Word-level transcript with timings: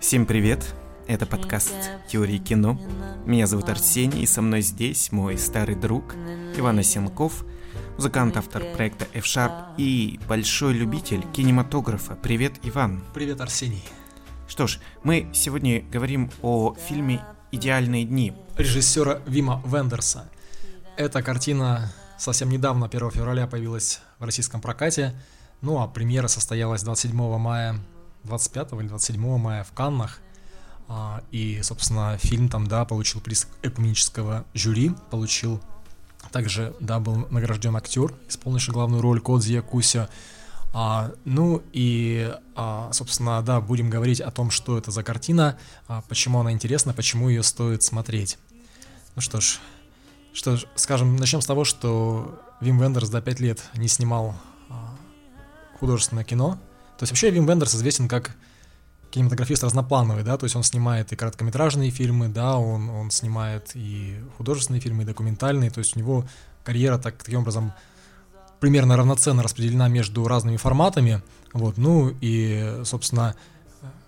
Всем 0.00 0.26
привет! 0.26 0.74
Это 1.06 1.24
подкаст 1.24 1.72
«Теории 2.06 2.36
кино». 2.36 2.78
Меня 3.24 3.46
зовут 3.46 3.70
Арсений, 3.70 4.22
и 4.22 4.26
со 4.26 4.42
мной 4.42 4.60
здесь 4.60 5.10
мой 5.12 5.38
старый 5.38 5.74
друг 5.74 6.14
Иван 6.56 6.80
Осенков, 6.80 7.46
музыкант, 7.96 8.36
автор 8.36 8.62
проекта 8.74 9.06
F-Sharp 9.14 9.76
и 9.78 10.20
большой 10.28 10.74
любитель 10.74 11.22
кинематографа. 11.32 12.16
Привет, 12.16 12.54
Иван! 12.64 13.02
Привет, 13.14 13.40
Арсений! 13.40 13.84
Что 14.46 14.66
ж, 14.66 14.78
мы 15.02 15.30
сегодня 15.32 15.80
говорим 15.80 16.30
о 16.42 16.74
фильме 16.74 17.24
«Идеальные 17.50 18.04
дни». 18.04 18.34
Режиссера 18.58 19.20
Вима 19.26 19.62
Вендерса. 19.64 20.28
Эта 20.98 21.22
картина 21.22 21.90
совсем 22.18 22.50
недавно, 22.50 22.86
1 22.86 23.10
февраля, 23.10 23.46
появилась 23.46 24.00
в 24.18 24.24
российском 24.24 24.60
прокате. 24.60 25.14
Ну 25.62 25.80
а 25.80 25.86
премьера 25.86 26.26
состоялась 26.28 26.82
27 26.82 27.38
мая, 27.38 27.78
25 28.24 28.72
или 28.72 28.88
27 28.88 29.38
мая 29.38 29.64
в 29.64 29.72
Каннах. 29.72 30.18
А, 30.88 31.22
И, 31.30 31.60
собственно, 31.62 32.18
фильм 32.18 32.48
там, 32.48 32.66
да, 32.66 32.84
получил 32.84 33.20
приз 33.20 33.48
экуменического 33.62 34.44
жюри, 34.54 34.92
получил 35.10 35.62
также, 36.32 36.74
да, 36.80 36.98
был 36.98 37.26
награжден 37.30 37.76
актер, 37.76 38.14
исполнивший 38.28 38.74
главную 38.74 39.02
роль 39.02 39.20
Кодзи 39.20 39.52
Якуся. 39.52 40.08
А, 40.74 41.12
ну 41.24 41.62
и, 41.72 42.34
а, 42.56 42.90
собственно, 42.92 43.40
да, 43.42 43.60
будем 43.60 43.88
говорить 43.88 44.20
о 44.20 44.30
том, 44.30 44.50
что 44.50 44.78
это 44.78 44.90
за 44.90 45.02
картина, 45.02 45.58
а, 45.86 46.02
почему 46.08 46.40
она 46.40 46.50
интересна, 46.52 46.92
почему 46.92 47.28
ее 47.28 47.42
стоит 47.42 47.82
смотреть. 47.82 48.38
Ну 49.14 49.22
что 49.22 49.40
ж, 49.40 49.60
что 50.32 50.56
ж, 50.56 50.64
скажем, 50.74 51.16
начнем 51.16 51.42
с 51.42 51.46
того, 51.46 51.64
что 51.64 52.40
Вим 52.60 52.80
Вендерс 52.80 53.10
до 53.10 53.20
5 53.20 53.40
лет 53.40 53.62
не 53.74 53.86
снимал 53.86 54.34
художественное 55.82 56.22
кино. 56.22 56.60
То 56.96 57.02
есть 57.02 57.10
вообще 57.10 57.30
Вим 57.30 57.44
Вендерс 57.44 57.74
известен 57.74 58.06
как 58.06 58.36
кинематографист 59.10 59.64
разноплановый, 59.64 60.22
да, 60.22 60.38
то 60.38 60.44
есть 60.44 60.54
он 60.54 60.62
снимает 60.62 61.12
и 61.12 61.16
короткометражные 61.16 61.90
фильмы, 61.90 62.28
да, 62.28 62.56
он, 62.56 62.88
он 62.88 63.10
снимает 63.10 63.72
и 63.74 64.16
художественные 64.38 64.80
фильмы, 64.80 65.02
и 65.02 65.06
документальные, 65.06 65.70
то 65.70 65.80
есть 65.80 65.96
у 65.96 65.98
него 65.98 66.24
карьера 66.62 66.98
так, 66.98 67.16
таким 67.16 67.40
образом 67.40 67.72
примерно 68.60 68.96
равноценно 68.96 69.42
распределена 69.42 69.88
между 69.88 70.26
разными 70.28 70.56
форматами, 70.56 71.20
вот, 71.52 71.78
ну 71.78 72.14
и, 72.20 72.82
собственно, 72.84 73.34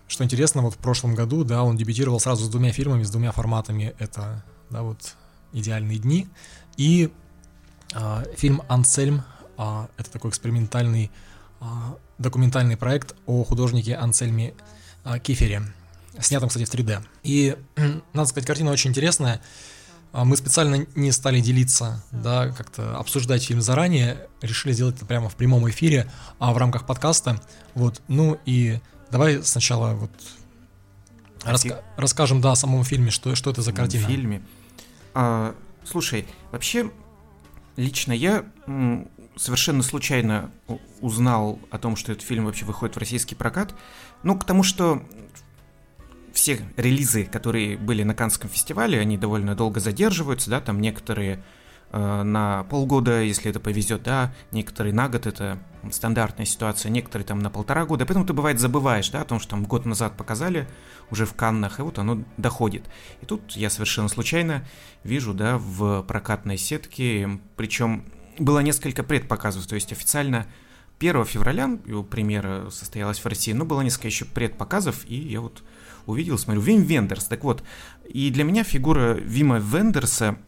что 0.07 0.23
интересно, 0.23 0.63
вот 0.63 0.75
в 0.75 0.79
прошлом 0.79 1.17
году, 1.17 1.43
да, 1.43 1.65
он 1.65 1.77
дебютировал 1.77 2.21
сразу 2.21 2.45
с 2.45 2.49
двумя 2.49 2.71
фильмами, 2.71 3.03
с 3.03 3.11
двумя 3.11 3.33
форматами, 3.33 3.97
это, 3.99 4.45
да, 4.71 4.83
вот 4.83 5.17
«Идеальные 5.53 5.99
дни» 5.99 6.29
и 6.77 7.13
а, 7.93 8.23
фильм 8.37 8.63
«Ансельм», 8.69 9.25
а, 9.57 9.89
это 9.97 10.09
такой 10.11 10.31
экспериментальный 10.31 11.11
документальный 12.19 12.77
проект 12.77 13.15
о 13.27 13.45
художнике 13.45 13.97
Ансельме 13.97 14.55
а, 15.03 15.19
Кифере, 15.19 15.63
снятом, 16.21 16.49
кстати, 16.49 16.65
в 16.65 16.73
3D. 16.73 17.05
И, 17.23 17.57
надо 18.13 18.29
сказать, 18.29 18.47
картина 18.47 18.71
очень 18.71 18.91
интересная. 18.91 19.41
А, 20.13 20.25
Мы 20.25 20.37
специально 20.37 20.87
не 20.95 21.13
стали 21.13 21.41
делиться, 21.41 22.05
да, 22.13 22.49
как-то 22.51 22.97
обсуждать 22.99 23.45
фильм 23.45 23.61
заранее, 23.61 24.29
решили 24.41 24.73
сделать 24.73 24.97
это 24.97 25.07
прямо 25.07 25.29
в 25.29 25.35
прямом 25.35 25.69
эфире, 25.71 26.11
а 26.39 26.53
в 26.53 26.59
рамках 26.59 26.87
подкаста. 26.87 27.41
Вот, 27.75 28.01
ну 28.09 28.39
и 28.47 28.81
давай 29.11 29.43
сначала 29.43 29.95
вот 29.95 30.11
раска- 31.45 31.83
расскажем, 31.97 32.41
да, 32.41 32.53
о 32.53 32.57
самом 32.57 32.85
фильме, 32.85 33.11
что, 33.11 33.35
что 33.35 33.51
это 33.51 33.63
за 33.63 33.73
картина. 33.73 34.07
В 34.07 34.09
фильме. 34.09 34.43
А, 35.15 35.55
слушай, 35.85 36.27
вообще, 36.53 36.91
лично 37.77 38.13
я 38.13 38.45
совершенно 39.37 39.83
случайно 39.83 40.51
узнал 41.01 41.59
о 41.71 41.79
том, 41.79 41.97
что 41.97 42.13
этот 42.13 42.25
фильм 42.25 42.47
вообще 42.47 42.65
выходит 42.65 42.97
в 42.97 42.99
российский 42.99 43.35
прокат. 43.35 43.75
Ну, 44.23 44.39
к 44.39 44.45
тому, 44.45 44.63
что 44.63 45.03
все 46.33 46.61
релизы, 46.77 47.25
которые 47.25 47.77
были 47.77 48.03
на 48.03 48.15
Канском 48.15 48.51
фестивале, 48.51 49.01
они 49.01 49.17
довольно 49.17 49.55
долго 49.55 49.81
задерживаются, 49.81 50.51
да, 50.51 50.61
там 50.61 50.81
некоторые 50.81 51.43
э, 51.93 52.23
на 52.23 52.65
полгода, 52.65 53.23
если 53.23 53.51
это 53.51 53.61
повезет, 53.61 54.03
да, 54.03 54.35
некоторые 54.51 54.93
на 54.93 55.09
год, 55.09 55.27
это 55.27 55.59
стандартная 55.91 56.45
ситуация, 56.45 56.91
некоторые 56.91 57.27
там 57.27 57.39
на 57.39 57.51
полтора 57.51 57.87
года, 57.87 58.05
поэтому 58.05 58.27
ты 58.27 58.33
бывает 58.33 58.59
забываешь, 58.59 59.11
да, 59.11 59.23
о 59.23 59.25
том, 59.25 59.39
что 59.39 59.51
там 59.51 59.65
год 59.65 59.87
назад 59.87 60.17
показали 60.17 60.69
уже 61.11 61.25
в 61.25 61.35
Каннах, 61.35 61.79
и 61.79 61.83
вот 61.83 61.99
оно 61.99 62.25
доходит. 62.37 62.85
И 63.23 63.27
тут 63.27 63.53
я 63.53 63.71
совершенно 63.71 64.09
случайно 64.09 64.67
вижу, 65.05 65.35
да, 65.35 65.57
в 65.59 66.03
прокатной 66.03 66.59
сетке, 66.59 67.41
причем 67.57 68.05
было 68.39 68.61
несколько 68.61 69.03
предпоказов, 69.03 69.67
то 69.67 69.75
есть 69.75 69.93
официально 69.93 70.47
1 70.99 71.25
февраля 71.25 71.79
его 71.87 72.03
премьера 72.03 72.71
состоялась 72.71 73.19
в 73.19 73.27
России, 73.27 73.53
но 73.53 73.65
было 73.65 73.81
несколько 73.83 74.09
еще 74.09 74.25
предпоказов, 74.25 75.05
и 75.09 75.17
я 75.17 75.41
вот 75.41 75.63
увидел, 76.07 76.39
смотрю, 76.39 76.63
Вим 76.63 76.83
Вендерс. 76.83 77.25
Так 77.25 77.45
вот, 77.45 77.63
и 78.09 78.31
для 78.31 78.45
меня 78.45 78.65
фигура 78.65 79.15
Вима 79.15 79.59
Вендерса 79.59 80.39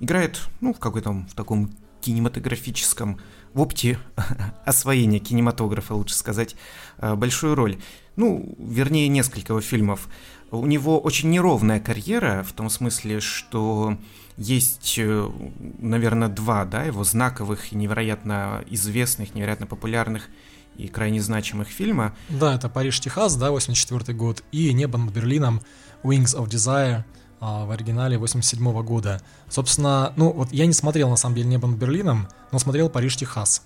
играет, 0.00 0.40
ну, 0.60 0.72
в 0.72 0.78
какой-то 0.78 1.10
в 1.12 1.34
таком 1.34 1.70
кинематографическом, 2.00 3.18
в 3.52 3.60
опте 3.60 3.98
освоения 4.64 5.18
кинематографа, 5.18 5.94
лучше 5.94 6.14
сказать, 6.14 6.54
э, 6.98 7.14
большую 7.14 7.54
роль. 7.54 7.78
Ну, 8.16 8.54
вернее, 8.58 9.08
несколько 9.08 9.54
его 9.54 9.60
фильмов. 9.60 10.08
У 10.50 10.66
него 10.66 11.00
очень 11.00 11.30
неровная 11.30 11.80
карьера, 11.80 12.44
в 12.44 12.52
том 12.52 12.70
смысле, 12.70 13.20
что 13.20 13.96
есть, 14.36 14.94
э, 14.98 15.30
наверное, 15.78 16.28
два, 16.28 16.64
да, 16.64 16.84
его 16.84 17.04
знаковых 17.04 17.72
и 17.72 17.76
невероятно 17.76 18.64
известных, 18.68 19.34
невероятно 19.34 19.66
популярных 19.66 20.28
и 20.76 20.88
крайне 20.88 21.20
значимых 21.20 21.68
фильма. 21.68 22.14
Да, 22.28 22.54
это 22.54 22.68
Париж, 22.68 23.00
Техас, 23.00 23.36
да, 23.36 23.50
84 23.50 24.16
год, 24.16 24.42
и 24.50 24.72
Небо 24.72 24.98
над 24.98 25.14
Берлином, 25.14 25.60
Wings 26.02 26.36
of 26.36 26.48
Desire, 26.48 27.04
а, 27.40 27.66
в 27.66 27.70
оригинале 27.70 28.16
87 28.16 28.82
года. 28.82 29.20
Собственно, 29.48 30.12
ну 30.16 30.32
вот 30.32 30.52
я 30.52 30.66
не 30.66 30.72
смотрел 30.72 31.10
на 31.10 31.16
самом 31.16 31.36
деле 31.36 31.48
Небо 31.48 31.68
над 31.68 31.78
Берлином, 31.78 32.28
но 32.52 32.58
смотрел 32.58 32.88
Париж, 32.88 33.16
Техас. 33.16 33.62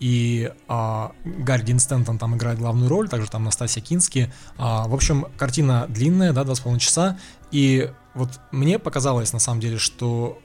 И 0.00 0.52
а, 0.66 1.12
Гарри 1.24 1.62
Дин 1.62 1.78
Стэнтон 1.78 2.18
там 2.18 2.34
играет 2.34 2.58
главную 2.58 2.88
роль, 2.88 3.08
также 3.08 3.30
там 3.30 3.44
Настасья 3.44 3.80
Кински. 3.80 4.32
А, 4.58 4.88
в 4.88 4.94
общем, 4.94 5.26
картина 5.36 5.86
длинная, 5.88 6.32
да, 6.32 6.42
2,5 6.42 6.78
часа. 6.78 7.16
И 7.54 7.88
вот 8.14 8.40
мне 8.50 8.80
показалось 8.80 9.32
на 9.32 9.38
самом 9.38 9.60
деле, 9.60 9.78
что 9.78 10.40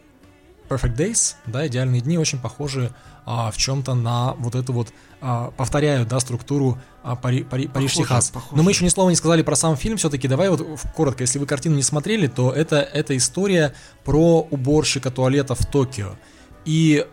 Perfect 0.70 0.96
Days, 0.96 1.34
да, 1.48 1.66
идеальные 1.66 2.02
дни 2.02 2.20
очень 2.20 2.38
похожи 2.38 2.94
а, 3.26 3.50
в 3.50 3.58
чем-то 3.58 3.96
на 3.96 4.34
вот 4.34 4.54
эту 4.54 4.74
вот, 4.74 4.90
а, 5.20 5.50
повторяют, 5.58 6.08
да, 6.08 6.20
структуру 6.20 6.78
а, 7.02 7.16
Пари, 7.16 7.44
Пари, 7.44 7.68
Париж, 7.68 7.96
Похоже. 8.30 8.56
Но 8.56 8.62
мы 8.62 8.70
еще 8.70 8.86
ни 8.86 8.90
слова 8.90 9.10
не 9.10 9.16
сказали 9.16 9.42
про 9.42 9.56
сам 9.56 9.76
фильм, 9.76 9.98
все-таки 9.98 10.28
давай 10.28 10.52
вот 10.52 10.64
коротко, 10.96 11.24
если 11.24 11.40
вы 11.40 11.48
картину 11.48 11.78
не 11.78 11.82
смотрели, 11.82 12.28
то 12.28 12.52
это, 12.52 12.78
это 12.78 13.18
история 13.18 13.74
про 14.06 14.42
уборщика 14.42 15.10
туалета 15.10 15.56
в 15.56 15.66
Токио. 15.66 16.12
И 16.64 17.08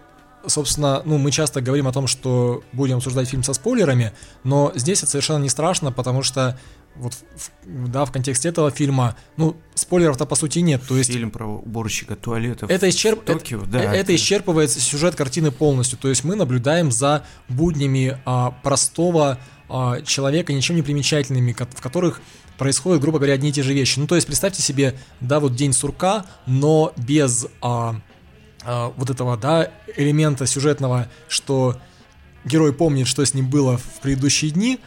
собственно, 0.46 1.02
ну, 1.04 1.18
мы 1.18 1.30
часто 1.30 1.60
говорим 1.60 1.88
о 1.88 1.92
том, 1.92 2.06
что 2.06 2.62
будем 2.72 2.98
обсуждать 2.98 3.28
фильм 3.28 3.42
со 3.42 3.52
спойлерами, 3.52 4.12
но 4.44 4.72
здесь 4.74 4.98
это 4.98 5.10
совершенно 5.10 5.42
не 5.42 5.48
страшно, 5.48 5.92
потому 5.92 6.22
что 6.22 6.58
вот, 6.98 7.14
в- 7.14 7.88
да, 7.88 8.04
в 8.04 8.12
контексте 8.12 8.48
этого 8.48 8.70
фильма, 8.70 9.16
ну, 9.36 9.56
спойлеров-то 9.74 10.26
по 10.26 10.34
сути 10.34 10.60
нет, 10.60 10.82
то 10.86 10.96
есть 10.96 11.10
Фильм 11.10 11.30
про 11.30 11.46
уборщика 11.46 12.16
туалетов 12.16 12.70
это, 12.70 12.88
исчерп... 12.88 13.24
Токио, 13.24 13.58
это, 13.58 13.66
да. 13.66 13.94
э- 13.94 13.96
это 13.96 14.14
исчерпывает 14.14 14.70
сюжет 14.70 15.14
картины 15.14 15.50
полностью. 15.50 15.98
То 15.98 16.08
есть 16.08 16.24
мы 16.24 16.36
наблюдаем 16.36 16.90
за 16.90 17.24
буднями 17.48 18.18
а, 18.24 18.50
простого 18.62 19.38
а, 19.68 20.00
человека, 20.02 20.52
ничем 20.52 20.76
не 20.76 20.82
примечательными, 20.82 21.52
в 21.52 21.80
которых 21.80 22.20
происходят, 22.58 23.02
грубо 23.02 23.18
говоря, 23.18 23.34
одни 23.34 23.50
и 23.50 23.52
те 23.52 23.62
же 23.62 23.74
вещи. 23.74 23.98
Ну, 23.98 24.06
то 24.06 24.14
есть 24.14 24.26
представьте 24.26 24.62
себе, 24.62 24.98
да, 25.20 25.40
вот 25.40 25.54
день 25.54 25.72
сурка, 25.72 26.26
но 26.46 26.92
без 26.96 27.46
а, 27.60 28.00
а, 28.64 28.92
вот 28.96 29.10
этого, 29.10 29.36
да, 29.36 29.70
элемента 29.96 30.46
сюжетного, 30.46 31.08
что 31.28 31.76
герой 32.44 32.72
помнит, 32.72 33.06
что 33.06 33.24
с 33.24 33.34
ним 33.34 33.48
было 33.48 33.76
в 33.76 34.00
предыдущие 34.00 34.50
дни, 34.50 34.80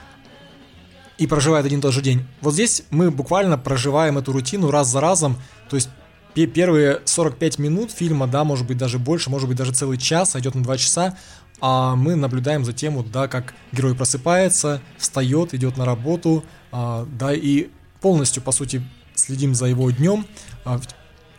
и 1.19 1.27
проживает 1.27 1.65
один 1.65 1.79
и 1.79 1.81
тот 1.81 1.93
же 1.93 2.01
день. 2.01 2.25
Вот 2.41 2.53
здесь 2.53 2.83
мы 2.89 3.11
буквально 3.11 3.57
проживаем 3.57 4.17
эту 4.17 4.31
рутину 4.31 4.71
раз 4.71 4.87
за 4.89 5.01
разом, 5.01 5.37
то 5.69 5.75
есть 5.75 5.89
пе- 6.33 6.47
первые 6.47 7.01
45 7.03 7.59
минут 7.59 7.91
фильма, 7.91 8.25
да, 8.25 8.45
может 8.45 8.65
быть 8.65 8.77
даже 8.77 8.97
больше, 8.97 9.29
может 9.29 9.47
быть 9.49 9.57
даже 9.57 9.73
целый 9.73 9.97
час, 9.97 10.35
идет 10.37 10.55
на 10.55 10.63
2 10.63 10.77
часа, 10.77 11.17
а 11.59 11.95
мы 11.95 12.15
наблюдаем 12.15 12.63
за 12.63 12.71
тем, 12.71 12.95
вот, 12.95 13.11
да, 13.11 13.27
как 13.27 13.53
герой 13.73 13.95
просыпается, 13.95 14.81
встает, 14.97 15.53
идет 15.53 15.75
на 15.75 15.83
работу, 15.83 16.45
а, 16.71 17.05
да, 17.19 17.33
и 17.33 17.67
полностью, 17.99 18.41
по 18.41 18.53
сути, 18.53 18.81
следим 19.13 19.53
за 19.53 19.65
его 19.65 19.91
днем, 19.91 20.25
а, 20.63 20.79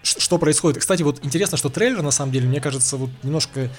что 0.03 0.39
происходит. 0.39 0.81
Кстати, 0.81 1.03
вот 1.03 1.21
интересно, 1.25 1.57
что 1.57 1.69
трейлер, 1.69 2.03
на 2.03 2.11
самом 2.11 2.33
деле, 2.33 2.49
мне 2.49 2.61
кажется, 2.61 2.97
вот 2.97 3.11
немножко 3.23 3.71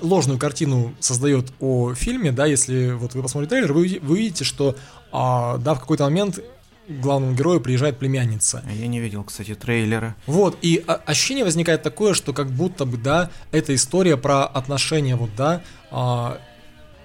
ложную 0.00 0.38
картину 0.38 0.94
создает 1.00 1.52
о 1.60 1.94
фильме, 1.94 2.32
да, 2.32 2.46
если 2.46 2.92
вот 2.92 3.14
вы 3.14 3.22
посмотрите 3.22 3.50
трейлер, 3.50 3.72
вы, 3.72 3.98
вы 4.02 4.14
увидите, 4.14 4.44
что, 4.44 4.76
а, 5.12 5.56
да, 5.58 5.74
в 5.74 5.80
какой-то 5.80 6.04
момент 6.04 6.38
к 6.38 7.00
главному 7.00 7.34
герою 7.34 7.60
приезжает 7.60 7.98
племянница. 7.98 8.64
Я 8.72 8.88
не 8.88 9.00
видел, 9.00 9.22
кстати, 9.24 9.54
трейлера. 9.54 10.16
Вот, 10.26 10.58
и 10.60 10.84
ощущение 10.86 11.44
возникает 11.44 11.82
такое, 11.82 12.14
что 12.14 12.32
как 12.32 12.50
будто 12.50 12.84
бы, 12.84 12.96
да, 12.96 13.30
это 13.52 13.74
история 13.74 14.16
про 14.16 14.44
отношения, 14.44 15.16
вот, 15.16 15.30
да, 15.36 15.62
а, 15.90 16.40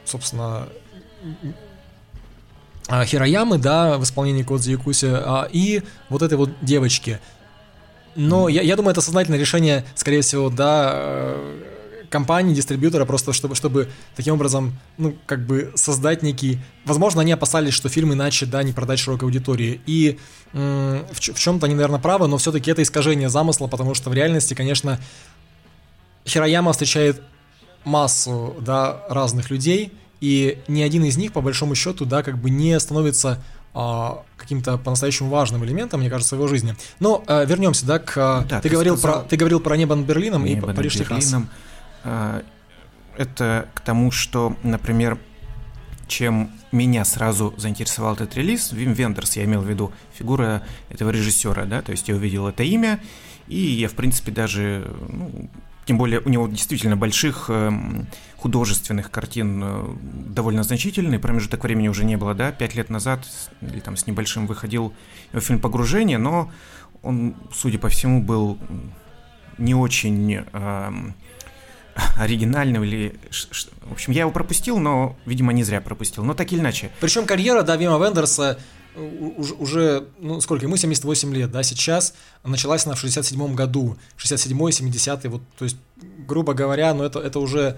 собственно, 0.04 0.68
а, 2.88 3.06
Хироямы, 3.06 3.58
да, 3.58 3.98
в 3.98 4.04
исполнении 4.04 4.44
Кодзи 4.44 4.72
Якуси, 4.72 5.08
а, 5.10 5.48
и 5.52 5.82
вот 6.10 6.22
этой 6.22 6.38
вот 6.38 6.52
девочки. 6.62 7.20
Но 8.16 8.48
я, 8.48 8.62
я 8.62 8.76
думаю, 8.76 8.92
это 8.92 9.02
сознательное 9.02 9.40
решение, 9.40 9.86
скорее 9.96 10.22
всего, 10.22 10.50
да, 10.50 10.92
э, 10.96 11.64
компании, 12.10 12.54
дистрибьютора, 12.54 13.06
просто 13.06 13.34
чтобы, 13.34 13.56
чтобы 13.56 13.90
таким 14.16 14.36
образом, 14.36 14.80
ну, 14.98 15.16
как 15.26 15.46
бы 15.46 15.74
создать 15.76 16.24
некий... 16.24 16.60
Возможно, 16.86 17.22
они 17.22 17.34
опасались, 17.34 17.74
что 17.74 17.90
фильм 17.90 18.14
иначе, 18.14 18.46
да, 18.46 18.64
не 18.64 18.72
продать 18.72 19.00
широкой 19.00 19.26
аудитории. 19.26 19.82
И 19.86 20.18
м- 20.54 21.06
в, 21.12 21.20
в 21.20 21.40
чем-то 21.40 21.66
они, 21.66 21.76
наверное, 21.76 22.00
правы, 22.00 22.28
но 22.28 22.38
все-таки 22.38 22.72
это 22.72 22.82
искажение 22.84 23.28
замысла, 23.28 23.68
потому 23.68 23.94
что 23.94 24.10
в 24.10 24.14
реальности, 24.14 24.54
конечно, 24.54 25.00
Хирояма 26.26 26.72
встречает 26.72 27.22
массу, 27.84 28.56
да, 28.62 29.04
разных 29.10 29.50
людей, 29.50 29.92
и 30.22 30.60
ни 30.68 30.82
один 30.82 31.04
из 31.04 31.18
них, 31.18 31.34
по 31.34 31.42
большому 31.42 31.76
счету, 31.76 32.06
да, 32.06 32.24
как 32.24 32.38
бы 32.38 32.50
не 32.50 32.80
становится 32.80 33.44
каким-то 34.38 34.78
по-настоящему 34.78 35.30
важным 35.30 35.66
элементом, 35.66 36.00
мне 36.00 36.10
кажется, 36.10 36.36
в 36.36 36.40
его 36.40 36.48
жизни. 36.48 36.76
Но 37.00 37.24
а, 37.28 37.44
вернемся, 37.44 37.86
да, 37.86 38.00
к... 38.00 38.46
Да, 38.48 38.62
ты, 38.62 38.70
ты, 38.70 38.70
говорил 38.70 38.98
сказал... 38.98 39.22
про, 39.22 39.30
ты 39.30 39.38
говорил 39.38 39.60
про 39.60 39.76
небо 39.76 39.96
над 39.96 40.06
Берлином 40.06 40.46
небо 40.46 40.72
и 40.72 40.76
Париж, 40.76 40.96
Техас. 40.96 41.36
А, 42.04 42.44
это 43.18 43.68
к 43.74 43.82
тому, 43.82 44.12
что, 44.12 44.56
например, 44.64 45.18
чем 46.08 46.52
меня 46.72 47.06
сразу 47.06 47.54
заинтересовал 47.58 48.14
этот 48.14 48.36
релиз, 48.36 48.72
Вим 48.72 48.94
Вендерс, 48.94 49.36
я 49.38 49.46
имел 49.46 49.62
в 49.62 49.68
виду 49.68 49.92
фигура 50.14 50.62
этого 50.90 51.10
режиссера, 51.10 51.66
да, 51.66 51.82
то 51.82 51.92
есть 51.92 52.08
я 52.08 52.16
увидел 52.16 52.48
это 52.48 52.64
имя, 52.64 53.00
и 53.48 53.58
я, 53.58 53.88
в 53.88 53.94
принципе, 53.94 54.32
даже, 54.32 54.90
ну, 55.10 55.50
тем 55.86 55.98
более 55.98 56.20
у 56.20 56.30
него 56.30 56.48
действительно 56.48 56.98
больших 56.98 57.46
э, 57.50 57.72
художественных 58.46 59.10
картин 59.10 59.60
э, 59.64 59.84
довольно 60.36 60.62
значительный, 60.62 61.18
промежуток 61.18 61.64
времени 61.64 61.88
уже 61.88 62.06
не 62.06 62.16
было, 62.16 62.36
да, 62.36 62.52
пять 62.52 62.76
лет 62.76 62.92
назад 62.92 63.26
или 63.62 63.80
там 63.80 63.98
с 63.98 64.06
небольшим 64.06 64.46
выходил 64.46 64.94
фильм 65.34 65.60
«Погружение», 65.60 66.20
но 66.20 66.52
он, 67.02 67.34
судя 67.52 67.80
по 67.80 67.90
всему, 67.90 68.22
был 68.22 68.60
не 69.58 69.74
очень... 69.74 70.44
Э, 70.54 70.92
оригинального 72.20 72.84
или... 72.84 73.16
В 73.82 73.94
общем, 73.94 74.14
я 74.14 74.22
его 74.22 74.32
пропустил, 74.32 74.78
но, 74.78 75.18
видимо, 75.26 75.52
не 75.52 75.64
зря 75.64 75.82
пропустил. 75.82 76.24
Но 76.24 76.36
так 76.36 76.52
или 76.52 76.60
иначе. 76.60 76.92
Причем 77.00 77.26
карьера, 77.26 77.64
да, 77.64 77.78
Вима 77.78 77.98
Вендерса 77.98 78.60
уже, 79.38 79.54
уже, 79.56 80.08
ну, 80.20 80.40
сколько, 80.42 80.66
ему 80.66 80.78
78 80.78 81.34
лет, 81.34 81.52
да, 81.52 81.64
сейчас 81.64 82.14
началась 82.44 82.86
она 82.86 82.96
в 82.96 83.00
67 83.00 83.54
году, 83.54 83.98
67-й, 84.18 84.72
70-й, 84.72 85.28
вот, 85.28 85.42
то 85.58 85.66
есть, 85.66 85.78
грубо 86.28 86.54
говоря, 86.54 86.94
ну, 86.94 87.04
это, 87.04 87.20
это 87.20 87.40
уже 87.40 87.78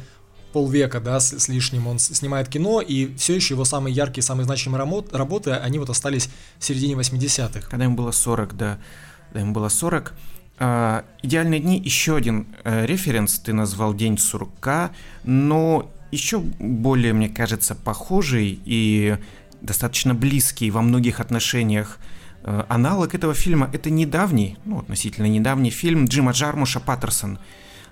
полвека, 0.57 0.99
да, 0.99 1.19
с, 1.19 1.37
с 1.37 1.49
лишним 1.49 1.85
он 1.85 1.99
снимает 1.99 2.49
кино, 2.49 2.81
и 2.81 3.15
все 3.15 3.35
еще 3.35 3.53
его 3.53 3.63
самые 3.63 3.93
яркие, 3.93 4.23
самые 4.23 4.45
значимые 4.45 4.79
работы, 5.11 5.51
они 5.51 5.77
вот 5.77 5.91
остались 5.91 6.29
в 6.57 6.65
середине 6.65 6.95
80-х. 6.95 7.69
Когда 7.69 7.83
ему 7.83 7.95
было 7.95 8.09
40, 8.09 8.57
да, 8.57 8.79
когда 9.27 9.41
ему 9.41 9.53
было 9.53 9.69
40, 9.69 10.13
Uh, 10.59 11.03
«Идеальные 11.21 11.59
дни» 11.59 11.79
еще 11.79 12.15
один 12.15 12.47
uh, 12.63 12.83
референс, 12.83 13.37
ты 13.37 13.53
назвал 13.53 13.93
«День 13.93 14.17
сурка», 14.17 14.89
но 15.23 15.91
еще 16.11 16.39
более, 16.39 17.13
мне 17.13 17.29
кажется, 17.29 17.75
похожий 17.75 18.59
и 18.65 19.17
достаточно 19.61 20.15
близкий 20.15 20.71
во 20.71 20.81
многих 20.81 21.19
отношениях 21.19 21.99
uh, 22.41 22.65
аналог 22.69 23.13
этого 23.13 23.35
фильма– 23.35 23.69
это 23.73 23.91
недавний, 23.91 24.57
ну, 24.65 24.79
относительно 24.79 25.27
недавний 25.27 25.69
фильм 25.69 26.05
Джима 26.05 26.31
Джармуша 26.31 26.79
«Паттерсон» 26.79 27.37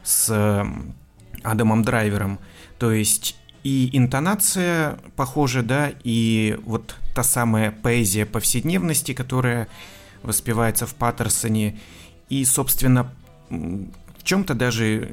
с 0.04 0.66
Адамом 1.46 1.84
Драйвером. 1.84 2.40
То 2.80 2.92
есть 2.92 3.36
и 3.64 3.90
интонация 3.98 5.00
похожа, 5.16 5.64
да, 5.64 5.92
и 6.04 6.58
вот 6.66 6.96
та 7.14 7.24
самая 7.24 7.72
поэзия 7.72 8.26
повседневности, 8.26 9.14
которая 9.14 9.68
воспевается 10.24 10.86
в 10.86 10.96
Паттерсоне– 10.96 11.80
и, 12.30 12.44
собственно, 12.46 13.12
в 13.50 14.24
чем-то 14.24 14.56
даже 14.56 15.10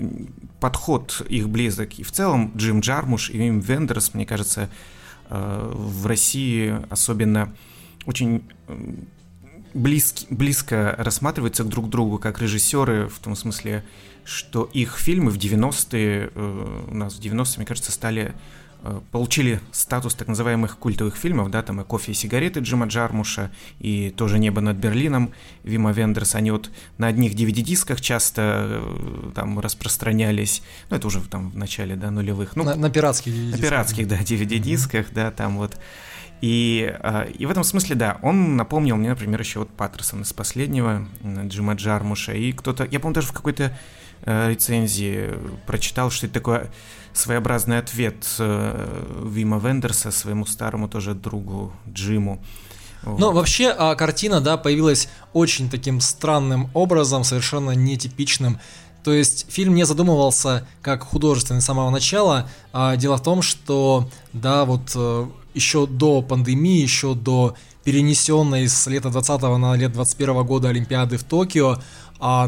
подход 0.61 1.25
их 1.29 1.49
близок. 1.49 1.99
И 1.99 2.03
в 2.03 2.13
целом 2.13 2.53
Джим 2.57 2.81
Джармуш 2.81 3.31
и 3.31 3.39
Вим 3.39 3.61
Вендерс, 3.61 4.15
мне 4.15 4.25
кажется, 4.25 4.71
э, 5.29 5.71
в 5.73 6.07
России 6.07 6.75
особенно 6.89 7.55
очень 8.07 8.43
близки, 9.75 10.27
близко 10.31 10.95
рассматриваются 10.99 11.65
друг 11.65 11.87
к 11.87 11.91
другу 11.91 12.19
как 12.19 12.41
режиссеры, 12.41 13.09
в 13.09 13.19
том 13.19 13.37
смысле, 13.37 13.85
что 14.25 14.65
их 14.73 14.97
фильмы 14.99 15.31
в 15.31 15.39
90-е, 15.39 16.31
э, 16.35 16.85
у 16.89 16.95
нас 16.95 17.15
в 17.15 17.21
90-е, 17.21 17.55
мне 17.59 17.67
кажется, 17.67 17.93
стали 17.93 18.35
Э, 18.85 19.01
получили 19.13 19.61
статус 19.71 20.15
так 20.15 20.27
называемых 20.27 20.77
культовых 20.77 21.15
фильмов, 21.15 21.51
да, 21.53 21.63
там 21.63 21.81
и 21.81 21.85
«Кофе 21.85 22.11
и 22.11 22.15
сигареты» 22.17 22.59
Джима 22.61 22.87
Джармуша, 22.87 23.53
и 23.79 24.11
тоже 24.11 24.41
«Небо 24.41 24.61
над 24.61 24.77
Берлином» 24.77 25.33
Вима 25.63 25.93
Вендерса, 25.93 26.39
они 26.39 26.51
вот 26.51 26.69
на 26.99 27.07
одних 27.07 27.35
DVD-дисках 27.35 28.01
часто 28.01 28.83
э, 28.83 29.31
там 29.37 29.61
распространялись, 29.61 30.63
ну, 30.91 30.97
это 30.97 31.07
уже 31.07 31.21
там 31.21 31.51
в 31.51 31.57
начале, 31.57 31.95
да, 31.95 32.11
нулевых. 32.11 32.57
Ну, 32.57 32.65
на, 32.65 32.75
на 32.75 32.91
пиратских 32.91 33.33
DVD-дисках. 33.33 33.61
На 33.61 33.67
пиратских, 33.67 34.09
да, 34.09 34.19
DVD-дисках, 34.19 35.11
mm-hmm. 35.11 35.15
да, 35.15 35.31
там 35.31 35.59
вот. 35.59 35.79
И, 36.41 36.93
э, 37.01 37.31
и 37.39 37.47
в 37.47 37.53
этом 37.53 37.63
смысле, 37.63 37.95
да, 37.95 38.19
он 38.21 38.57
напомнил 38.57 38.97
мне, 38.97 39.11
например, 39.11 39.39
еще 39.39 39.61
вот 39.61 39.71
Паттерсон 39.71 40.23
из 40.23 40.33
последнего, 40.33 41.07
Джима 41.23 41.75
Джармуша, 41.75 42.33
и 42.33 42.51
кто-то, 42.51 42.89
я 42.91 42.99
помню, 42.99 43.15
даже 43.15 43.29
в 43.29 43.33
какой-то 43.33 43.73
рецензии 44.25 45.35
прочитал, 45.67 46.11
что 46.11 46.27
это 46.27 46.35
такое 46.35 46.71
своеобразный 47.13 47.79
ответ 47.79 48.27
э, 48.39 49.25
Вима 49.25 49.59
Вендерса 49.59 50.11
своему 50.11 50.47
старому 50.47 50.89
тоже 50.89 51.15
другу 51.15 51.73
Джиму. 51.89 52.43
Вот. 53.03 53.19
Ну, 53.19 53.33
вообще, 53.33 53.75
а, 53.77 53.95
картина, 53.97 54.41
да, 54.41 54.57
появилась 54.57 55.09
очень 55.33 55.69
таким 55.69 56.01
странным 56.01 56.71
образом, 56.73 57.25
совершенно 57.25 57.73
нетипичным. 57.73 58.61
То 59.03 59.13
есть 59.13 59.47
фильм 59.51 59.75
не 59.75 59.85
задумывался 59.85 60.67
как 60.81 61.03
художественный 61.03 61.61
с 61.61 61.65
самого 61.65 61.91
начала. 61.91 62.49
А 62.73 62.97
дело 62.97 63.17
в 63.17 63.23
том, 63.23 63.43
что, 63.43 64.09
да, 64.33 64.65
вот 64.65 64.93
э, 64.95 65.27
еще 65.55 65.87
до 65.87 66.23
пандемии, 66.23 66.81
еще 66.81 67.15
до 67.15 67.57
перенесенной 67.85 68.69
с 68.69 68.87
лета 68.87 69.11
20 69.11 69.43
на 69.59 69.75
лет 69.75 69.93
21 69.93 70.45
года 70.45 70.69
Олимпиады 70.69 71.17
в 71.17 71.25
Токио, 71.25 71.79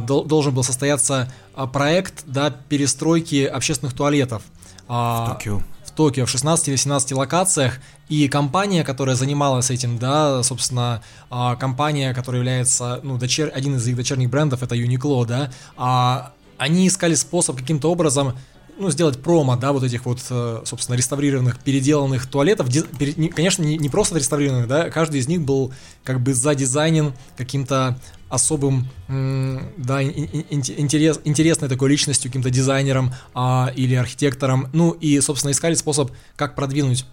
должен 0.00 0.54
был 0.54 0.62
состояться 0.62 1.32
а, 1.54 1.66
проект 1.66 2.24
да, 2.26 2.50
перестройки 2.50 3.44
общественных 3.44 3.94
туалетов. 3.94 4.42
А, 4.88 5.26
в 5.26 5.32
Токио. 5.34 5.62
В 5.84 5.90
Токио, 5.90 6.26
в 6.26 6.30
16 6.30 6.68
или 6.68 6.76
17 6.76 7.12
локациях. 7.12 7.80
И 8.08 8.28
компания, 8.28 8.84
которая 8.84 9.16
занималась 9.16 9.70
этим, 9.70 9.98
да, 9.98 10.42
собственно, 10.42 11.02
компания, 11.30 12.12
которая 12.12 12.40
является, 12.40 13.00
ну, 13.02 13.16
дочер, 13.16 13.50
один 13.54 13.76
из 13.76 13.86
их 13.86 13.96
дочерних 13.96 14.28
брендов, 14.28 14.62
это 14.62 14.76
Uniqlo, 14.76 15.24
да, 15.26 16.32
они 16.58 16.86
искали 16.86 17.14
способ 17.14 17.56
каким-то 17.56 17.90
образом 17.90 18.34
ну, 18.76 18.90
сделать 18.90 19.22
промо, 19.22 19.56
да, 19.56 19.72
вот 19.72 19.84
этих 19.84 20.04
вот, 20.04 20.20
э, 20.30 20.62
собственно, 20.64 20.96
реставрированных, 20.96 21.58
переделанных 21.60 22.26
туалетов. 22.26 22.68
Конечно, 23.34 23.62
не 23.62 23.88
просто 23.88 24.18
реставрированных, 24.18 24.66
да, 24.66 24.90
каждый 24.90 25.20
из 25.20 25.28
них 25.28 25.42
был 25.42 25.72
как 26.02 26.20
бы 26.20 26.34
задизайнен 26.34 27.14
каким-то 27.36 27.98
особым, 28.34 28.88
да, 29.08 30.02
интерес, 30.02 31.20
интересной 31.24 31.68
такой 31.68 31.90
личностью, 31.90 32.30
каким-то 32.30 32.50
дизайнером 32.50 33.12
а, 33.34 33.72
или 33.74 33.94
архитектором. 33.94 34.68
Ну 34.72 34.90
и, 34.90 35.20
собственно, 35.20 35.52
искали 35.52 35.74
способ, 35.74 36.10
как 36.36 36.54
продвинуть 36.54 37.06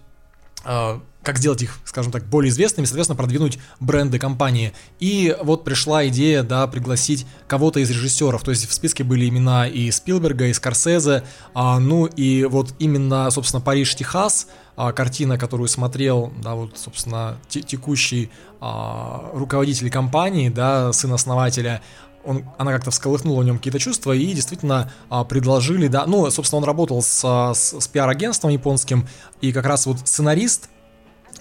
а, 0.64 1.00
как 1.22 1.38
сделать 1.38 1.62
их, 1.62 1.78
скажем 1.84 2.10
так, 2.10 2.24
более 2.26 2.50
известными, 2.50 2.86
соответственно, 2.86 3.16
продвинуть 3.16 3.58
бренды 3.80 4.18
компании. 4.18 4.72
И 4.98 5.36
вот 5.42 5.64
пришла 5.64 6.06
идея, 6.08 6.42
да, 6.42 6.66
пригласить 6.66 7.26
кого-то 7.46 7.80
из 7.80 7.90
режиссеров. 7.90 8.42
То 8.42 8.50
есть 8.50 8.68
в 8.68 8.72
списке 8.72 9.04
были 9.04 9.28
имена 9.28 9.68
и 9.68 9.90
Спилберга, 9.90 10.46
и 10.46 10.52
Скорсезе. 10.52 11.24
А, 11.54 11.78
ну 11.78 12.06
и 12.06 12.44
вот 12.44 12.74
именно, 12.78 13.30
собственно, 13.30 13.60
Париж, 13.60 13.94
Техас, 13.94 14.48
а, 14.76 14.92
картина, 14.92 15.38
которую 15.38 15.68
смотрел, 15.68 16.32
да, 16.42 16.54
вот, 16.54 16.78
собственно, 16.78 17.38
текущий 17.48 18.30
а, 18.60 19.30
руководитель 19.34 19.90
компании, 19.90 20.48
да, 20.48 20.92
сын 20.92 21.12
основателя, 21.12 21.82
он, 22.24 22.44
она 22.56 22.72
как-то 22.72 22.90
всколыхнула 22.90 23.42
в 23.42 23.44
нем 23.44 23.58
какие-то 23.58 23.78
чувства 23.78 24.12
и 24.12 24.32
действительно 24.32 24.92
а, 25.10 25.24
предложили, 25.24 25.88
да, 25.88 26.06
ну, 26.06 26.30
собственно, 26.30 26.58
он 26.58 26.64
работал 26.64 27.02
с, 27.02 27.52
с, 27.54 27.80
с 27.80 27.88
пиар-агентством 27.88 28.50
японским, 28.50 29.08
и 29.40 29.52
как 29.52 29.66
раз 29.66 29.86
вот 29.86 29.98
сценарист 30.00 30.68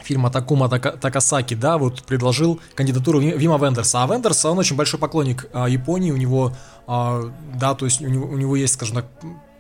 фильма 0.03 0.31
Такума 0.31 0.67
Такасаки, 0.69 1.53
да, 1.53 1.77
вот 1.77 2.03
предложил 2.03 2.59
кандидатуру 2.75 3.19
Вима 3.19 3.57
Вендерса. 3.57 4.03
А 4.03 4.07
Вендерс, 4.07 4.43
он 4.45 4.57
очень 4.57 4.75
большой 4.75 4.99
поклонник 4.99 5.47
а, 5.53 5.69
Японии, 5.69 6.11
у 6.11 6.17
него, 6.17 6.53
а, 6.87 7.31
да, 7.55 7.75
то 7.75 7.85
есть 7.85 8.01
у 8.01 8.07
него, 8.07 8.27
у 8.27 8.37
него 8.37 8.55
есть, 8.55 8.73
скажем 8.73 8.97
так, 8.97 9.05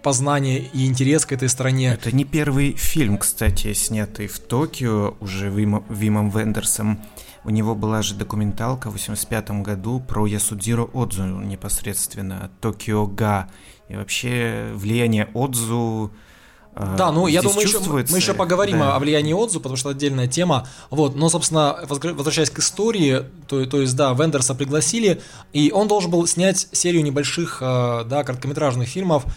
познание 0.01 0.59
и 0.59 0.85
интерес 0.85 1.25
к 1.25 1.31
этой 1.31 1.49
стране. 1.49 1.93
Это 1.93 2.15
не 2.15 2.25
первый 2.25 2.73
фильм, 2.73 3.17
кстати, 3.17 3.73
снятый 3.73 4.27
в 4.27 4.39
Токио 4.39 5.15
уже 5.19 5.49
Вима, 5.49 5.83
Вимом 5.89 6.29
Вендерсом. 6.29 7.01
У 7.43 7.49
него 7.49 7.73
была 7.73 8.01
же 8.01 8.13
документалка 8.15 8.89
в 8.89 8.93
85 8.93 9.51
году 9.61 9.99
про 9.99 10.27
Ясудзиро 10.27 10.83
Отзу 10.83 11.23
непосредственно, 11.23 12.51
Токио 12.61 13.07
Га. 13.07 13.49
И 13.89 13.95
вообще 13.95 14.71
влияние 14.75 15.27
Отзу 15.33 16.11
а, 16.73 16.95
Да, 16.95 17.11
ну 17.11 17.27
я 17.27 17.41
думаю, 17.41 17.67
еще, 17.67 17.79
мы 17.79 18.17
еще 18.17 18.33
поговорим 18.33 18.79
Да. 18.79 18.95
о 18.95 18.99
влиянии 18.99 19.33
отзыва, 19.33 19.61
потому 19.61 19.75
что 19.75 19.89
отдельная 19.89 20.27
тема. 20.27 20.67
Вот, 20.89 21.15
но, 21.15 21.29
собственно, 21.29 21.77
возвращаясь 21.87 22.49
к 22.49 22.59
истории, 22.59 23.25
то, 23.47 23.65
то 23.65 23.81
есть, 23.81 23.95
да, 23.95 24.13
Вендерса 24.13 24.55
пригласили, 24.55 25.21
и 25.51 25.71
он 25.73 25.87
должен 25.87 26.11
был 26.11 26.25
снять 26.27 26.67
серию 26.71 27.03
небольших, 27.03 27.57
э, 27.61 28.03
да, 28.05 28.23
короткометражных 28.23 28.87
фильмов, 28.87 29.25
э, 29.25 29.29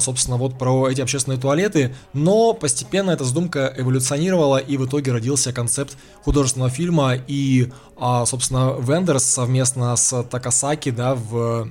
собственно, 0.00 0.36
вот 0.36 0.58
про 0.58 0.88
эти 0.88 1.00
общественные 1.00 1.38
туалеты, 1.38 1.94
но 2.12 2.54
постепенно 2.54 3.10
эта 3.10 3.24
задумка 3.24 3.72
эволюционировала, 3.76 4.58
и 4.58 4.76
в 4.76 4.86
итоге 4.86 5.12
родился 5.12 5.52
концепт 5.52 5.96
художественного 6.24 6.70
фильма, 6.70 7.14
и, 7.14 7.72
а, 7.96 8.26
собственно, 8.26 8.76
Вендерс 8.78 9.24
совместно 9.24 9.94
с 9.96 10.22
Такасаки, 10.24 10.90
да, 10.90 11.14
в 11.14 11.68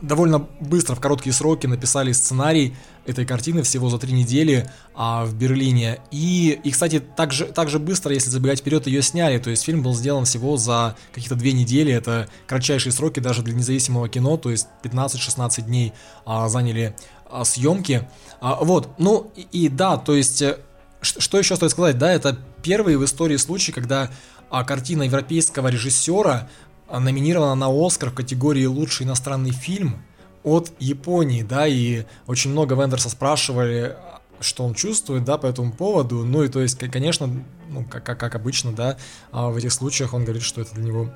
довольно 0.00 0.46
быстро, 0.60 0.94
в 0.94 1.00
короткие 1.00 1.32
сроки 1.32 1.66
написали 1.66 2.12
сценарий 2.12 2.74
этой 3.06 3.24
картины 3.24 3.62
всего 3.62 3.88
за 3.90 3.98
три 3.98 4.12
недели 4.12 4.70
а, 4.94 5.24
в 5.24 5.34
Берлине. 5.34 6.00
И, 6.10 6.58
и 6.62 6.70
кстати, 6.70 7.00
также, 7.00 7.46
также 7.46 7.78
быстро, 7.78 8.12
если 8.12 8.30
забегать 8.30 8.60
вперед, 8.60 8.86
ее 8.86 9.02
сняли. 9.02 9.38
То 9.38 9.50
есть 9.50 9.64
фильм 9.64 9.82
был 9.82 9.94
сделан 9.94 10.24
всего 10.24 10.56
за 10.56 10.96
какие-то 11.12 11.36
две 11.36 11.52
недели. 11.52 11.92
Это 11.92 12.28
кратчайшие 12.46 12.92
сроки 12.92 13.20
даже 13.20 13.42
для 13.42 13.54
независимого 13.54 14.08
кино. 14.08 14.36
То 14.36 14.50
есть 14.50 14.66
15-16 14.82 15.62
дней 15.62 15.92
а, 16.24 16.48
заняли 16.48 16.94
а, 17.30 17.44
съемки. 17.44 18.08
А, 18.40 18.56
вот, 18.62 18.90
ну 18.98 19.30
и, 19.36 19.66
и 19.66 19.68
да, 19.68 19.96
то 19.96 20.14
есть... 20.14 20.42
э, 20.42 20.58
Что 21.00 21.38
еще 21.38 21.56
стоит 21.56 21.70
сказать? 21.72 21.98
Да, 21.98 22.12
это 22.12 22.38
первый 22.62 22.96
в 22.96 23.04
истории 23.04 23.36
случай, 23.36 23.72
когда 23.72 24.10
а, 24.50 24.64
картина 24.64 25.04
европейского 25.04 25.68
режиссера 25.68 26.48
а, 26.88 27.00
номинирована 27.00 27.54
на 27.54 27.68
Оскар 27.86 28.10
в 28.10 28.14
категории 28.14 28.66
«Лучший 28.66 29.06
иностранный 29.06 29.52
фильм» 29.52 30.02
от 30.46 30.70
Японии, 30.78 31.42
да, 31.42 31.66
и 31.66 32.04
очень 32.28 32.52
много 32.52 32.76
Вендерса 32.76 33.10
спрашивали, 33.10 33.96
что 34.38 34.64
он 34.64 34.74
чувствует, 34.74 35.24
да, 35.24 35.38
по 35.38 35.46
этому 35.46 35.72
поводу, 35.72 36.24
ну 36.24 36.44
и 36.44 36.48
то 36.48 36.60
есть, 36.60 36.78
конечно, 36.78 37.28
ну, 37.68 37.84
как, 37.84 38.04
как, 38.04 38.20
как 38.20 38.36
обычно, 38.36 38.70
да, 38.70 38.96
а, 39.32 39.48
в 39.48 39.56
этих 39.56 39.72
случаях 39.72 40.14
он 40.14 40.22
говорит, 40.22 40.44
что 40.44 40.60
это 40.60 40.72
для 40.76 40.84
него 40.84 41.10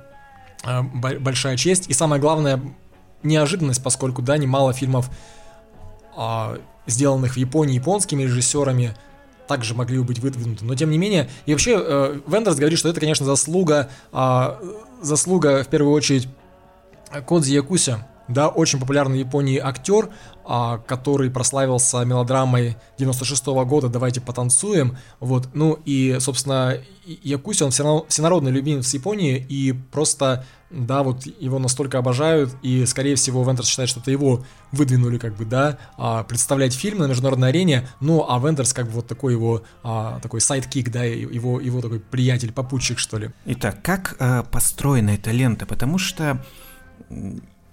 а, 0.64 0.82
бо- 0.82 1.20
большая 1.20 1.56
честь, 1.56 1.88
и 1.88 1.94
самое 1.94 2.20
главное, 2.20 2.60
неожиданность, 3.22 3.84
поскольку, 3.84 4.20
да, 4.20 4.37
немало 4.37 4.72
фильмов, 4.72 5.08
а, 6.16 6.58
сделанных 6.88 7.34
в 7.34 7.37
Японии 7.37 7.76
японскими 7.76 8.25
режиссерами, 8.25 8.96
также 9.46 9.75
могли 9.75 9.99
бы 9.99 10.04
быть 10.04 10.18
выдвинуты. 10.18 10.64
Но 10.64 10.75
тем 10.75 10.90
не 10.90 10.99
менее, 10.99 11.28
и 11.46 11.52
вообще 11.52 11.76
э, 11.76 12.20
Вендерс 12.26 12.56
говорит, 12.56 12.78
что 12.78 12.88
это, 12.88 13.00
конечно, 13.00 13.26
заслуга, 13.26 13.90
заслуга 15.02 15.64
в 15.64 15.66
первую 15.66 15.92
очередь 15.92 16.28
Кодзи 17.26 17.54
Якусё, 17.54 18.06
да, 18.30 18.49
очень 18.49 18.80
популярный 18.80 19.16
в 19.22 19.26
Японии 19.26 19.58
актер, 19.58 20.08
а, 20.44 20.78
который 20.78 21.30
прославился 21.30 22.04
мелодрамой 22.04 22.76
96 22.99 23.46
года 23.64 23.88
«Давайте 23.88 24.20
потанцуем», 24.20 24.96
вот, 25.20 25.49
ну 25.54 25.78
и, 25.84 26.16
собственно, 26.20 26.78
И- 27.06 27.18
Якусё, 27.23 27.64
он 27.64 27.70
всенародный 27.72 28.50
любимец 28.52 28.92
Японии, 28.94 29.44
и 29.49 29.72
просто, 29.72 30.44
да, 30.70 31.02
вот 31.02 31.26
его 31.26 31.58
настолько 31.58 31.99
обожают, 31.99 32.54
и, 32.62 32.87
скорее 32.87 33.16
всего, 33.16 33.42
Вендерс 33.42 33.68
считает, 33.68 33.88
что 33.88 34.00
это 34.00 34.10
его 34.10 34.44
выдвинули, 34.70 35.18
как 35.18 35.34
бы, 35.37 35.44
да, 35.44 35.78
а, 35.96 36.22
представлять 36.25 36.75
фильм 36.75 36.99
на 36.99 37.06
международной 37.06 37.49
арене, 37.49 37.88
ну, 38.00 38.26
а 38.28 38.38
Вендерс, 38.38 38.72
как 38.72 38.87
бы, 38.87 38.92
вот 38.92 39.06
такой 39.08 39.32
его, 39.32 39.62
а, 39.82 40.20
такой 40.20 40.40
sidekick, 40.40 40.90
да, 40.90 41.02
его, 41.04 41.58
его 41.58 41.80
такой 41.80 42.00
приятель, 42.00 42.52
попутчик, 42.52 42.99
что 42.99 43.18
ли. 43.18 43.30
Итак, 43.46 43.82
как 43.82 44.16
э, 44.20 44.44
построена 44.50 45.10
эта 45.10 45.30
лента? 45.32 45.66
Потому 45.66 45.99
что 45.99 46.40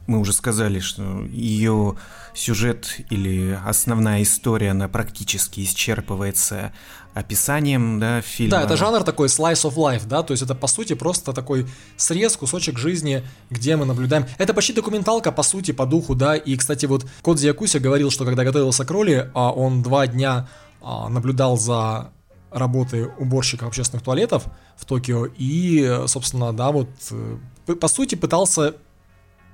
мы 0.07 0.19
уже 0.19 0.33
сказали, 0.33 0.79
что 0.79 1.03
ее 1.25 1.95
сюжет 2.33 2.99
или 3.09 3.59
основная 3.65 4.23
история, 4.23 4.71
она 4.71 4.87
практически 4.87 5.61
исчерпывается 5.61 6.71
описанием, 7.13 7.99
да, 7.99 8.21
фильма. 8.21 8.51
Да, 8.51 8.63
это 8.63 8.77
жанр 8.77 9.03
такой 9.03 9.27
slice 9.27 9.63
of 9.63 9.75
life, 9.75 10.07
да, 10.07 10.23
то 10.23 10.31
есть 10.31 10.43
это 10.43 10.55
по 10.55 10.67
сути 10.67 10.93
просто 10.93 11.33
такой 11.33 11.67
срез, 11.97 12.37
кусочек 12.37 12.77
жизни, 12.77 13.23
где 13.49 13.75
мы 13.75 13.85
наблюдаем. 13.85 14.25
Это 14.37 14.53
почти 14.53 14.73
документалка 14.73 15.31
по 15.31 15.43
сути, 15.43 15.71
по 15.71 15.85
духу, 15.85 16.15
да, 16.15 16.35
и, 16.35 16.55
кстати, 16.55 16.85
вот 16.85 17.05
Кодзи 17.23 17.47
Якуся 17.47 17.79
говорил, 17.79 18.11
что 18.11 18.23
когда 18.23 18.43
готовился 18.43 18.85
к 18.85 18.91
роли, 18.91 19.29
а 19.33 19.51
он 19.51 19.81
два 19.81 20.07
дня 20.07 20.47
а, 20.81 21.09
наблюдал 21.09 21.57
за 21.57 22.11
работой 22.51 23.07
уборщика 23.17 23.65
общественных 23.65 24.03
туалетов 24.03 24.45
в 24.77 24.85
Токио 24.85 25.25
и, 25.25 26.03
собственно, 26.07 26.53
да, 26.53 26.71
вот 26.71 26.89
э, 27.11 27.37
по 27.75 27.87
сути 27.87 28.15
пытался 28.15 28.75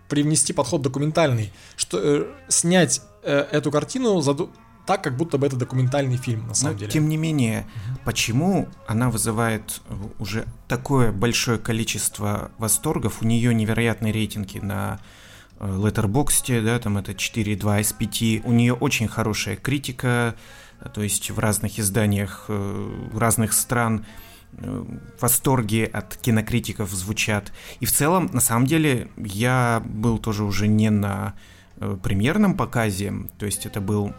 привнести 0.10 0.54
подход 0.54 0.82
документальный, 0.82 1.52
что 1.76 2.00
э, 2.02 2.26
снять 2.50 3.02
э, 3.24 3.48
эту 3.52 3.72
картину 3.72 4.20
заду- 4.22 4.52
так, 4.86 5.02
как 5.04 5.16
будто 5.16 5.38
бы 5.38 5.48
это 5.48 5.56
документальный 5.56 6.18
фильм, 6.18 6.42
на 6.42 6.48
Но, 6.50 6.54
самом 6.54 6.78
деле. 6.78 6.92
тем 6.92 7.08
не 7.08 7.16
менее, 7.16 7.66
почему 8.04 8.68
она 8.86 9.10
вызывает 9.10 9.82
э, 9.88 9.96
уже 10.20 10.46
такое 10.68 11.12
большое 11.12 11.58
количество 11.58 12.52
восторгов? 12.58 13.22
У 13.22 13.26
нее 13.26 13.54
невероятные 13.54 14.12
рейтинги 14.12 14.60
на 14.60 15.00
э, 15.60 15.66
Letterboxd, 15.66 16.62
да, 16.64 16.80
там 16.80 16.98
это 16.98 17.14
4,2 17.14 17.82
из 17.82 17.94
5. 17.94 18.46
У 18.46 18.52
нее 18.52 18.74
очень 18.74 19.08
хорошая 19.08 19.56
критика, 19.56 20.36
э, 20.82 20.90
то 20.94 21.02
есть 21.02 21.32
в 21.32 21.40
разных 21.40 21.80
изданиях 21.80 22.50
разных 23.14 23.54
стран 23.54 24.06
восторги 25.20 25.90
от 25.92 26.16
кинокритиков 26.18 26.90
звучат. 26.92 27.52
И 27.80 27.86
в 27.86 27.92
целом, 27.92 28.30
на 28.34 28.42
самом 28.42 28.66
деле, 28.66 29.10
я 29.18 29.82
был 29.86 30.18
тоже 30.18 30.44
уже 30.44 30.68
не 30.68 30.90
на 30.90 31.34
э, 31.78 31.98
премьерном 32.02 32.56
показе, 32.56 33.14
то 33.38 33.46
есть 33.46 33.66
это 33.66 33.82
был 33.82 34.14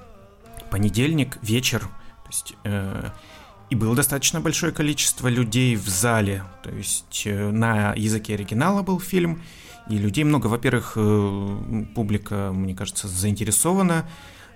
понедельник, 0.71 1.39
вечер, 1.43 1.81
то 1.81 2.31
есть, 2.31 2.55
э, 2.65 3.11
и 3.71 3.75
было 3.75 3.95
достаточно 3.95 4.41
большое 4.41 4.73
количество 4.73 5.29
людей 5.29 5.77
в 5.77 5.89
зале, 5.89 6.45
то 6.63 6.71
есть 6.71 7.23
э, 7.27 7.51
на 7.51 7.95
языке 7.95 8.35
оригинала 8.35 8.83
был 8.83 9.01
фильм, 9.01 9.41
и 9.89 9.99
людей 9.99 10.25
много. 10.25 10.47
Во-первых, 10.47 10.95
э, 10.97 11.85
публика, 11.95 12.51
мне 12.53 12.75
кажется, 12.75 13.07
заинтересована, 13.09 14.09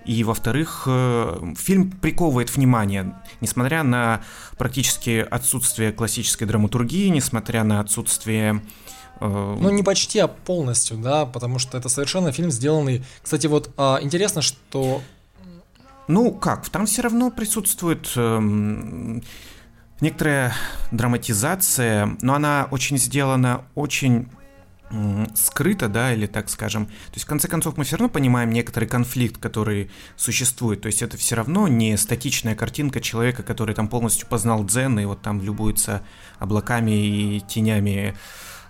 и 0.05 0.25
во-вторых, 0.25 0.85
э, 0.87 1.55
фильм 1.57 1.91
приковывает 1.91 2.55
внимание, 2.55 3.15
несмотря 3.41 3.83
на 3.83 4.23
практически 4.57 5.27
отсутствие 5.31 5.93
классической 5.93 6.47
драматургии, 6.47 7.09
несмотря 7.09 7.65
на 7.65 7.81
отсутствие 7.81 8.63
э, 9.21 9.57
Ну, 9.61 9.71
не 9.71 9.83
почти, 9.83 10.19
а 10.21 10.29
полностью, 10.29 10.97
да, 10.97 11.27
потому 11.27 11.59
что 11.59 11.77
это 11.77 11.89
совершенно 11.89 12.33
фильм, 12.33 12.51
сделанный... 12.51 13.05
Кстати, 13.23 13.47
вот 13.47 13.71
а, 13.77 13.99
интересно, 14.01 14.43
что... 14.43 15.03
Ну 16.07 16.33
как, 16.33 16.69
там 16.71 16.87
все 16.87 17.03
равно 17.03 17.31
присутствует 17.31 18.11
эм, 18.17 19.23
некоторая 20.01 20.55
драматизация, 20.91 22.17
но 22.23 22.35
она 22.35 22.69
очень 22.71 22.97
сделана 22.97 23.67
очень 23.75 24.29
скрыто, 25.35 25.89
да, 25.89 26.13
или 26.13 26.27
так 26.27 26.49
скажем. 26.49 26.87
То 26.87 27.15
есть, 27.15 27.25
в 27.25 27.29
конце 27.29 27.49
концов, 27.49 27.77
мы 27.77 27.85
все 27.85 27.97
равно 27.97 28.09
понимаем 28.09 28.51
некоторый 28.51 28.87
конфликт, 28.87 29.39
который 29.39 29.91
существует. 30.17 30.81
То 30.81 30.87
есть, 30.87 31.03
это 31.03 31.17
все 31.17 31.37
равно 31.37 31.69
не 31.69 31.97
статичная 31.97 32.55
картинка 32.55 33.01
человека, 33.01 33.43
который 33.43 33.75
там 33.75 33.89
полностью 33.89 34.27
познал 34.29 34.65
дзен 34.65 34.99
и 34.99 35.05
вот 35.05 35.23
там 35.23 35.43
любуется 35.43 36.03
облаками 36.39 37.37
и 37.37 37.41
тенями 37.41 38.17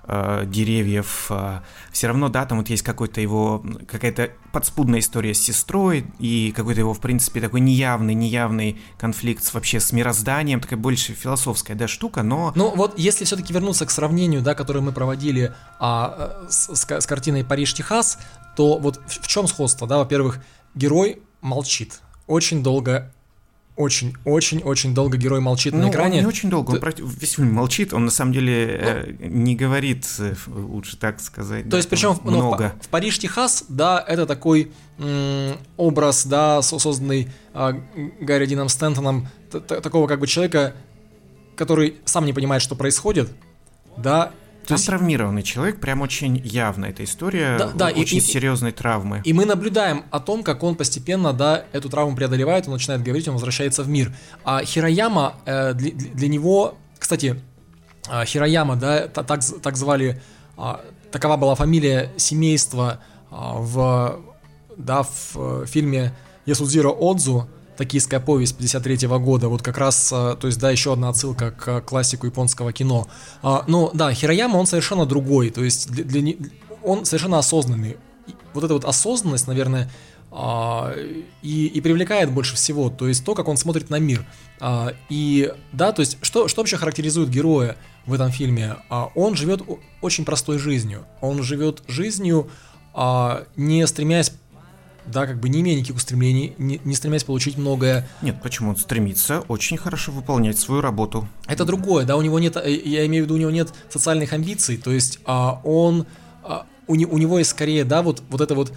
э, 0.09 0.45
деревьев. 0.47 1.31
Все 1.93 2.07
равно, 2.07 2.29
да, 2.29 2.47
там 2.47 2.59
вот 2.59 2.69
есть 2.71 2.83
какой-то 2.83 3.21
его, 3.21 3.65
какая-то 3.87 4.31
подспудная 4.53 5.01
история 5.01 5.35
с 5.35 5.41
сестрой 5.41 6.07
и 6.19 6.53
какой-то 6.57 6.81
его, 6.81 6.95
в 6.95 7.01
принципе, 7.01 7.41
такой 7.41 7.61
неявный, 7.61 8.15
неявный 8.15 8.81
конфликт 8.99 9.45
с, 9.45 9.55
вообще 9.55 9.79
с 9.79 9.93
мирозданием, 9.93 10.61
такая 10.61 10.79
больше 10.79 11.13
философская, 11.13 11.77
да, 11.77 11.87
штука, 11.87 12.23
но... 12.23 12.53
Ну, 12.57 12.75
вот 12.75 12.99
если 12.99 13.25
все-таки 13.25 13.53
вернуться 13.53 13.87
к 13.87 13.91
сравнению, 13.91 14.43
да, 14.43 14.55
которое 14.55 14.81
мы 14.81 14.93
проводили 14.93 15.55
а, 15.79 16.47
с, 16.49 16.75
с 16.75 16.85
ка- 16.85 17.01
с 17.01 17.07
картиной 17.07 17.45
«Париж-Техас», 17.45 18.19
то 18.57 18.79
вот 18.79 19.01
в, 19.07 19.23
в 19.23 19.29
чем 19.29 19.47
сходство, 19.47 19.87
да? 19.87 19.99
Во-первых, 19.99 20.41
герой 20.75 21.23
молчит. 21.41 22.01
Очень 22.27 22.63
долго 22.63 23.13
очень-очень-очень 23.79 24.93
долго 24.95 25.17
герой 25.17 25.41
молчит 25.41 25.73
Ну, 25.73 25.79
на 25.81 25.85
он 25.87 25.91
экране. 25.93 26.21
не 26.21 26.27
очень 26.27 26.51
долго, 26.51 26.73
он 26.73 26.81
Т- 26.81 26.93
весь 27.03 27.33
фильм 27.33 27.53
молчит, 27.53 27.95
он 27.95 28.05
на 28.05 28.11
самом 28.11 28.33
деле 28.33 28.67
э, 28.81 29.13
не 29.21 29.55
говорит, 29.55 30.05
э, 30.19 30.35
лучше 30.49 30.97
так 30.97 31.21
сказать. 31.21 31.65
То 31.65 31.71
да, 31.71 31.77
есть, 31.79 31.89
причем 31.89 32.15
в- 32.15 32.25
ну, 32.25 32.31
в, 32.31 32.35
много. 32.35 32.75
Па- 32.77 32.85
в 32.85 32.89
Париж, 32.89 33.19
Техас, 33.19 33.65
да, 33.69 34.05
это 34.07 34.27
такой 34.27 34.73
образ, 35.77 36.27
да, 36.27 36.61
со- 36.63 36.79
созданный 36.79 37.29
а, 37.55 37.73
Гарри 38.21 38.47
Дином 38.47 38.69
т- 38.69 39.61
такого 39.61 40.07
как 40.09 40.19
бы 40.21 40.27
человека, 40.27 40.75
который 41.57 41.97
сам 42.05 42.25
не 42.27 42.33
понимает, 42.33 42.63
что 42.63 42.75
происходит, 42.75 43.31
да. 43.97 44.33
То 44.69 44.75
Там 44.75 44.77
есть, 44.77 44.87
травмированный 44.87 45.43
человек, 45.43 45.81
прям 45.81 46.03
очень 46.03 46.37
явно 46.45 46.85
эта 46.85 47.03
история 47.03 47.57
Да, 47.57 47.69
да, 47.75 47.87
очень 47.89 48.19
и- 48.19 48.21
серьезной 48.21 48.73
травмы. 48.73 49.23
и 49.25 49.33
мы 49.33 49.47
наблюдаем 49.47 50.05
о 50.11 50.21
том, 50.21 50.43
как 50.43 50.63
он 50.63 50.75
постепенно, 50.75 51.33
да, 51.33 51.65
эту 51.73 51.89
травму 51.89 52.15
преодолевает, 52.15 52.67
он 52.67 52.75
начинает 52.75 53.03
говорить, 53.03 53.27
он 53.29 53.33
возвращается 53.35 53.83
в 53.83 53.89
мир. 53.89 54.13
А 54.45 54.63
Хирояма, 54.63 55.37
э, 55.47 55.73
для, 55.73 55.93
для- 55.93 56.29
него, 56.29 56.77
кстати, 56.99 57.41
а, 58.11 58.27
Хирояма, 58.27 58.77
да, 58.77 59.09
та- 59.09 59.23
так, 59.23 59.41
так 59.63 59.77
звали, 59.79 60.21
а, 60.59 60.83
такова 61.11 61.39
была 61.39 61.55
фамилия 61.55 62.11
семейства 62.19 63.01
а, 63.31 63.55
в, 63.59 64.21
да, 64.77 65.03
в 65.03 65.33
э, 65.37 65.65
фильме 65.67 66.13
Ясудзиро 66.45 66.91
Отзу, 66.91 67.49
токийская 67.79 68.19
повесть 68.19 68.57
53 68.57 69.07
года, 69.07 69.49
вот 69.49 69.63
как 69.63 69.79
раз, 69.79 70.11
а, 70.13 70.35
то 70.35 70.49
есть, 70.49 70.59
да, 70.59 70.71
еще 70.71 70.93
одна 70.93 71.09
отсылка 71.11 71.53
к 71.53 71.81
классику 71.83 72.27
японского 72.27 72.73
кино. 72.73 73.07
А, 73.41 73.65
ну, 73.69 73.91
да, 73.95 74.13
Хирояма, 74.13 74.57
он 74.57 74.67
совершенно 74.67 75.07
другой, 75.07 75.51
то 75.51 75.63
есть, 75.63 75.89
для, 75.91 76.05
для, 76.05 76.35
он 76.83 77.05
совершенно 77.05 77.39
осознанный. 77.39 77.97
Вот 78.53 78.65
эта 78.65 78.75
вот 78.75 78.85
осознанность, 78.85 79.47
наверное, 79.47 79.89
а, 80.33 80.93
и, 81.41 81.67
и 81.67 81.81
привлекает 81.81 82.33
больше 82.33 82.57
всего, 82.57 82.91
то 82.91 83.07
есть 83.07 83.25
то, 83.25 83.37
как 83.37 83.47
он 83.47 83.57
смотрит 83.57 83.91
на 83.91 84.01
мир. 84.01 84.27
А, 84.59 84.93
и 85.09 85.53
да, 85.73 85.93
то 85.93 86.01
есть 86.01 86.19
что, 86.21 86.49
что 86.49 86.61
вообще 86.61 86.77
характеризует 86.77 87.31
героя 87.31 87.77
в 88.07 88.13
этом 88.13 88.33
фильме? 88.33 88.77
Он 89.15 89.37
живет 89.37 89.63
очень 90.01 90.25
простой 90.25 90.59
жизнью. 90.59 91.07
Он 91.21 91.43
живет 91.45 91.83
жизнью, 91.87 92.51
не 93.57 93.87
стремясь 93.87 94.33
да, 95.11 95.27
как 95.27 95.41
бы 95.41 95.49
не 95.49 95.61
имея 95.61 95.77
никаких 95.77 95.97
устремлений, 95.97 96.55
не, 96.59 96.81
не 96.85 96.95
стремясь 96.95 97.25
получить 97.25 97.57
многое. 97.57 98.09
Нет, 98.23 98.41
почему 98.43 98.71
он 98.71 98.77
стремится 98.77 99.41
очень 99.49 99.77
хорошо 99.77 100.13
выполнять 100.13 100.59
свою 100.59 100.81
работу. 100.81 101.29
Это 101.47 101.65
другое, 101.65 102.05
да, 102.05 102.17
у 102.17 102.23
него 102.23 102.39
нет, 102.39 102.57
э, 102.57 102.71
я 102.73 103.07
имею 103.07 103.25
в 103.25 103.27
виду, 103.27 103.35
у 103.35 103.39
него 103.39 103.51
нет 103.51 103.73
социальных 103.89 104.33
амбиций, 104.33 104.77
то 104.77 104.91
есть 104.91 105.21
а, 105.25 105.61
он, 105.65 106.07
а, 106.43 106.67
у, 106.87 106.95
не, 106.95 107.07
у 107.07 107.19
него 107.19 107.39
есть 107.39 107.51
скорее, 107.51 107.85
да, 107.85 108.03
вот, 108.03 108.23
вот 108.31 108.41
это 108.41 108.55
вот 108.55 108.73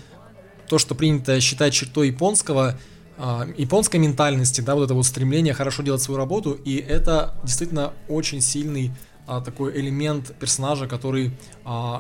то, 0.68 0.78
что 0.78 0.96
принято 0.96 1.40
считать 1.42 1.74
чертой 1.74 2.08
японского, 2.08 2.78
э, 3.18 3.54
японской 3.58 3.98
ментальности, 3.98 4.62
да, 4.62 4.76
вот 4.76 4.86
это 4.86 4.94
вот 4.94 5.06
стремление 5.06 5.54
хорошо 5.54 5.84
делать 5.84 6.02
свою 6.02 6.18
работу, 6.18 6.54
и 6.54 6.78
это 6.78 7.36
действительно 7.44 7.94
очень 8.08 8.42
сильный 8.42 8.92
э, 9.28 9.42
такой 9.44 9.80
элемент 9.80 10.36
персонажа, 10.40 10.88
который 10.88 11.32
э, 11.66 11.94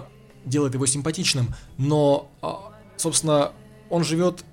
делает 0.45 0.73
его 0.73 0.85
симпатичным, 0.85 1.53
но, 1.77 2.29
э, 2.41 2.47
собственно, 2.97 3.51
он 3.91 4.03
живет 4.03 4.43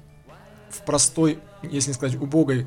в 0.70 0.82
простой, 0.82 1.38
если 1.62 1.90
не 1.90 1.94
сказать 1.94 2.20
убогой 2.20 2.66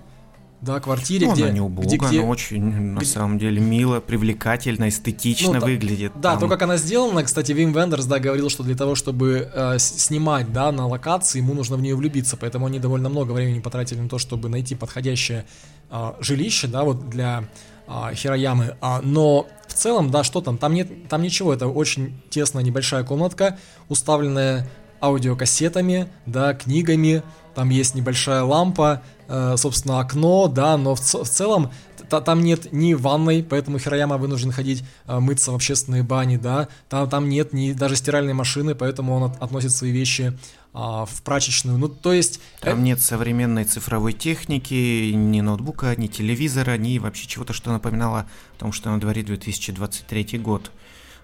да, 0.62 0.80
квартире, 0.80 1.28
ну, 1.28 1.34
где... 1.34 1.46
Она 1.46 1.54
не 1.54 1.62
убого, 1.62 1.86
где, 1.86 1.98
где, 1.98 2.20
она 2.20 2.30
очень, 2.30 2.64
на 2.64 3.00
где, 3.00 3.06
самом 3.06 3.40
деле, 3.40 3.60
мило, 3.60 4.00
привлекательно, 4.00 4.90
эстетично 4.90 5.54
ну, 5.54 5.66
выглядит. 5.66 6.14
Да, 6.16 6.32
там. 6.32 6.42
то, 6.42 6.48
как 6.48 6.62
она 6.62 6.78
сделана, 6.78 7.24
кстати, 7.24 7.52
Вим 7.52 7.74
Вендерс, 7.74 8.06
да, 8.06 8.20
говорил, 8.20 8.50
что 8.50 8.64
для 8.64 8.76
того, 8.76 8.94
чтобы 8.94 9.50
э, 9.52 9.80
снимать, 9.80 10.54
да, 10.54 10.72
на 10.72 10.88
локации, 10.88 11.40
ему 11.40 11.56
нужно 11.56 11.78
в 11.78 11.82
нее 11.82 11.96
влюбиться, 11.96 12.38
поэтому 12.38 12.68
они 12.68 12.80
довольно 12.80 13.10
много 13.10 13.32
времени 13.32 13.60
потратили 13.60 14.00
на 14.00 14.10
то, 14.10 14.20
чтобы 14.20 14.50
найти 14.50 14.76
подходящее 14.76 15.46
э, 15.90 16.14
жилище, 16.20 16.68
да, 16.68 16.84
вот 16.84 17.10
для 17.10 17.46
э, 17.88 18.14
Хироямы, 18.14 18.78
а, 18.82 19.02
но 19.02 19.48
в 19.68 19.74
целом, 19.74 20.12
да, 20.12 20.24
что 20.24 20.42
там, 20.42 20.60
там 20.60 20.76
нет, 20.76 21.08
там 21.10 21.24
ничего, 21.24 21.54
это 21.54 21.68
очень 21.68 22.22
тесная 22.30 22.64
небольшая 22.64 23.04
комнатка, 23.04 23.58
уставленная 23.90 24.70
аудиокассетами, 25.02 26.10
да, 26.26 26.54
книгами, 26.54 27.24
там 27.56 27.70
есть 27.70 27.96
небольшая 27.96 28.44
лампа, 28.44 29.02
э, 29.28 29.56
собственно, 29.58 30.00
окно, 30.00 30.48
да, 30.48 30.78
но 30.78 30.96
в, 30.96 31.00
в 31.02 31.30
целом 31.30 31.72
там 32.10 32.44
нет 32.44 32.74
ни 32.74 32.94
ванной, 32.94 33.44
поэтому 33.44 33.80
Хирояма 33.80 34.18
вынужден 34.18 34.52
ходить 34.52 34.84
э, 35.08 35.20
мыться 35.20 35.52
в 35.52 35.56
общественные 35.56 36.04
бани, 36.04 36.38
да, 36.38 36.68
там, 36.90 37.10
там 37.10 37.30
нет 37.30 37.54
ни 37.54 37.72
даже 37.72 37.96
стиральной 37.96 38.34
машины, 38.34 38.76
поэтому 38.76 39.14
он 39.14 39.24
от, 39.32 39.42
относит 39.42 39.72
свои 39.72 39.92
вещи 39.92 40.38
а, 40.74 41.06
в 41.06 41.22
прачечную. 41.24 41.78
Ну, 41.78 41.90
то 41.90 42.14
есть... 42.14 42.40
Там 42.62 42.80
э... 42.80 42.82
нет 42.82 43.02
современной 43.02 43.66
цифровой 43.66 44.14
техники, 44.14 45.12
ни 45.12 45.42
ноутбука, 45.42 45.96
ни 45.98 46.08
телевизора, 46.08 46.78
ни 46.78 46.98
вообще 46.98 47.28
чего-то, 47.28 47.52
что 47.52 47.72
напоминало 47.72 48.20
о 48.56 48.60
том, 48.60 48.72
что 48.72 48.90
на 48.90 49.00
дворе 49.00 49.24
2023 49.24 50.38
год. 50.40 50.72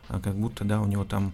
А 0.10 0.19
как 0.19 0.36
будто, 0.36 0.65
да, 0.65 0.81
у 0.81 0.86
него 0.86 1.05
там 1.05 1.34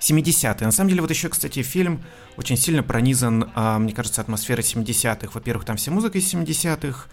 70-е. 0.00 0.66
На 0.66 0.72
самом 0.72 0.90
деле, 0.90 1.02
вот 1.02 1.10
еще, 1.10 1.28
кстати, 1.28 1.62
фильм 1.62 2.02
очень 2.36 2.56
сильно 2.56 2.82
пронизан, 2.82 3.50
а, 3.54 3.78
мне 3.78 3.92
кажется, 3.92 4.20
атмосферой 4.20 4.62
70-х. 4.62 5.30
Во-первых, 5.34 5.64
там 5.64 5.76
вся 5.76 5.90
музыка 5.90 6.18
из 6.18 6.32
70-х, 6.32 7.06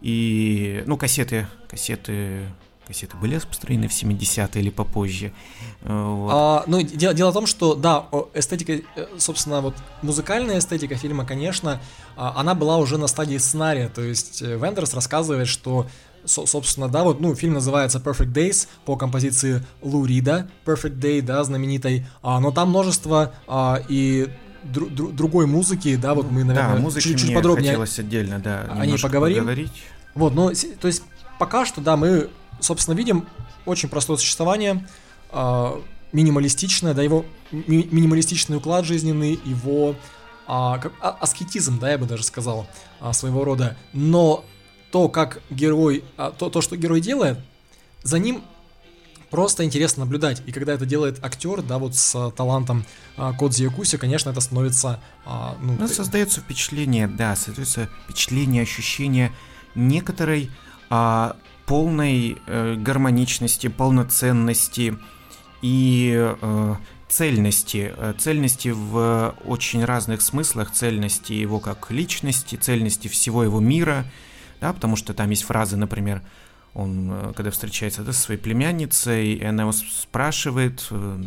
и, 0.00 0.82
ну, 0.86 0.96
кассеты, 0.96 1.46
кассеты 1.68 2.48
кассеты 2.88 3.18
были 3.18 3.34
распространены 3.34 3.86
в 3.86 3.92
70-е 3.92 4.62
или 4.62 4.70
попозже. 4.70 5.32
Э, 5.82 6.14
вот. 6.16 6.30
А, 6.32 6.64
ну, 6.66 6.80
дело, 6.80 7.12
дело 7.12 7.30
в 7.30 7.34
том, 7.34 7.46
что, 7.46 7.74
да, 7.74 8.06
эстетика, 8.32 8.72
э, 8.72 9.06
собственно, 9.18 9.60
вот 9.60 9.74
музыкальная 10.00 10.58
эстетика 10.58 10.96
фильма, 10.96 11.26
конечно, 11.26 11.82
а, 12.16 12.32
она 12.40 12.54
была 12.54 12.78
уже 12.78 12.96
на 12.96 13.06
стадии 13.06 13.36
сценария, 13.36 13.90
то 13.90 14.00
есть 14.00 14.40
э, 14.40 14.56
Вендерс 14.56 14.94
рассказывает, 14.94 15.48
что 15.48 15.86
собственно, 16.28 16.88
да, 16.88 17.02
вот, 17.04 17.20
ну, 17.20 17.34
фильм 17.34 17.54
называется 17.54 17.98
Perfect 17.98 18.32
Days 18.32 18.68
по 18.84 18.96
композиции 18.96 19.64
Лу 19.82 20.04
Рида, 20.04 20.48
Perfect 20.64 20.98
Day, 20.98 21.22
да, 21.22 21.42
знаменитой, 21.44 22.06
а, 22.22 22.40
но 22.40 22.50
там 22.50 22.68
множество 22.70 23.32
а, 23.46 23.82
и 23.88 24.28
дру, 24.62 24.86
дру, 24.86 25.08
другой 25.08 25.46
музыки, 25.46 25.96
да, 25.96 26.14
вот 26.14 26.30
мы, 26.30 26.44
наверное, 26.44 26.80
да, 26.80 27.00
чуть, 27.00 27.18
чуть 27.18 27.34
подробнее 27.34 27.70
хотелось 27.70 27.98
отдельно, 27.98 28.38
да, 28.38 28.66
о 28.70 28.86
ней 28.86 28.98
поговорим. 28.98 29.38
Поговорить. 29.38 29.72
Вот, 30.14 30.34
ну, 30.34 30.52
то 30.80 30.88
есть 30.88 31.02
пока 31.38 31.64
что, 31.64 31.80
да, 31.80 31.96
мы, 31.96 32.28
собственно, 32.60 32.94
видим 32.94 33.26
очень 33.66 33.88
простое 33.88 34.16
существование, 34.16 34.86
а, 35.30 35.80
минималистичное, 36.12 36.94
да, 36.94 37.02
его 37.02 37.24
ми- 37.50 37.88
минималистичный 37.90 38.56
уклад 38.56 38.84
жизненный, 38.84 39.38
его 39.44 39.94
а, 40.46 40.78
как, 40.78 40.92
а, 41.00 41.10
аскетизм, 41.20 41.78
да, 41.78 41.90
я 41.90 41.98
бы 41.98 42.06
даже 42.06 42.24
сказал, 42.24 42.66
а, 43.00 43.12
своего 43.12 43.44
рода, 43.44 43.76
но 43.92 44.44
то, 44.90 45.08
как 45.08 45.40
герой, 45.50 46.04
а, 46.16 46.30
то, 46.30 46.50
то, 46.50 46.60
что 46.60 46.76
герой 46.76 47.00
делает, 47.00 47.38
за 48.02 48.18
ним 48.18 48.42
просто 49.30 49.64
интересно 49.64 50.04
наблюдать. 50.04 50.42
И 50.46 50.52
когда 50.52 50.72
это 50.72 50.86
делает 50.86 51.22
актер, 51.22 51.62
да, 51.62 51.78
вот 51.78 51.94
с 51.94 52.14
а, 52.14 52.30
талантом 52.30 52.84
а, 53.16 53.32
Кодзи 53.32 53.64
Якуси, 53.64 53.98
конечно, 53.98 54.30
это 54.30 54.40
становится... 54.40 55.00
А, 55.24 55.56
ну, 55.60 55.76
ну, 55.78 55.88
создается 55.88 56.40
впечатление, 56.40 57.06
да, 57.06 57.36
создается 57.36 57.88
впечатление, 58.04 58.62
ощущение 58.62 59.32
некоторой 59.74 60.50
а, 60.90 61.36
полной 61.66 62.38
э, 62.46 62.76
гармоничности, 62.76 63.66
полноценности 63.66 64.96
и 65.60 66.14
э, 66.40 66.74
цельности, 67.10 67.92
э, 67.94 68.14
цельности 68.18 68.68
в 68.68 69.34
очень 69.44 69.84
разных 69.84 70.22
смыслах, 70.22 70.72
цельности 70.72 71.34
его 71.34 71.60
как 71.60 71.90
личности, 71.90 72.56
цельности 72.56 73.08
всего 73.08 73.42
его 73.44 73.60
мира– 73.60 74.06
да, 74.60 74.72
потому 74.72 74.96
что 74.96 75.14
там 75.14 75.30
есть 75.30 75.44
фразы, 75.44 75.76
например, 75.76 76.22
он, 76.74 77.10
э, 77.10 77.32
когда 77.34 77.50
встречается 77.50 78.02
да, 78.02 78.12
со 78.12 78.20
своей 78.20 78.40
племянницей, 78.40 79.34
и 79.34 79.44
она 79.44 79.62
его 79.64 79.72
спрашивает, 79.72 80.86
э, 80.90 81.22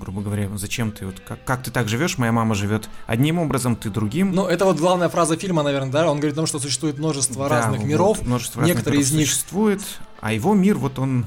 грубо 0.00 0.22
говоря, 0.22 0.48
зачем 0.56 0.92
ты, 0.92 1.06
вот, 1.06 1.20
как, 1.20 1.44
как 1.44 1.62
ты 1.62 1.70
так 1.70 1.88
живешь, 1.88 2.16
моя 2.16 2.32
мама 2.32 2.54
живет 2.54 2.88
одним 3.06 3.38
образом, 3.38 3.76
ты 3.76 3.90
другим. 3.90 4.32
Ну, 4.32 4.46
это 4.46 4.64
вот 4.64 4.78
главная 4.78 5.08
фраза 5.08 5.36
фильма, 5.36 5.62
наверное, 5.62 5.90
да, 5.90 6.10
он 6.10 6.18
говорит 6.18 6.34
о 6.34 6.36
том, 6.36 6.46
что 6.46 6.58
существует 6.58 6.98
множество 6.98 7.48
да, 7.48 7.56
разных 7.56 7.80
вот, 7.80 7.86
миров, 7.86 8.22
множество 8.22 8.62
некоторые 8.62 9.00
разных 9.00 9.12
миров 9.12 9.12
из 9.12 9.12
них... 9.12 9.28
существует, 9.30 9.82
а 10.20 10.32
его 10.32 10.54
мир, 10.54 10.78
вот 10.78 10.98
он 10.98 11.26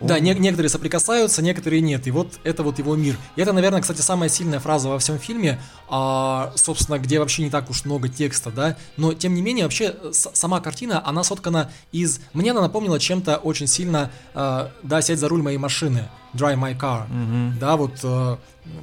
да, 0.00 0.18
не- 0.18 0.34
некоторые 0.34 0.70
соприкасаются, 0.70 1.42
некоторые 1.42 1.80
нет. 1.80 2.06
И 2.06 2.10
вот 2.10 2.38
это 2.44 2.62
вот 2.62 2.78
его 2.78 2.96
мир. 2.96 3.16
И 3.36 3.40
это, 3.42 3.52
наверное, 3.52 3.80
кстати, 3.80 4.00
самая 4.00 4.28
сильная 4.28 4.60
фраза 4.60 4.88
во 4.88 4.98
всем 4.98 5.18
фильме, 5.18 5.60
а, 5.88 6.52
собственно, 6.56 6.98
где 6.98 7.18
вообще 7.18 7.42
не 7.44 7.50
так 7.50 7.70
уж 7.70 7.84
много 7.84 8.08
текста, 8.08 8.50
да. 8.50 8.76
Но, 8.96 9.14
тем 9.14 9.34
не 9.34 9.42
менее, 9.42 9.64
вообще 9.64 9.94
с- 10.12 10.30
сама 10.34 10.60
картина, 10.60 11.06
она 11.06 11.24
соткана 11.24 11.70
из... 11.92 12.20
Мне 12.32 12.50
она 12.50 12.60
напомнила 12.60 12.98
чем-то 12.98 13.36
очень 13.36 13.66
сильно, 13.66 14.10
а, 14.34 14.70
да, 14.82 15.00
«Сядь 15.02 15.18
за 15.18 15.28
руль 15.28 15.42
моей 15.42 15.58
машины», 15.58 16.08
«Drive 16.34 16.58
my 16.58 16.76
car», 16.76 17.08
mm-hmm. 17.08 17.58
да, 17.58 17.76
вот 17.76 18.00
а, 18.02 18.38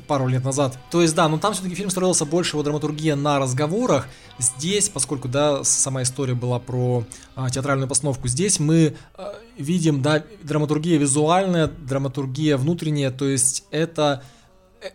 пару 0.07 0.27
лет 0.27 0.43
назад. 0.43 0.77
То 0.89 1.01
есть, 1.01 1.15
да, 1.15 1.27
но 1.27 1.37
там 1.37 1.53
все-таки 1.53 1.75
фильм 1.75 1.89
строился 1.89 2.25
больше 2.25 2.55
его 2.55 2.63
драматургия 2.63 3.15
на 3.15 3.39
разговорах. 3.39 4.07
Здесь, 4.37 4.89
поскольку, 4.89 5.27
да, 5.27 5.63
сама 5.63 6.03
история 6.03 6.33
была 6.33 6.59
про 6.59 7.05
а, 7.35 7.49
театральную 7.49 7.87
постановку, 7.87 8.27
здесь 8.27 8.59
мы 8.59 8.95
а, 9.15 9.35
видим, 9.57 10.01
да, 10.01 10.23
драматургия 10.43 10.97
визуальная, 10.97 11.67
драматургия 11.67 12.57
внутренняя, 12.57 13.11
то 13.11 13.25
есть 13.25 13.65
это, 13.71 14.23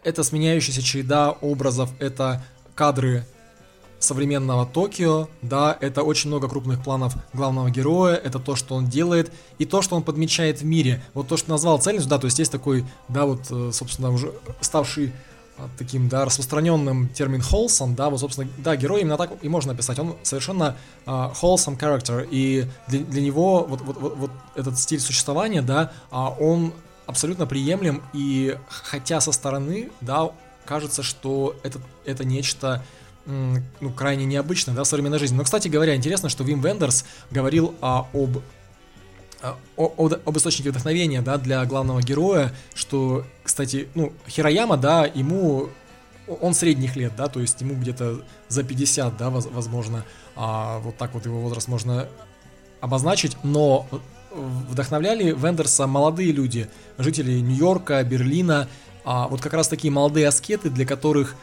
это 0.04 0.22
сменяющаяся 0.22 0.82
череда 0.82 1.30
образов, 1.30 1.90
это 1.98 2.44
кадры 2.74 3.26
современного 4.06 4.66
Токио, 4.66 5.28
да, 5.42 5.76
это 5.80 6.02
очень 6.02 6.30
много 6.30 6.48
крупных 6.48 6.82
планов 6.82 7.14
главного 7.32 7.70
героя, 7.70 8.14
это 8.14 8.38
то, 8.38 8.56
что 8.56 8.74
он 8.74 8.86
делает, 8.86 9.32
и 9.58 9.64
то, 9.64 9.82
что 9.82 9.96
он 9.96 10.02
подмечает 10.02 10.60
в 10.60 10.64
мире. 10.64 11.02
Вот 11.14 11.28
то, 11.28 11.36
что 11.36 11.50
назвал 11.50 11.78
цельностью, 11.78 12.10
да, 12.10 12.18
то 12.18 12.26
есть 12.26 12.38
есть 12.38 12.52
такой, 12.52 12.84
да, 13.08 13.26
вот, 13.26 13.42
э, 13.50 13.70
собственно, 13.72 14.10
уже 14.10 14.32
ставший 14.60 15.12
а, 15.58 15.68
таким, 15.78 16.08
да, 16.08 16.24
распространенным 16.26 17.08
термин 17.08 17.40
wholesome, 17.40 17.94
да, 17.94 18.10
вот, 18.10 18.20
собственно, 18.20 18.48
да, 18.58 18.76
герой 18.76 19.00
именно 19.00 19.16
так 19.16 19.32
и 19.42 19.48
можно 19.48 19.72
описать. 19.72 19.98
Он 19.98 20.16
совершенно 20.22 20.76
uh, 21.06 21.32
wholesome 21.40 21.78
character, 21.78 22.28
и 22.30 22.66
для, 22.88 23.00
для 23.00 23.22
него 23.22 23.64
вот, 23.64 23.80
вот, 23.80 23.96
вот, 23.96 24.16
вот 24.16 24.30
этот 24.54 24.78
стиль 24.78 25.00
существования, 25.00 25.62
да, 25.62 25.92
uh, 26.10 26.36
он 26.38 26.74
абсолютно 27.06 27.46
приемлем, 27.46 28.02
и 28.12 28.58
хотя 28.68 29.20
со 29.20 29.32
стороны, 29.32 29.90
да, 30.02 30.30
кажется, 30.66 31.02
что 31.02 31.56
это, 31.62 31.80
это 32.04 32.24
нечто 32.24 32.82
ну, 33.26 33.90
крайне 33.94 34.24
необычно, 34.24 34.72
да, 34.72 34.84
в 34.84 34.86
современной 34.86 35.18
жизни. 35.18 35.36
Но, 35.36 35.44
кстати 35.44 35.68
говоря, 35.68 35.96
интересно, 35.96 36.28
что 36.28 36.44
Вим 36.44 36.60
Вендерс 36.60 37.04
говорил 37.30 37.74
а, 37.80 38.06
об 38.12 38.38
а, 39.42 39.56
о, 39.76 40.10
об 40.24 40.36
источнике 40.36 40.70
вдохновения, 40.70 41.20
да, 41.22 41.36
для 41.36 41.64
главного 41.64 42.00
героя, 42.02 42.52
что, 42.74 43.24
кстати, 43.42 43.88
ну, 43.94 44.12
Хирояма, 44.28 44.76
да, 44.76 45.04
ему 45.04 45.68
он 46.40 46.54
средних 46.54 46.96
лет, 46.96 47.12
да, 47.16 47.28
то 47.28 47.40
есть 47.40 47.60
ему 47.60 47.74
где-то 47.74 48.22
за 48.48 48.62
50, 48.64 49.16
да, 49.16 49.30
возможно, 49.30 50.04
а, 50.34 50.78
вот 50.80 50.96
так 50.96 51.14
вот 51.14 51.26
его 51.26 51.40
возраст 51.40 51.68
можно 51.68 52.08
обозначить, 52.80 53.36
но 53.42 53.86
вдохновляли 54.32 55.32
Вендерса 55.32 55.86
молодые 55.86 56.32
люди, 56.32 56.68
жители 56.98 57.40
Нью-Йорка, 57.40 58.02
Берлина, 58.04 58.68
а 59.04 59.28
вот 59.28 59.40
как 59.40 59.54
раз 59.54 59.68
такие 59.68 59.92
молодые 59.92 60.28
аскеты, 60.28 60.70
для 60.70 60.84
которых 60.84 61.36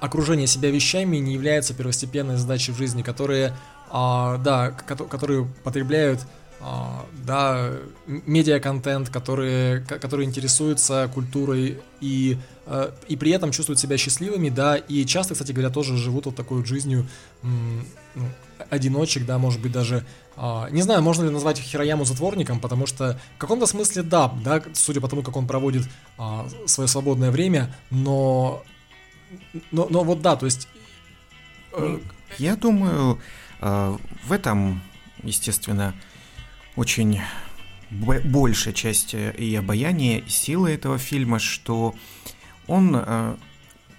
окружение 0.00 0.46
себя 0.46 0.70
вещами 0.70 1.16
не 1.18 1.34
является 1.34 1.74
первостепенной 1.74 2.36
задачей 2.36 2.72
в 2.72 2.78
жизни, 2.78 3.02
которые, 3.02 3.54
а, 3.90 4.38
да, 4.38 4.70
которые 4.70 5.46
потребляют 5.64 6.20
а, 6.60 7.06
да, 7.24 7.70
медиа-контент, 8.06 9.10
которые, 9.10 9.80
которые 9.80 10.26
интересуются 10.26 11.08
культурой 11.14 11.78
и, 12.00 12.36
а, 12.66 12.92
и 13.06 13.16
при 13.16 13.30
этом 13.30 13.52
чувствуют 13.52 13.78
себя 13.78 13.96
счастливыми, 13.96 14.48
да, 14.48 14.76
и 14.76 15.04
часто, 15.04 15.34
кстати 15.34 15.52
говоря, 15.52 15.70
тоже 15.70 15.96
живут 15.96 16.26
вот 16.26 16.34
такой 16.34 16.58
вот 16.58 16.66
жизнью 16.66 17.06
ну, 17.42 18.24
одиночек, 18.70 19.24
да, 19.24 19.38
может 19.38 19.62
быть 19.62 19.70
даже, 19.70 20.04
а, 20.36 20.68
не 20.70 20.82
знаю, 20.82 21.00
можно 21.00 21.22
ли 21.22 21.30
назвать 21.30 21.58
Хирояму 21.58 22.04
затворником, 22.04 22.58
потому 22.58 22.86
что 22.86 23.20
в 23.36 23.38
каком-то 23.38 23.66
смысле 23.66 24.02
да, 24.02 24.32
да, 24.44 24.60
судя 24.74 25.00
по 25.00 25.06
тому, 25.06 25.22
как 25.22 25.36
он 25.36 25.46
проводит 25.46 25.84
свое 26.66 26.88
свободное 26.88 27.30
время, 27.30 27.72
но, 27.90 28.64
но, 29.70 29.86
но 29.90 30.04
вот 30.04 30.20
да, 30.22 30.36
то 30.36 30.46
есть... 30.46 30.68
Э, 31.72 31.98
Я 32.38 32.56
думаю, 32.56 33.18
в 33.60 34.30
этом, 34.32 34.80
естественно, 35.22 35.94
очень 36.76 37.20
большая 37.90 38.74
часть 38.74 39.14
э, 39.14 39.34
и 39.36 39.54
обаяния, 39.56 40.18
и 40.18 40.28
силы 40.28 40.70
этого 40.70 40.98
фильма, 40.98 41.38
что 41.38 41.94
он 42.66 42.94
э, 42.94 43.36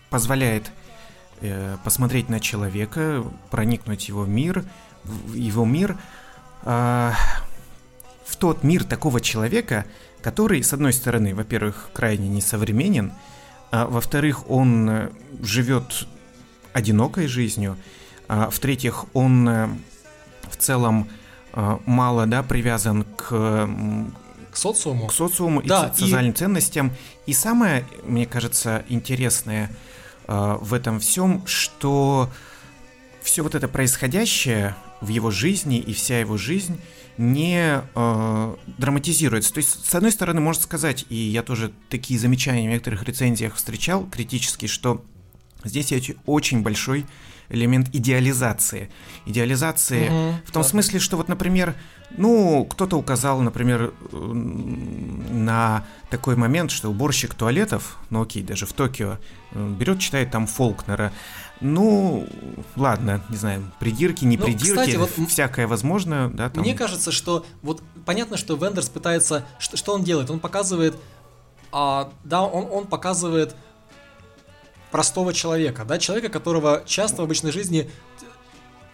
позволяет 0.09 0.71
э, 1.41 1.77
посмотреть 1.83 2.29
на 2.29 2.39
человека, 2.39 3.25
проникнуть 3.49 4.05
в 4.05 4.07
его 4.09 4.25
мир, 4.25 4.63
в 5.03 5.33
его 5.33 5.65
мир, 5.65 5.97
э, 6.63 7.11
в 8.25 8.35
тот 8.37 8.63
мир 8.63 8.83
такого 8.83 9.21
человека, 9.21 9.85
который, 10.21 10.63
с 10.63 10.71
одной 10.73 10.93
стороны, 10.93 11.33
во-первых, 11.33 11.89
крайне 11.93 12.29
несовременен, 12.29 13.11
а 13.71 13.85
во-вторых, 13.87 14.49
он 14.49 14.89
э, 14.89 15.09
живет 15.41 16.07
одинокой 16.73 17.27
жизнью, 17.27 17.77
а 18.27 18.49
в-третьих, 18.49 19.05
он 19.13 19.47
э, 19.47 19.69
в 20.49 20.57
целом 20.57 21.09
Э, 21.53 21.77
мало, 21.85 22.25
да, 22.25 22.43
привязан 22.43 23.03
к 23.03 23.69
к 24.51 24.57
социуму, 24.57 25.07
к 25.07 25.13
социуму 25.13 25.61
да, 25.61 25.91
и 25.95 25.99
социальным 25.99 26.31
и... 26.31 26.35
ценностям. 26.35 26.91
И 27.25 27.33
самое, 27.33 27.85
мне 28.03 28.25
кажется, 28.25 28.83
интересное 28.89 29.69
э, 30.27 30.57
в 30.59 30.73
этом 30.73 30.99
всем, 30.99 31.45
что 31.45 32.29
все 33.21 33.43
вот 33.43 33.55
это 33.55 33.67
происходящее 33.67 34.75
в 35.01 35.09
его 35.09 35.31
жизни 35.31 35.79
и 35.79 35.93
вся 35.93 36.19
его 36.19 36.37
жизнь 36.37 36.79
не 37.19 37.81
э, 37.95 38.55
драматизируется. 38.77 39.53
То 39.53 39.57
есть, 39.57 39.85
с 39.85 39.93
одной 39.93 40.13
стороны, 40.13 40.39
можно 40.39 40.63
сказать, 40.63 41.05
и 41.09 41.15
я 41.15 41.43
тоже 41.43 41.73
такие 41.89 42.17
замечания 42.17 42.65
в 42.65 42.71
некоторых 42.71 43.03
рецензиях 43.03 43.55
встречал 43.55 44.07
критически, 44.07 44.67
что 44.67 45.03
здесь 45.65 45.91
есть 45.91 46.11
очень 46.25 46.61
большой 46.61 47.05
элемент 47.49 47.89
идеализации. 47.93 48.89
Идеализации 49.25 50.07
угу, 50.07 50.37
в 50.45 50.51
том 50.51 50.63
да. 50.63 50.69
смысле, 50.69 50.99
что 50.99 51.17
вот, 51.17 51.27
например, 51.27 51.75
ну, 52.11 52.63
кто-то 52.63 52.97
указал, 52.97 53.41
например, 53.41 53.93
на 54.13 55.85
такой 56.09 56.37
момент, 56.37 56.71
что 56.71 56.89
уборщик 56.89 57.33
туалетов, 57.33 57.97
ну 58.09 58.21
окей, 58.21 58.43
даже 58.43 58.65
в 58.65 58.71
Токио, 58.71 59.17
э, 59.51 59.75
берет, 59.77 59.99
читает 59.99 60.31
там 60.31 60.47
Фолкнера. 60.47 61.11
Ну, 61.61 62.27
ладно, 62.75 63.21
не 63.29 63.35
знаю, 63.37 63.69
придирки, 63.79 64.23
не 64.23 64.37
ну, 64.37 64.45
придирки, 64.45 64.69
кстати, 64.69 64.95
вот 64.95 65.11
всякое 65.27 65.67
возможно, 65.67 66.31
да, 66.33 66.49
там. 66.49 66.63
Мне 66.63 66.73
кажется, 66.73 67.11
что 67.11 67.45
вот 67.61 67.83
понятно, 68.05 68.37
что 68.37 68.55
Вендерс 68.55 68.87
пытается, 68.89 69.45
что, 69.59 69.75
что 69.75 69.93
он 69.93 70.03
делает? 70.03 70.29
Он 70.29 70.39
показывает, 70.39 70.95
а, 71.71 72.11
да, 72.23 72.43
он, 72.43 72.67
он 72.71 72.87
показывает 72.87 73.55
простого 74.91 75.33
человека, 75.33 75.83
да, 75.85 75.97
человека, 75.99 76.29
которого 76.29 76.83
часто 76.85 77.21
в 77.21 77.25
обычной 77.25 77.51
жизни 77.51 77.91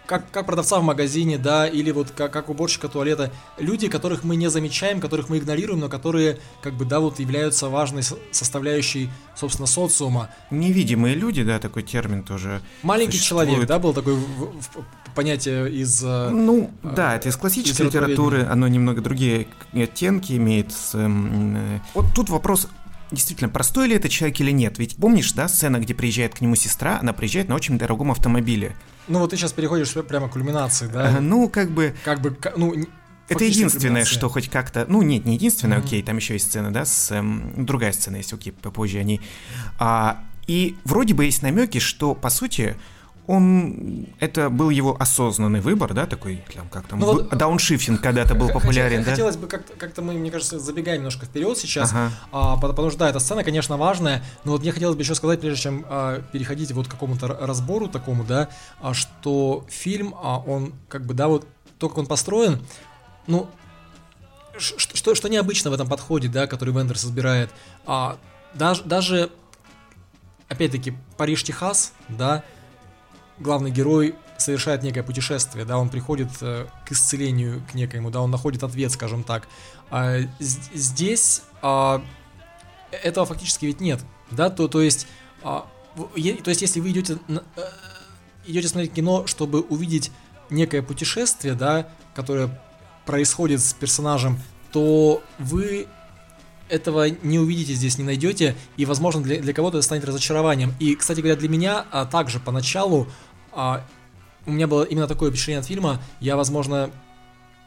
как, 0.06 0.30
как 0.30 0.46
продавца 0.46 0.78
в 0.78 0.82
магазине, 0.82 1.38
да, 1.38 1.66
или 1.66 1.90
вот 1.90 2.10
как, 2.10 2.32
как 2.32 2.48
уборщика 2.48 2.88
туалета, 2.88 3.32
люди, 3.58 3.88
которых 3.88 4.24
мы 4.24 4.36
не 4.36 4.48
замечаем, 4.48 5.00
которых 5.00 5.28
мы 5.28 5.38
игнорируем, 5.38 5.80
но 5.80 5.88
которые, 5.88 6.38
как 6.62 6.74
бы, 6.74 6.84
да, 6.84 7.00
вот 7.00 7.18
являются 7.18 7.68
важной 7.68 8.02
составляющей, 8.30 9.10
собственно, 9.34 9.66
социума. 9.66 10.30
Невидимые 10.50 11.14
люди, 11.14 11.42
да, 11.42 11.58
такой 11.58 11.82
термин 11.82 12.22
тоже. 12.22 12.62
Маленький 12.82 13.18
существует. 13.18 13.48
человек, 13.48 13.68
да, 13.68 13.78
был 13.78 13.92
такой 13.92 14.14
в, 14.14 14.60
в, 14.60 15.14
понятие 15.14 15.72
из... 15.72 16.02
Э, 16.04 16.30
ну, 16.30 16.70
э, 16.82 16.92
да, 16.94 17.16
это 17.16 17.28
из 17.28 17.36
классической 17.36 17.86
из 17.86 17.92
литературы, 17.92 18.44
оно 18.44 18.68
немного 18.68 19.00
другие 19.00 19.48
оттенки 19.72 20.32
имеет. 20.32 20.72
С, 20.72 20.92
э, 20.94 21.80
вот 21.94 22.06
тут 22.14 22.28
вопрос 22.30 22.68
действительно, 23.10 23.48
простой 23.48 23.88
ли 23.88 23.96
это 23.96 24.08
человек 24.08 24.40
или 24.40 24.50
нет? 24.50 24.78
Ведь 24.78 24.96
помнишь, 24.96 25.32
да, 25.32 25.48
сцена, 25.48 25.78
где 25.78 25.94
приезжает 25.94 26.34
к 26.34 26.40
нему 26.40 26.54
сестра, 26.56 26.98
она 27.00 27.12
приезжает 27.12 27.48
на 27.48 27.54
очень 27.54 27.78
дорогом 27.78 28.10
автомобиле. 28.10 28.76
Ну 29.08 29.20
вот 29.20 29.30
ты 29.30 29.36
сейчас 29.36 29.52
переходишь 29.52 29.92
прямо 30.08 30.28
к 30.28 30.32
кульминации, 30.32 30.86
да? 30.86 31.16
А, 31.16 31.20
ну, 31.20 31.48
как 31.48 31.70
бы... 31.70 31.94
Как 32.04 32.20
бы, 32.20 32.36
ну, 32.56 32.74
это 33.28 33.44
единственное, 33.44 34.04
что 34.04 34.28
хоть 34.28 34.48
как-то, 34.48 34.86
ну 34.88 35.02
нет, 35.02 35.24
не 35.24 35.34
единственное, 35.34 35.78
mm-hmm. 35.78 35.84
окей, 35.84 36.02
там 36.02 36.16
еще 36.16 36.34
есть 36.34 36.46
сцена, 36.46 36.72
да, 36.72 36.84
с 36.84 37.10
эм, 37.10 37.52
другая 37.56 37.92
сцена 37.92 38.16
есть, 38.16 38.32
окей, 38.32 38.52
попозже 38.52 38.98
они. 38.98 39.20
А, 39.78 40.22
и 40.46 40.76
вроде 40.84 41.14
бы 41.14 41.24
есть 41.24 41.42
намеки, 41.42 41.78
что 41.78 42.14
по 42.14 42.30
сути 42.30 42.76
он 43.26 44.06
это 44.20 44.50
был 44.50 44.70
его 44.70 44.96
осознанный 44.98 45.60
выбор, 45.60 45.94
да, 45.94 46.06
такой, 46.06 46.44
там, 46.54 46.68
как 46.68 46.86
там, 46.86 47.00
ну, 47.00 47.06
вот, 47.06 47.28
дауншифтинг 47.30 48.00
когда-то 48.00 48.34
был 48.34 48.48
популярен, 48.52 49.02
да? 49.02 49.10
Хотелось 49.10 49.36
бы 49.36 49.46
как-то, 49.46 49.72
как 49.74 49.96
мы, 49.98 50.14
мне 50.14 50.30
кажется, 50.30 50.58
забегаем 50.58 50.98
немножко 50.98 51.26
вперед 51.26 51.58
сейчас, 51.58 51.90
ага. 51.92 52.12
а, 52.32 52.56
потому 52.56 52.90
что, 52.90 53.00
да, 53.00 53.10
эта 53.10 53.18
сцена, 53.18 53.44
конечно, 53.44 53.76
важная, 53.76 54.22
но 54.44 54.52
вот 54.52 54.62
мне 54.62 54.72
хотелось 54.72 54.96
бы 54.96 55.02
еще 55.02 55.14
сказать, 55.14 55.40
прежде 55.40 55.62
чем 55.62 55.84
а, 55.88 56.22
переходить 56.32 56.72
вот 56.72 56.86
к 56.86 56.90
какому-то 56.90 57.28
разбору 57.28 57.88
такому, 57.88 58.24
да, 58.24 58.48
а, 58.80 58.94
что 58.94 59.64
фильм, 59.68 60.14
а, 60.22 60.38
он, 60.38 60.74
как 60.88 61.04
бы, 61.04 61.14
да, 61.14 61.28
вот 61.28 61.46
то, 61.78 61.88
как 61.88 61.98
он 61.98 62.06
построен, 62.06 62.62
ну, 63.26 63.48
что, 64.58 64.96
что, 64.96 65.14
что 65.14 65.28
необычно 65.28 65.70
в 65.70 65.74
этом 65.74 65.88
подходе, 65.88 66.28
да, 66.28 66.46
который 66.46 66.72
Вендерс 66.72 67.04
избирает, 67.04 67.50
а, 67.86 68.18
даже, 68.54 68.84
даже 68.84 69.30
опять-таки, 70.48 70.94
Париж-Техас, 71.16 71.92
да, 72.08 72.44
главный 73.38 73.70
герой 73.70 74.14
совершает 74.38 74.82
некое 74.82 75.02
путешествие, 75.02 75.64
да, 75.64 75.78
он 75.78 75.88
приходит 75.88 76.28
э, 76.40 76.66
к 76.86 76.92
исцелению 76.92 77.62
к 77.70 77.74
некоему, 77.74 78.10
да, 78.10 78.20
он 78.20 78.30
находит 78.30 78.62
ответ, 78.62 78.92
скажем 78.92 79.22
так. 79.22 79.48
А, 79.90 80.18
здесь 80.38 81.42
а, 81.62 82.02
этого 82.90 83.26
фактически 83.26 83.66
ведь 83.66 83.80
нет, 83.80 84.00
да, 84.30 84.50
то, 84.50 84.68
то 84.68 84.80
есть, 84.80 85.06
а, 85.42 85.66
то 85.96 86.50
есть, 86.50 86.60
если 86.60 86.80
вы 86.80 86.90
идете, 86.90 87.18
э, 87.28 87.38
идете 88.46 88.68
смотреть 88.68 88.92
кино, 88.92 89.26
чтобы 89.26 89.60
увидеть 89.60 90.10
некое 90.50 90.82
путешествие, 90.82 91.54
да, 91.54 91.88
которое 92.14 92.62
происходит 93.04 93.60
с 93.60 93.72
персонажем, 93.72 94.38
то 94.72 95.22
вы 95.38 95.86
этого 96.68 97.08
не 97.08 97.38
увидите 97.38 97.74
здесь, 97.74 97.98
не 97.98 98.04
найдете, 98.04 98.56
и, 98.76 98.84
возможно, 98.84 99.22
для, 99.22 99.40
для 99.40 99.52
кого-то 99.52 99.78
это 99.78 99.84
станет 99.84 100.04
разочарованием. 100.04 100.74
И, 100.80 100.94
кстати 100.96 101.20
говоря, 101.20 101.36
для 101.36 101.48
меня 101.48 101.86
а, 101.90 102.04
также 102.06 102.40
поначалу 102.40 103.06
а, 103.56 103.82
у 104.44 104.52
меня 104.52 104.66
было 104.68 104.84
именно 104.84 105.08
такое 105.08 105.30
впечатление 105.30 105.60
от 105.60 105.66
фильма. 105.66 106.00
Я, 106.20 106.36
возможно, 106.36 106.90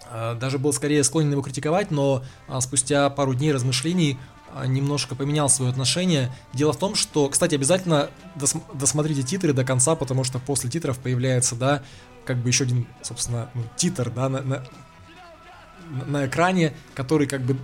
а, 0.07 0.35
даже 0.35 0.59
был 0.59 0.71
скорее 0.71 1.03
склонен 1.03 1.31
его 1.31 1.41
критиковать, 1.41 1.89
но 1.89 2.23
а, 2.47 2.61
спустя 2.61 3.09
пару 3.09 3.33
дней 3.33 3.51
размышлений 3.51 4.19
а, 4.53 4.67
немножко 4.67 5.15
поменял 5.15 5.49
свое 5.49 5.71
отношение. 5.71 6.31
Дело 6.53 6.73
в 6.73 6.77
том, 6.77 6.93
что, 6.93 7.27
кстати, 7.27 7.55
обязательно 7.55 8.11
дос- 8.35 8.61
досмотрите 8.73 9.23
титры 9.23 9.51
до 9.51 9.65
конца, 9.65 9.95
потому 9.95 10.23
что 10.23 10.37
после 10.37 10.69
титров 10.69 10.99
появляется, 10.99 11.55
да, 11.55 11.81
как 12.23 12.37
бы 12.37 12.49
еще 12.49 12.65
один, 12.65 12.87
собственно, 13.01 13.49
ну, 13.55 13.63
титр, 13.75 14.11
да, 14.11 14.29
на, 14.29 14.41
на, 14.43 14.65
на 16.05 16.27
экране, 16.27 16.75
который 16.93 17.25
как 17.25 17.41
бы 17.41 17.57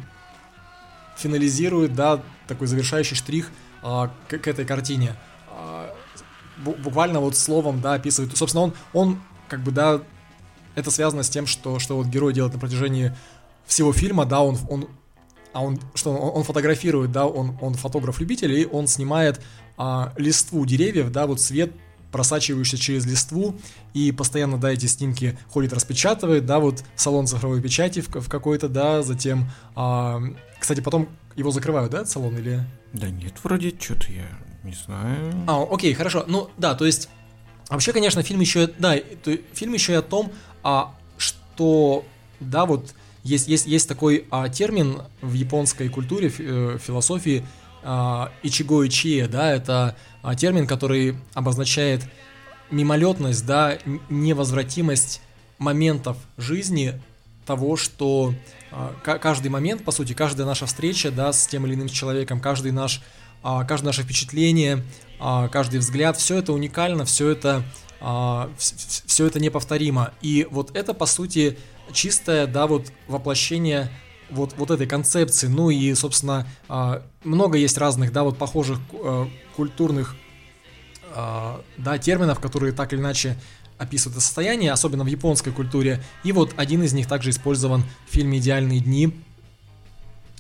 финализирует, 1.15 1.93
да, 1.93 2.23
такой 2.47 2.65
завершающий 2.65 3.15
штрих 3.15 3.51
а, 3.83 4.11
к, 4.27 4.39
к 4.39 4.47
этой 4.47 4.65
картине 4.65 5.15
буквально 6.57 7.19
вот 7.19 7.35
словом, 7.35 7.81
да, 7.81 7.93
описывает. 7.93 8.35
Собственно, 8.37 8.63
он, 8.63 8.73
он 8.93 9.21
как 9.47 9.61
бы, 9.61 9.71
да, 9.71 10.01
это 10.75 10.91
связано 10.91 11.23
с 11.23 11.29
тем, 11.29 11.47
что, 11.47 11.79
что 11.79 11.97
вот 11.97 12.07
герой 12.07 12.33
делает 12.33 12.53
на 12.53 12.59
протяжении 12.59 13.15
всего 13.65 13.93
фильма, 13.93 14.25
да, 14.25 14.41
он, 14.41 14.57
он 14.69 14.87
а 15.53 15.63
он 15.63 15.79
что 15.93 16.11
он, 16.11 16.37
он 16.37 16.43
фотографирует, 16.43 17.13
да, 17.13 17.25
он, 17.25 17.57
он 17.61 17.75
фотограф-любитель, 17.75 18.51
и 18.53 18.65
он 18.65 18.87
снимает 18.87 19.41
а, 19.77 20.13
листву 20.17 20.65
деревьев, 20.65 21.11
да, 21.11 21.27
вот 21.27 21.39
свет 21.39 21.71
просачивающийся 22.11 22.77
через 22.77 23.05
листву, 23.05 23.55
и 23.93 24.11
постоянно, 24.11 24.57
да, 24.57 24.71
эти 24.71 24.85
снимки 24.85 25.37
ходит, 25.49 25.73
распечатывает, 25.73 26.45
да, 26.45 26.59
вот 26.59 26.83
салон 26.95 27.27
цифровой 27.27 27.61
печати 27.61 28.01
в, 28.01 28.09
в 28.09 28.29
какой-то, 28.29 28.67
да, 28.67 29.01
затем, 29.01 29.49
а, 29.75 30.21
кстати, 30.59 30.81
потом 30.81 31.07
его 31.35 31.51
закрывают, 31.51 31.91
да, 31.91 32.05
салон 32.05 32.37
или... 32.37 32.61
Да 32.91 33.09
нет, 33.09 33.33
вроде 33.43 33.73
что-то 33.77 34.11
я 34.11 34.27
Не 34.65 34.73
знаю. 34.73 35.32
А, 35.47 35.63
окей, 35.63 35.93
хорошо. 35.93 36.25
Ну, 36.28 36.49
да, 36.58 36.73
то 36.73 36.86
есть, 36.86 37.08
вообще, 37.69 37.93
конечно, 37.93 38.23
фильм 38.23 38.39
еще, 38.39 38.67
да, 38.80 38.95
то, 39.23 39.38
фильм 39.54 39.73
еще 39.73 39.93
и 39.93 39.95
о 39.95 40.01
том, 40.01 40.32
а, 40.63 40.95
что, 41.17 42.04
да, 42.39 42.65
вот, 42.65 42.95
есть, 43.23 43.47
есть, 43.47 43.67
есть 43.67 43.88
такой 43.88 44.25
а, 44.32 44.49
термин 44.49 45.04
в 45.21 45.34
японской 45.34 45.88
культуре, 45.88 46.30
фи, 46.30 46.43
э, 46.47 46.78
философии, 46.80 47.45
а, 47.84 48.32
ичиго 48.41 48.84
ичие, 48.84 49.28
да, 49.28 49.51
это 49.51 49.95
а, 50.23 50.34
термин, 50.34 50.65
который 50.65 51.15
обозначает 51.36 52.01
мимолетность, 52.71 53.45
да, 53.45 53.78
невозвратимость 54.10 55.21
моментов 55.60 56.17
жизни 56.38 56.99
того, 57.45 57.78
что 57.78 58.34
э, 58.71 59.17
каждый 59.19 59.49
момент, 59.49 59.84
по 59.84 59.91
сути, 59.91 60.13
каждая 60.13 60.47
наша 60.47 60.65
встреча, 60.65 61.12
да, 61.12 61.32
с 61.32 61.45
тем 61.45 61.67
или 61.67 61.75
иным 61.75 61.88
человеком, 61.88 62.39
каждый 62.39 62.71
наш, 62.71 63.04
каждое 63.67 63.88
наше 63.88 64.03
впечатление, 64.03 64.84
э, 65.19 65.49
каждый 65.51 65.79
взгляд, 65.79 66.17
все 66.17 66.38
это 66.38 66.51
уникально, 66.53 67.05
все 67.05 67.29
это, 67.29 67.63
э, 68.01 68.47
все 68.58 69.27
это 69.27 69.39
неповторимо. 69.39 70.12
И 70.21 70.47
вот 70.49 70.75
это, 70.75 70.93
по 70.93 71.05
сути, 71.05 71.58
чистое, 71.91 72.47
да, 72.47 72.65
вот 72.67 72.91
воплощение 73.08 73.91
вот, 74.31 74.55
вот 74.58 74.71
этой 74.71 74.88
концепции. 74.88 75.47
Ну 75.47 75.69
и, 75.69 75.93
собственно, 75.93 76.47
много 77.23 77.60
есть 77.60 77.77
разных, 77.77 78.12
да, 78.12 78.23
вот 78.23 78.38
похожих 78.38 78.79
э, 78.91 79.27
культурных 79.55 80.15
да, 81.77 81.97
терминов, 81.97 82.41
которые 82.41 82.73
так 82.73 82.91
или 82.91 82.99
иначе 82.99 83.38
описывают 83.77 84.17
это 84.17 84.25
состояние, 84.25 84.71
особенно 84.71 85.03
в 85.03 85.08
японской 85.08 85.51
культуре. 85.51 86.03
И 86.23 86.31
вот 86.31 86.53
один 86.58 86.84
из 86.84 86.93
них 86.93 87.08
также 87.08 87.29
использован 87.29 87.84
в 88.08 88.13
фильме 88.13 88.39
«Идеальные 88.39 88.81
дни». 88.81 89.13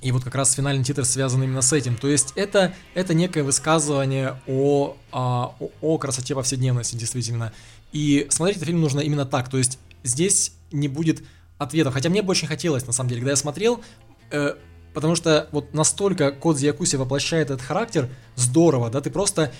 И 0.05 0.11
вот 0.11 0.23
как 0.23 0.35
раз 0.35 0.53
финальный 0.53 0.83
титр 0.83 1.03
связан 1.03 1.41
именно 1.41 1.63
с 1.63 1.73
этим. 1.73 1.95
То 1.95 2.07
есть 2.07 2.33
это, 2.35 2.75
это 2.93 3.15
некое 3.15 3.41
высказывание 3.41 4.39
о, 4.45 4.95
о, 5.11 5.55
о 5.81 5.97
красоте 5.97 6.35
повседневности, 6.35 6.95
действительно. 6.95 7.51
И 7.91 8.27
смотреть 8.29 8.57
этот 8.57 8.67
фильм 8.67 8.81
нужно 8.81 8.99
именно 8.99 9.25
так. 9.25 9.49
То 9.49 9.57
есть 9.57 9.79
здесь 10.03 10.51
не 10.71 10.87
будет 10.87 11.23
ответов. 11.57 11.95
Хотя 11.95 12.09
мне 12.09 12.21
бы 12.21 12.29
очень 12.29 12.47
хотелось, 12.47 12.85
на 12.85 12.93
самом 12.93 13.09
деле, 13.09 13.21
когда 13.21 13.31
я 13.31 13.35
смотрел, 13.35 13.81
э, 14.29 14.53
потому 14.93 15.15
что 15.15 15.49
вот 15.51 15.73
настолько 15.73 16.31
Кодзи 16.31 16.67
Якуси 16.67 16.97
воплощает 16.97 17.49
этот 17.49 17.65
характер 17.65 18.07
здорово, 18.35 18.91
да, 18.91 19.01
ты 19.01 19.09
просто 19.09 19.51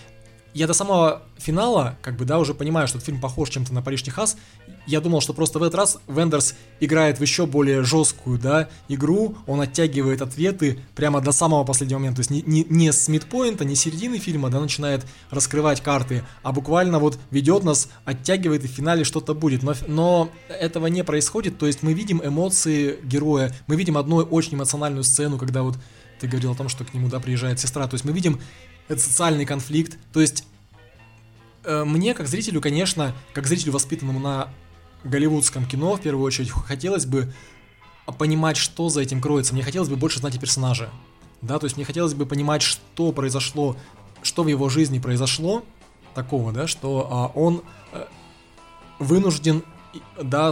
я 0.55 0.67
до 0.67 0.73
самого 0.73 1.21
финала, 1.37 1.97
как 2.01 2.15
бы, 2.15 2.23
да, 2.23 2.39
уже 2.39 2.53
понимаю, 2.53 2.87
что 2.87 2.97
этот 2.97 3.07
фильм 3.07 3.19
похож 3.19 3.49
чем-то 3.49 3.73
на 3.73 3.81
Париж, 3.81 4.03
Техас. 4.03 4.37
Я 4.87 5.01
думал, 5.01 5.19
что 5.19 5.33
просто 5.33 5.59
в 5.59 5.63
этот 5.63 5.75
раз 5.75 5.99
Вендерс 6.07 6.55
играет 6.79 7.19
в 7.19 7.21
еще 7.21 7.45
более 7.45 7.83
жесткую, 7.83 8.39
да, 8.39 8.69
игру, 8.87 9.35
он 9.47 9.59
оттягивает 9.59 10.21
ответы 10.21 10.79
прямо 10.95 11.19
до 11.19 11.33
самого 11.33 11.65
последнего 11.65 11.99
момента, 11.99 12.17
то 12.17 12.19
есть 12.21 12.29
не, 12.29 12.41
не, 12.43 12.65
не 12.69 12.93
с 12.93 13.09
мидпоинта, 13.09 13.65
не 13.65 13.75
с 13.75 13.81
середины 13.81 14.17
фильма, 14.17 14.49
да, 14.49 14.61
начинает 14.61 15.05
раскрывать 15.29 15.81
карты, 15.81 16.23
а 16.41 16.53
буквально 16.53 16.99
вот 16.99 17.19
ведет 17.31 17.65
нас, 17.65 17.89
оттягивает 18.05 18.63
и 18.63 18.69
в 18.69 18.71
финале 18.71 19.03
что-то 19.03 19.35
будет, 19.35 19.61
но, 19.61 19.75
но 19.87 20.29
этого 20.47 20.87
не 20.87 21.03
происходит, 21.03 21.57
то 21.57 21.67
есть 21.67 21.83
мы 21.83 21.91
видим 21.91 22.21
эмоции 22.23 22.97
героя, 23.03 23.53
мы 23.67 23.75
видим 23.75 23.97
одну 23.97 24.19
очень 24.19 24.53
эмоциональную 24.53 25.03
сцену, 25.03 25.37
когда 25.37 25.63
вот 25.63 25.75
ты 26.21 26.27
говорил 26.27 26.53
о 26.53 26.55
том, 26.55 26.69
что 26.69 26.85
к 26.85 26.93
нему, 26.93 27.09
да, 27.09 27.19
приезжает 27.19 27.59
сестра, 27.59 27.87
то 27.89 27.95
есть 27.95 28.05
мы 28.05 28.13
видим 28.13 28.39
это 28.87 29.01
социальный 29.01 29.45
конфликт. 29.45 29.97
То 30.13 30.21
есть 30.21 30.45
э, 31.63 31.83
мне, 31.83 32.13
как 32.13 32.27
зрителю, 32.27 32.61
конечно, 32.61 33.13
как 33.33 33.47
зрителю, 33.47 33.73
воспитанному 33.73 34.19
на 34.19 34.49
голливудском 35.03 35.65
кино, 35.65 35.95
в 35.95 36.01
первую 36.01 36.25
очередь, 36.25 36.51
хотелось 36.51 37.05
бы 37.05 37.33
понимать, 38.17 38.57
что 38.57 38.89
за 38.89 39.01
этим 39.01 39.21
кроется. 39.21 39.53
Мне 39.53 39.63
хотелось 39.63 39.89
бы 39.89 39.95
больше 39.95 40.19
знать 40.19 40.35
о 40.35 40.39
персонаже. 40.39 40.89
Да, 41.41 41.59
то 41.59 41.65
есть 41.65 41.75
мне 41.75 41.85
хотелось 41.85 42.13
бы 42.13 42.25
понимать, 42.25 42.61
что 42.61 43.11
произошло, 43.11 43.75
что 44.23 44.43
в 44.43 44.47
его 44.47 44.69
жизни 44.69 44.99
произошло 44.99 45.63
такого, 46.13 46.51
да, 46.51 46.65
что 46.65 47.07
а, 47.11 47.27
он 47.37 47.61
а, 47.91 48.07
вынужден, 48.99 49.63
да, 50.21 50.51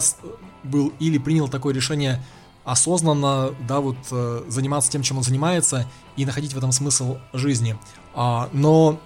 был 0.64 0.94
или 1.00 1.18
принял 1.18 1.48
такое 1.48 1.74
решение 1.74 2.24
осознанно, 2.66 3.54
да, 3.68 3.82
вот 3.82 3.98
э, 4.12 4.44
заниматься 4.48 4.92
тем, 4.92 5.04
чем 5.04 5.18
он 5.18 5.24
занимается, 5.24 5.88
и 6.16 6.26
находить 6.26 6.54
в 6.54 6.58
этом 6.58 6.72
смысл 6.72 7.18
жизни. 7.34 7.78
А, 8.14 8.50
но 8.54 9.00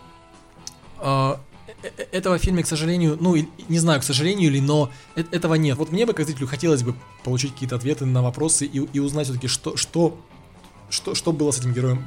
а, 1.00 1.40
э, 1.68 1.90
э, 1.98 2.04
этого 2.12 2.38
в 2.38 2.42
фильме, 2.42 2.64
к 2.64 2.68
сожалению, 2.68 3.18
ну, 3.20 3.36
не 3.36 3.80
знаю, 3.80 4.00
к 4.00 4.04
сожалению 4.04 4.52
или, 4.52 4.60
но 4.60 4.92
этого 5.16 5.56
нет. 5.56 5.78
Вот 5.78 5.92
мне 5.92 6.06
бы, 6.06 6.14
как 6.14 6.26
зрителю, 6.28 6.48
хотелось 6.48 6.84
бы 6.84 6.94
получить 7.24 7.54
какие-то 7.54 7.76
ответы 7.78 8.06
на 8.06 8.22
вопросы 8.22 8.66
и, 8.66 8.78
и 8.78 9.00
узнать 9.00 9.26
все-таки, 9.26 9.48
что, 9.48 9.76
что, 9.76 10.20
что, 10.90 11.16
что 11.16 11.32
было 11.32 11.52
с 11.52 11.60
этим 11.60 11.74
героем 11.74 12.06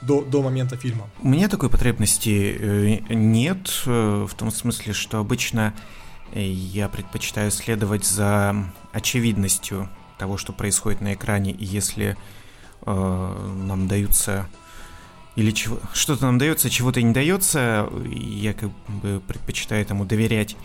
до, 0.00 0.22
до 0.22 0.42
момента 0.42 0.76
фильма. 0.76 1.10
У 1.22 1.28
меня 1.28 1.48
такой 1.48 1.68
потребности 1.68 3.02
нет, 3.08 3.82
в 3.86 4.30
том 4.36 4.50
смысле, 4.50 4.92
что 4.92 5.18
обычно 5.18 5.74
я 6.34 6.90
предпочитаю 6.90 7.50
следовать 7.50 8.04
за 8.04 8.70
очевидностью 8.92 9.88
того, 10.20 10.36
что 10.36 10.52
происходит 10.52 11.00
на 11.00 11.14
экране, 11.14 11.50
и 11.50 11.64
если 11.64 12.16
э, 12.86 13.54
нам 13.66 13.88
даются 13.88 14.46
или 15.34 15.50
чего, 15.52 15.78
что-то 15.94 16.24
нам 16.26 16.38
дается, 16.38 16.68
чего-то 16.68 17.00
не 17.00 17.12
дается, 17.12 17.88
я 18.12 18.52
как 18.52 18.70
бы 18.88 19.22
предпочитаю 19.26 19.82
этому 19.82 20.04
доверять. 20.04 20.56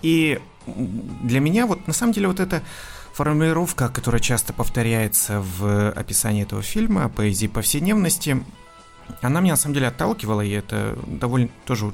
И 0.00 0.40
для 0.66 1.40
меня 1.40 1.66
вот 1.66 1.86
на 1.86 1.92
самом 1.92 2.12
деле 2.12 2.28
вот 2.28 2.40
эта 2.40 2.62
формулировка, 3.12 3.88
которая 3.88 4.22
часто 4.22 4.52
повторяется 4.52 5.44
в 5.58 5.90
описании 5.90 6.44
этого 6.44 6.62
фильма, 6.62 7.08
поэзии 7.08 7.46
повседневности, 7.46 8.42
она 9.20 9.40
меня 9.40 9.52
на 9.52 9.56
самом 9.58 9.74
деле 9.74 9.88
отталкивала, 9.88 10.40
и 10.40 10.50
это 10.50 10.96
довольно 11.06 11.50
тоже 11.66 11.92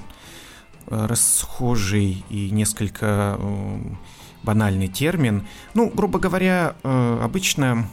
э, 0.87 1.07
расхожий 1.07 2.25
и 2.31 2.51
несколько 2.51 3.37
э, 3.39 3.79
банальный 4.43 4.89
термин. 4.89 5.47
Ну, 5.75 5.91
грубо 5.91 6.19
говоря, 6.19 6.77
э, 6.83 7.21
обычно 7.23 7.89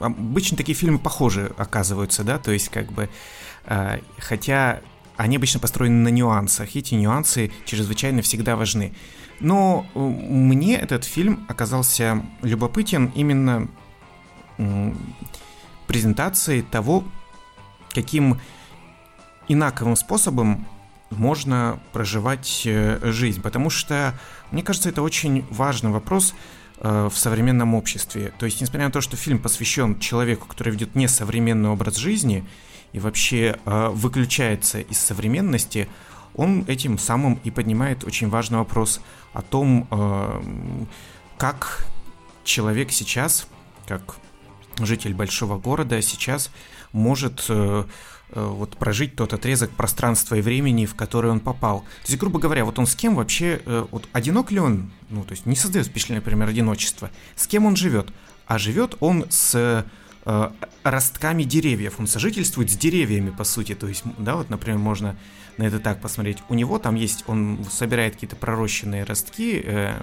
обычно 0.00 0.58
такие 0.58 0.76
фильмы 0.76 0.98
похожи 0.98 1.50
оказываются, 1.56 2.24
да, 2.24 2.36
то 2.38 2.52
есть 2.52 2.68
как 2.68 2.92
бы, 2.92 3.08
э, 3.64 4.00
хотя 4.18 4.80
они 5.16 5.36
обычно 5.36 5.60
построены 5.60 5.96
на 5.96 6.08
нюансах, 6.08 6.76
эти 6.76 6.94
нюансы 6.94 7.50
чрезвычайно 7.64 8.20
всегда 8.20 8.54
важны. 8.56 8.92
Но 9.40 9.86
э, 9.94 9.98
мне 9.98 10.76
этот 10.76 11.04
фильм 11.04 11.46
оказался 11.48 12.22
любопытен 12.42 13.10
именно 13.14 13.68
презентацией 15.86 16.62
того, 16.62 17.04
каким 17.90 18.40
инаковым 19.48 19.96
способом 19.96 20.66
можно 21.18 21.80
проживать 21.92 22.66
жизнь, 23.02 23.40
потому 23.40 23.70
что 23.70 24.14
мне 24.52 24.62
кажется, 24.62 24.90
это 24.90 25.02
очень 25.02 25.46
важный 25.50 25.90
вопрос 25.90 26.34
э, 26.78 27.08
в 27.10 27.16
современном 27.16 27.74
обществе. 27.74 28.32
То 28.38 28.44
есть, 28.44 28.60
несмотря 28.60 28.86
на 28.86 28.92
то, 28.92 29.00
что 29.00 29.16
фильм 29.16 29.38
посвящен 29.38 29.98
человеку, 29.98 30.46
который 30.46 30.72
ведет 30.72 30.94
несовременный 30.94 31.70
образ 31.70 31.96
жизни 31.96 32.46
и 32.92 33.00
вообще 33.00 33.58
э, 33.64 33.88
выключается 33.88 34.80
из 34.80 34.98
современности, 34.98 35.88
он 36.34 36.64
этим 36.68 36.98
самым 36.98 37.40
и 37.44 37.50
поднимает 37.50 38.04
очень 38.04 38.28
важный 38.28 38.58
вопрос 38.58 39.00
о 39.32 39.40
том, 39.40 39.88
э, 39.90 40.42
как 41.38 41.86
человек 42.44 42.92
сейчас, 42.92 43.48
как 43.86 44.16
житель 44.78 45.14
большого 45.14 45.58
города 45.58 46.00
сейчас 46.02 46.50
может 46.92 47.46
Э, 47.48 47.84
вот 48.34 48.76
прожить 48.76 49.14
тот 49.16 49.32
отрезок 49.32 49.70
пространства 49.70 50.34
и 50.36 50.40
времени, 50.40 50.86
в 50.86 50.94
который 50.94 51.30
он 51.30 51.40
попал. 51.40 51.80
То 51.80 52.08
есть, 52.08 52.18
грубо 52.18 52.38
говоря, 52.38 52.64
вот 52.64 52.78
он 52.78 52.86
с 52.86 52.94
кем 52.94 53.14
вообще, 53.14 53.60
э, 53.64 53.86
вот 53.90 54.08
одинок 54.12 54.50
ли 54.50 54.60
он, 54.60 54.90
ну, 55.10 55.24
то 55.24 55.32
есть 55.32 55.46
не 55.46 55.56
создает 55.56 55.86
впечатление, 55.86 56.20
например, 56.20 56.48
одиночества, 56.48 57.10
с 57.36 57.46
кем 57.46 57.66
он 57.66 57.76
живет? 57.76 58.12
А 58.46 58.58
живет 58.58 58.96
он 59.00 59.26
с 59.30 59.84
э, 60.24 60.50
ростками 60.82 61.42
деревьев, 61.42 61.94
он 61.98 62.06
сожительствует 62.06 62.70
с 62.70 62.76
деревьями, 62.76 63.30
по 63.30 63.44
сути, 63.44 63.74
то 63.74 63.86
есть, 63.86 64.02
да, 64.18 64.36
вот, 64.36 64.50
например, 64.50 64.78
можно 64.78 65.16
на 65.58 65.64
это 65.64 65.80
так 65.80 66.00
посмотреть. 66.00 66.38
У 66.48 66.54
него 66.54 66.78
там 66.78 66.94
есть, 66.94 67.24
он 67.26 67.64
собирает 67.70 68.14
какие-то 68.14 68.36
пророщенные 68.36 69.04
ростки, 69.04 69.62
э, 69.64 70.00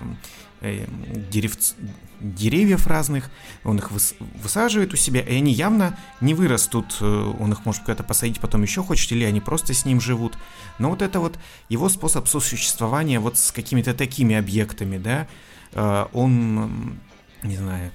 э, 0.61 0.85
деревц, 1.31 1.73
деревьев 2.19 2.87
разных, 2.87 3.29
он 3.63 3.77
их 3.77 3.91
выс, 3.91 4.15
высаживает 4.41 4.93
у 4.93 4.97
себя, 4.97 5.21
и 5.21 5.35
они 5.37 5.51
явно 5.51 5.97
не 6.21 6.33
вырастут, 6.33 6.97
э, 7.01 7.33
он 7.39 7.51
их 7.51 7.65
может 7.65 7.83
когда-то 7.83 8.03
посадить, 8.03 8.39
потом 8.39 8.63
еще 8.63 8.83
хочет, 8.83 9.11
или 9.11 9.23
они 9.23 9.41
просто 9.41 9.73
с 9.73 9.85
ним 9.85 10.01
живут. 10.01 10.37
Но 10.77 10.89
вот 10.89 11.01
это 11.01 11.19
вот 11.19 11.37
его 11.69 11.89
способ 11.89 12.27
сосуществования 12.27 13.19
вот 13.19 13.37
с 13.37 13.51
какими-то 13.51 13.93
такими 13.93 14.35
объектами, 14.35 14.97
да, 14.97 15.27
э, 15.73 16.05
он, 16.13 16.99
не 17.43 17.57
знаю, 17.57 17.91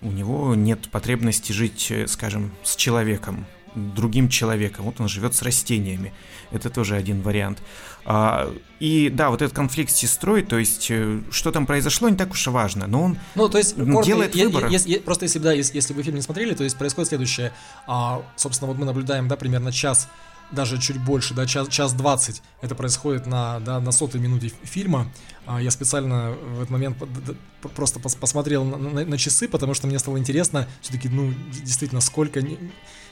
у 0.00 0.10
него 0.10 0.54
нет 0.54 0.88
потребности 0.90 1.52
жить, 1.52 1.90
э, 1.90 2.06
скажем, 2.06 2.52
с 2.62 2.76
человеком, 2.76 3.46
другим 3.74 4.28
человеком. 4.28 4.84
Вот 4.84 5.00
он 5.00 5.08
живет 5.08 5.34
с 5.34 5.42
растениями. 5.42 6.12
Это 6.50 6.70
тоже 6.70 6.96
один 6.96 7.22
вариант. 7.22 7.58
А, 8.04 8.50
и 8.80 9.10
да, 9.10 9.30
вот 9.30 9.42
этот 9.42 9.54
конфликт 9.54 9.90
с 9.90 9.94
сестрой, 9.94 10.42
то 10.42 10.56
есть 10.56 10.86
э, 10.90 11.20
что 11.30 11.52
там 11.52 11.66
произошло, 11.66 12.08
не 12.08 12.16
так 12.16 12.30
уж 12.30 12.46
и 12.46 12.50
важно, 12.50 12.86
но 12.86 13.02
он 13.02 13.18
ну, 13.34 13.48
то 13.48 13.58
есть, 13.58 13.74
коротко, 13.74 14.06
делает 14.06 14.34
я, 14.34 14.46
выбор. 14.46 14.68
Я, 14.68 14.78
я, 14.78 15.00
просто 15.00 15.26
если, 15.26 15.38
да, 15.38 15.52
если, 15.52 15.76
если 15.76 15.92
вы 15.92 16.02
фильм 16.02 16.16
не 16.16 16.22
смотрели, 16.22 16.54
то 16.54 16.64
есть 16.64 16.78
происходит 16.78 17.08
следующее. 17.08 17.52
А, 17.86 18.22
собственно, 18.36 18.68
вот 18.68 18.78
мы 18.78 18.86
наблюдаем, 18.86 19.28
да, 19.28 19.36
примерно 19.36 19.72
час 19.72 20.08
даже 20.50 20.78
чуть 20.78 20.98
больше, 20.98 21.34
да, 21.34 21.46
час, 21.46 21.68
час 21.68 21.92
20. 21.92 22.42
Это 22.62 22.74
происходит 22.74 23.26
на, 23.26 23.60
да, 23.60 23.80
на 23.80 23.92
сотой 23.92 24.20
минуте 24.20 24.52
фильма. 24.62 25.12
А, 25.46 25.60
я 25.60 25.70
специально 25.70 26.32
в 26.32 26.58
этот 26.58 26.70
момент 26.70 26.96
просто 27.74 28.00
посмотрел 28.00 28.64
на, 28.64 28.76
на, 28.76 29.04
на 29.04 29.18
часы, 29.18 29.48
потому 29.48 29.74
что 29.74 29.86
мне 29.86 29.98
стало 29.98 30.18
интересно, 30.18 30.68
все-таки, 30.80 31.08
ну, 31.08 31.32
действительно, 31.50 32.00
сколько, 32.00 32.40
не, 32.40 32.58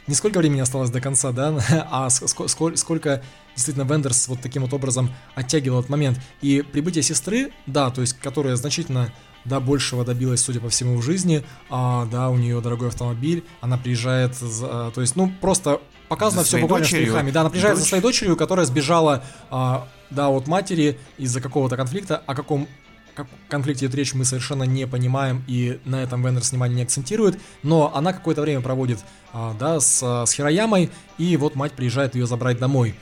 не 0.07 0.15
сколько 0.15 0.39
времени 0.39 0.61
осталось 0.61 0.91
до 0.91 1.01
конца, 1.01 1.33
да, 1.33 1.59
а 1.91 2.11
сколько, 2.11 2.77
сколько 2.77 3.23
действительно 3.55 3.85
Вендерс 3.85 4.29
вот 4.29 4.41
таким 4.41 4.63
вот 4.63 4.73
образом 4.73 5.13
оттягивал 5.35 5.81
этот 5.81 5.91
момент. 5.91 6.21
И 6.43 6.63
прибытие 6.63 7.03
сестры, 7.03 7.53
да, 7.67 7.91
то 7.91 8.01
есть, 8.01 8.19
которая 8.19 8.57
значительно 8.57 9.13
да, 9.47 9.61
большего 9.61 10.05
добилась, 10.05 10.41
судя 10.41 10.61
по 10.61 10.69
всему, 10.69 10.97
в 10.99 11.03
жизни, 11.03 11.45
а, 11.71 12.07
да, 12.07 12.31
у 12.31 12.37
нее 12.37 12.61
дорогой 12.61 12.89
автомобиль, 12.89 13.45
она 13.61 13.79
приезжает, 13.79 14.35
за, 14.35 14.91
то 14.95 15.01
есть, 15.01 15.17
ну, 15.17 15.33
просто 15.41 15.81
показано 16.09 16.43
За 16.43 16.47
все 16.49 16.59
буквально 16.59 16.85
дочерью. 16.85 17.07
штрихами. 17.07 17.31
Да, 17.31 17.41
она 17.43 17.51
приезжает 17.51 17.77
за 17.77 17.83
Дочь. 17.83 17.89
своей 17.89 18.03
дочерью, 18.03 18.37
которая 18.37 18.67
сбежала, 18.67 19.23
а, 19.51 19.87
да, 20.11 20.29
от 20.29 20.47
матери 20.47 20.99
из-за 21.19 21.41
какого-то 21.41 21.77
конфликта, 21.77 22.23
о 22.27 22.35
каком 22.35 22.69
как- 23.15 23.27
конфликте 23.49 23.87
идет 23.87 23.95
речь, 23.97 24.13
мы 24.15 24.25
совершенно 24.25 24.65
не 24.65 24.87
понимаем, 24.87 25.43
и 25.47 25.81
на 25.85 26.03
этом 26.03 26.23
Вендерс 26.25 26.51
внимание 26.51 26.77
не 26.77 26.83
акцентирует, 26.83 27.41
но 27.63 27.91
она 27.95 28.13
какое-то 28.13 28.43
время 28.43 28.61
проводит, 28.61 28.99
а, 29.33 29.55
да, 29.59 29.81
с, 29.81 30.03
с 30.27 30.33
Хироямой, 30.33 30.91
и 31.19 31.37
вот 31.37 31.55
мать 31.55 31.73
приезжает 31.73 32.15
ее 32.15 32.27
забрать 32.27 32.59
домой. 32.59 32.95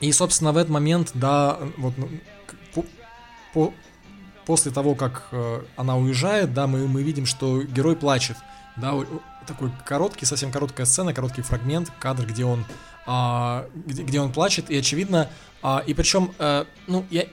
И, 0.00 0.12
собственно, 0.12 0.52
в 0.52 0.56
этот 0.56 0.70
момент, 0.70 1.10
да, 1.14 1.58
вот 1.78 1.94
ну, 1.98 2.08
по- 2.74 2.84
по- 3.54 3.74
после 4.46 4.72
того, 4.72 4.94
как 4.94 5.28
э, 5.32 5.62
она 5.76 5.96
уезжает, 5.96 6.52
да, 6.54 6.66
мы, 6.66 6.86
мы 6.88 7.02
видим, 7.02 7.26
что 7.26 7.62
герой 7.62 7.96
плачет. 7.96 8.36
Да, 8.76 8.94
такой 9.46 9.70
короткий, 9.84 10.26
совсем 10.26 10.52
короткая 10.52 10.86
сцена, 10.86 11.12
короткий 11.12 11.42
фрагмент, 11.42 11.90
кадр, 11.98 12.26
где 12.26 12.44
он, 12.44 12.64
а, 13.06 13.66
где, 13.74 14.02
где 14.02 14.20
он 14.20 14.32
плачет, 14.32 14.70
и 14.70 14.76
очевидно, 14.76 15.30
а, 15.62 15.82
и 15.86 15.94
причем, 15.94 16.32
э, 16.38 16.64
ну, 16.86 17.04
я 17.10 17.26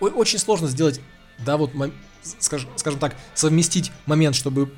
очень 0.00 0.38
сложно 0.38 0.68
сделать, 0.68 1.00
да, 1.38 1.56
вот, 1.56 1.72
скажем, 2.22 2.70
скажем 2.76 3.00
так, 3.00 3.16
совместить 3.34 3.92
момент, 4.06 4.36
чтобы 4.36 4.72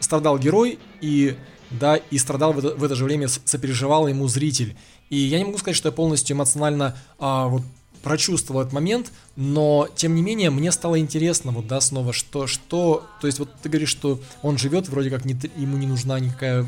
страдал 0.00 0.38
герой 0.38 0.78
и, 1.00 1.36
да, 1.70 1.96
и 1.96 2.18
страдал 2.18 2.52
в 2.52 2.58
это, 2.58 2.74
в 2.74 2.84
это 2.84 2.94
же 2.94 3.04
время, 3.04 3.28
сопереживал 3.28 4.06
ему 4.06 4.28
зритель. 4.28 4.76
И 5.10 5.16
я 5.16 5.38
не 5.38 5.44
могу 5.44 5.58
сказать, 5.58 5.76
что 5.76 5.88
я 5.88 5.92
полностью 5.92 6.36
эмоционально 6.36 6.96
а, 7.18 7.48
вот 7.48 7.62
прочувствовал 8.04 8.60
этот 8.60 8.72
момент, 8.74 9.10
но 9.34 9.88
тем 9.96 10.14
не 10.14 10.22
менее 10.22 10.50
мне 10.50 10.70
стало 10.70 10.98
интересно 11.00 11.50
вот 11.50 11.66
да 11.66 11.80
снова 11.80 12.12
что 12.12 12.46
что 12.46 13.04
то 13.20 13.26
есть 13.26 13.38
вот 13.38 13.48
ты 13.62 13.70
говоришь 13.70 13.88
что 13.88 14.20
он 14.42 14.58
живет 14.58 14.88
вроде 14.88 15.10
как 15.10 15.24
не, 15.24 15.34
ему 15.56 15.78
не 15.78 15.86
нужна 15.86 16.20
никакая 16.20 16.66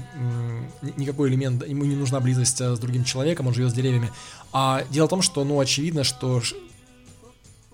никакой 0.97 1.29
элемент 1.29 1.67
ему 1.69 1.85
не 1.85 1.95
нужна 1.95 2.21
близость 2.21 2.61
а, 2.63 2.75
с 2.75 2.79
другим 2.79 3.05
человеком 3.05 3.47
он 3.47 3.55
живет 3.55 3.71
с 3.71 3.75
деревьями. 3.75 4.11
А 4.53 4.85
дело 4.91 5.07
в 5.07 5.11
том 5.11 5.23
что 5.23 5.45
ну 5.45 5.61
очевидно 5.61 6.03
что 6.03 6.41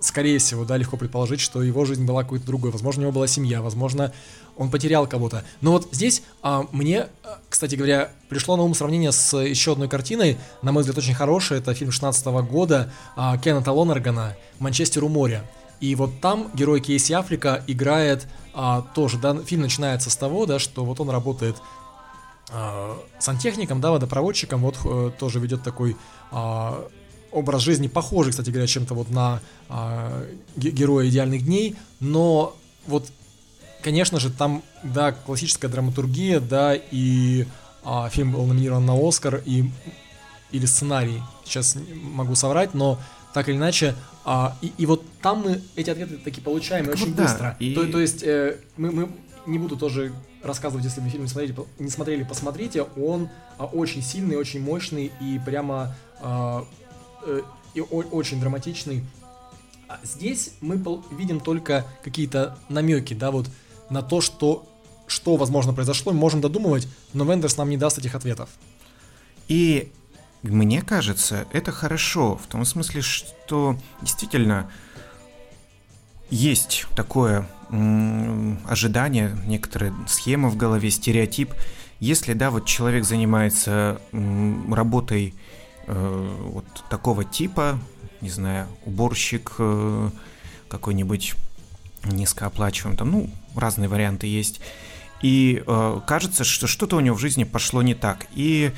скорее 0.03 0.39
всего, 0.39 0.65
да, 0.65 0.77
легко 0.77 0.97
предположить, 0.97 1.41
что 1.41 1.63
его 1.63 1.85
жизнь 1.85 2.05
была 2.05 2.23
какой-то 2.23 2.45
другой. 2.45 2.71
Возможно, 2.71 3.01
у 3.01 3.05
него 3.05 3.13
была 3.13 3.27
семья, 3.27 3.63
возможно, 3.63 4.13
он 4.57 4.71
потерял 4.71 5.07
кого-то. 5.07 5.45
Но 5.61 5.73
вот 5.73 5.89
здесь 5.93 6.23
а, 6.43 6.67
мне, 6.73 7.07
а, 7.25 7.39
кстати 7.49 7.75
говоря, 7.75 8.11
пришло 8.29 8.57
на 8.57 8.63
ум 8.63 8.75
сравнение 8.75 9.13
с 9.13 9.37
еще 9.37 9.73
одной 9.73 9.89
картиной, 9.89 10.39
на 10.63 10.73
мой 10.73 10.83
взгляд, 10.83 10.99
очень 10.99 11.15
хорошая. 11.15 11.61
Это 11.61 11.75
фильм 11.75 11.91
16 11.91 12.27
года 12.49 12.93
а, 13.17 13.39
Кеннета 13.39 13.73
Лонергана 13.73 14.37
«Манчестер 14.59 15.05
у 15.05 15.09
моря». 15.09 15.49
И 15.81 15.95
вот 15.97 16.21
там 16.21 16.51
герой 16.55 16.81
Кейси 16.81 17.13
Африка 17.13 17.65
играет 17.67 18.29
а, 18.55 18.83
тоже, 18.95 19.19
да, 19.19 19.37
фильм 19.43 19.63
начинается 19.63 20.11
с 20.11 20.17
того, 20.17 20.47
да, 20.47 20.59
что 20.59 20.85
вот 20.85 21.01
он 21.01 21.11
работает 21.11 21.57
а, 22.51 22.99
сантехником, 23.19 23.81
да, 23.81 23.91
водопроводчиком, 23.91 24.61
вот 24.61 24.77
э, 24.85 25.11
тоже 25.19 25.41
ведет 25.41 25.63
такой 25.63 25.97
а, 26.31 26.87
образ 27.33 27.63
жизни, 27.63 27.89
похожий, 27.89 28.31
кстати 28.33 28.51
говоря, 28.51 28.67
чем-то 28.67 28.95
вот 28.95 29.11
на 29.11 29.41
ге- 30.57 30.71
героя 30.71 31.09
идеальных 31.09 31.45
дней, 31.45 31.77
но 32.01 32.55
вот, 32.87 33.07
конечно 33.83 34.21
же, 34.21 34.31
там, 34.31 34.63
да, 34.83 35.13
классическая 35.13 35.69
драматургия, 35.69 36.41
да, 36.41 36.75
и 36.75 37.47
а, 37.85 38.09
фильм 38.11 38.33
был 38.33 38.45
номинирован 38.47 38.85
на 38.87 38.95
Оскар, 39.09 39.43
и 39.45 39.65
или 40.53 40.67
сценарий, 40.67 41.23
сейчас 41.45 41.77
могу 42.03 42.35
соврать, 42.35 42.75
но 42.75 42.99
так 43.33 43.49
или 43.49 43.57
иначе, 43.57 43.95
а, 44.25 44.57
и, 44.61 44.71
и 44.77 44.85
вот 44.87 45.03
там 45.23 45.43
мы 45.43 45.63
эти 45.77 45.89
ответы 45.89 46.19
таки 46.19 46.41
получаем 46.43 46.85
Так 46.85 46.95
очень 46.97 47.15
да, 47.15 47.23
быстро. 47.23 47.57
и- 47.59 47.75
То, 47.75 47.87
то 47.87 47.99
есть 48.01 48.23
э, 48.23 48.59
мы, 48.77 48.91
мы 48.93 49.09
не 49.47 49.59
буду 49.59 49.77
тоже 49.77 50.13
рассказывать, 50.43 50.85
если 50.85 51.01
вы 51.01 51.09
фильм 51.09 51.23
не 51.23 51.29
смотрели, 51.31 51.55
не 51.79 51.89
смотрели, 51.91 52.23
посмотрите, 52.25 52.83
он 52.83 53.31
а, 53.59 53.65
очень 53.65 54.03
сильный, 54.03 54.37
очень 54.37 54.61
мощный 54.63 55.11
и 55.21 55.41
прямо 55.45 55.95
а, 56.21 56.65
э, 57.25 57.43
и 57.75 57.81
очень 57.81 58.41
драматичный. 58.41 59.05
А 59.89 59.99
здесь 60.03 60.53
мы 60.61 60.83
видим 61.11 61.41
только 61.41 61.87
какие-то 62.03 62.59
намеки, 62.69 63.15
да, 63.15 63.31
вот 63.31 63.49
на 63.91 64.03
то, 64.03 64.21
что 64.21 64.67
что, 65.07 65.37
возможно, 65.37 65.75
произошло, 65.75 66.13
мы 66.13 66.19
можем 66.19 66.41
додумывать, 66.41 66.89
но 67.13 67.25
Вендерс 67.25 67.59
нам 67.59 67.69
не 67.69 67.77
даст 67.77 67.99
этих 67.99 68.15
ответов. 68.15 68.49
И 69.47 69.93
мне 70.43 70.83
кажется, 70.83 71.47
это 71.53 71.71
хорошо, 71.71 72.37
в 72.37 72.47
том 72.47 72.65
смысле, 72.65 73.03
что 73.03 73.77
действительно 74.01 74.71
есть 76.31 76.87
такое 76.97 77.47
ожидание, 78.67 79.37
некоторая 79.47 79.95
схема 80.09 80.49
в 80.49 80.57
голове, 80.57 80.91
стереотип. 80.91 81.53
Если, 82.01 82.33
да, 82.33 82.51
вот 82.51 82.67
человек 82.67 83.05
занимается 83.05 84.01
работой 84.13 85.35
э, 85.87 86.37
вот 86.53 86.65
такого 86.89 87.25
типа, 87.25 87.79
не 88.21 88.31
знаю, 88.31 88.67
уборщик 88.85 89.53
э, 89.59 90.11
какой-нибудь 90.69 91.35
низкооплачиваемый, 92.05 92.99
там, 92.99 93.11
ну, 93.11 93.31
разные 93.55 93.89
варианты 93.89 94.27
есть. 94.27 94.61
И 95.23 95.63
э, 95.67 96.01
кажется, 96.07 96.45
что 96.45 96.67
что-то 96.67 96.97
у 96.97 97.01
него 97.01 97.17
в 97.17 97.21
жизни 97.21 97.45
пошло 97.45 97.83
не 97.83 97.95
так. 97.95 98.27
И 98.35 98.73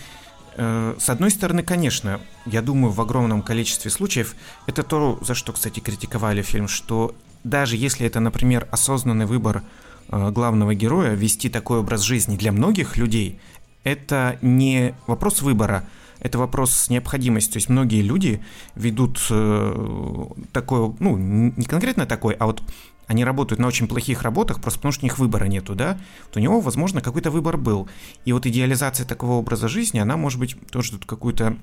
Э, 0.56 0.94
С 0.98 1.08
одной 1.10 1.30
стороны, 1.30 1.62
конечно, 1.62 2.20
я 2.46 2.62
думаю, 2.62 2.92
в 2.92 3.00
огромном 3.00 3.42
количестве 3.42 3.90
случаев 3.90 4.34
это 4.66 4.82
то, 4.82 5.18
за 5.22 5.34
что, 5.34 5.52
кстати, 5.52 5.80
критиковали 5.80 6.42
фильм, 6.42 6.68
что 6.68 7.14
даже 7.42 7.76
если 7.76 8.06
это, 8.06 8.20
например, 8.20 8.68
осознанный 8.70 9.26
выбор 9.26 9.62
э, 10.08 10.30
главного 10.30 10.74
героя 10.74 11.14
вести 11.14 11.48
такой 11.48 11.80
образ 11.80 12.02
жизни 12.02 12.36
для 12.36 12.52
многих 12.52 12.96
людей, 12.96 13.38
это 13.82 14.38
не 14.42 14.94
вопрос 15.06 15.42
выбора, 15.42 15.86
это 16.20 16.38
вопрос 16.38 16.88
необходимости. 16.90 17.52
То 17.52 17.56
есть 17.58 17.68
многие 17.68 18.02
люди 18.02 18.42
ведут 18.74 19.20
э, 19.30 20.26
такое, 20.52 20.94
ну, 21.00 21.16
не 21.16 21.64
конкретно 21.64 22.06
такой, 22.06 22.34
а 22.34 22.46
вот 22.46 22.62
они 23.06 23.24
работают 23.24 23.60
на 23.60 23.66
очень 23.66 23.86
плохих 23.86 24.22
работах 24.22 24.60
просто 24.60 24.78
потому, 24.78 24.92
что 24.92 25.04
у 25.04 25.06
них 25.06 25.18
выбора 25.18 25.44
нету, 25.44 25.74
да, 25.74 25.98
то 26.32 26.38
у 26.38 26.42
него, 26.42 26.60
возможно, 26.60 27.00
какой-то 27.00 27.30
выбор 27.30 27.56
был. 27.56 27.88
И 28.24 28.32
вот 28.32 28.46
идеализация 28.46 29.06
такого 29.06 29.32
образа 29.32 29.68
жизни, 29.68 29.98
она, 29.98 30.16
может 30.16 30.38
быть, 30.38 30.56
тоже 30.70 30.92
тут 30.92 31.04
какую-то 31.04 31.56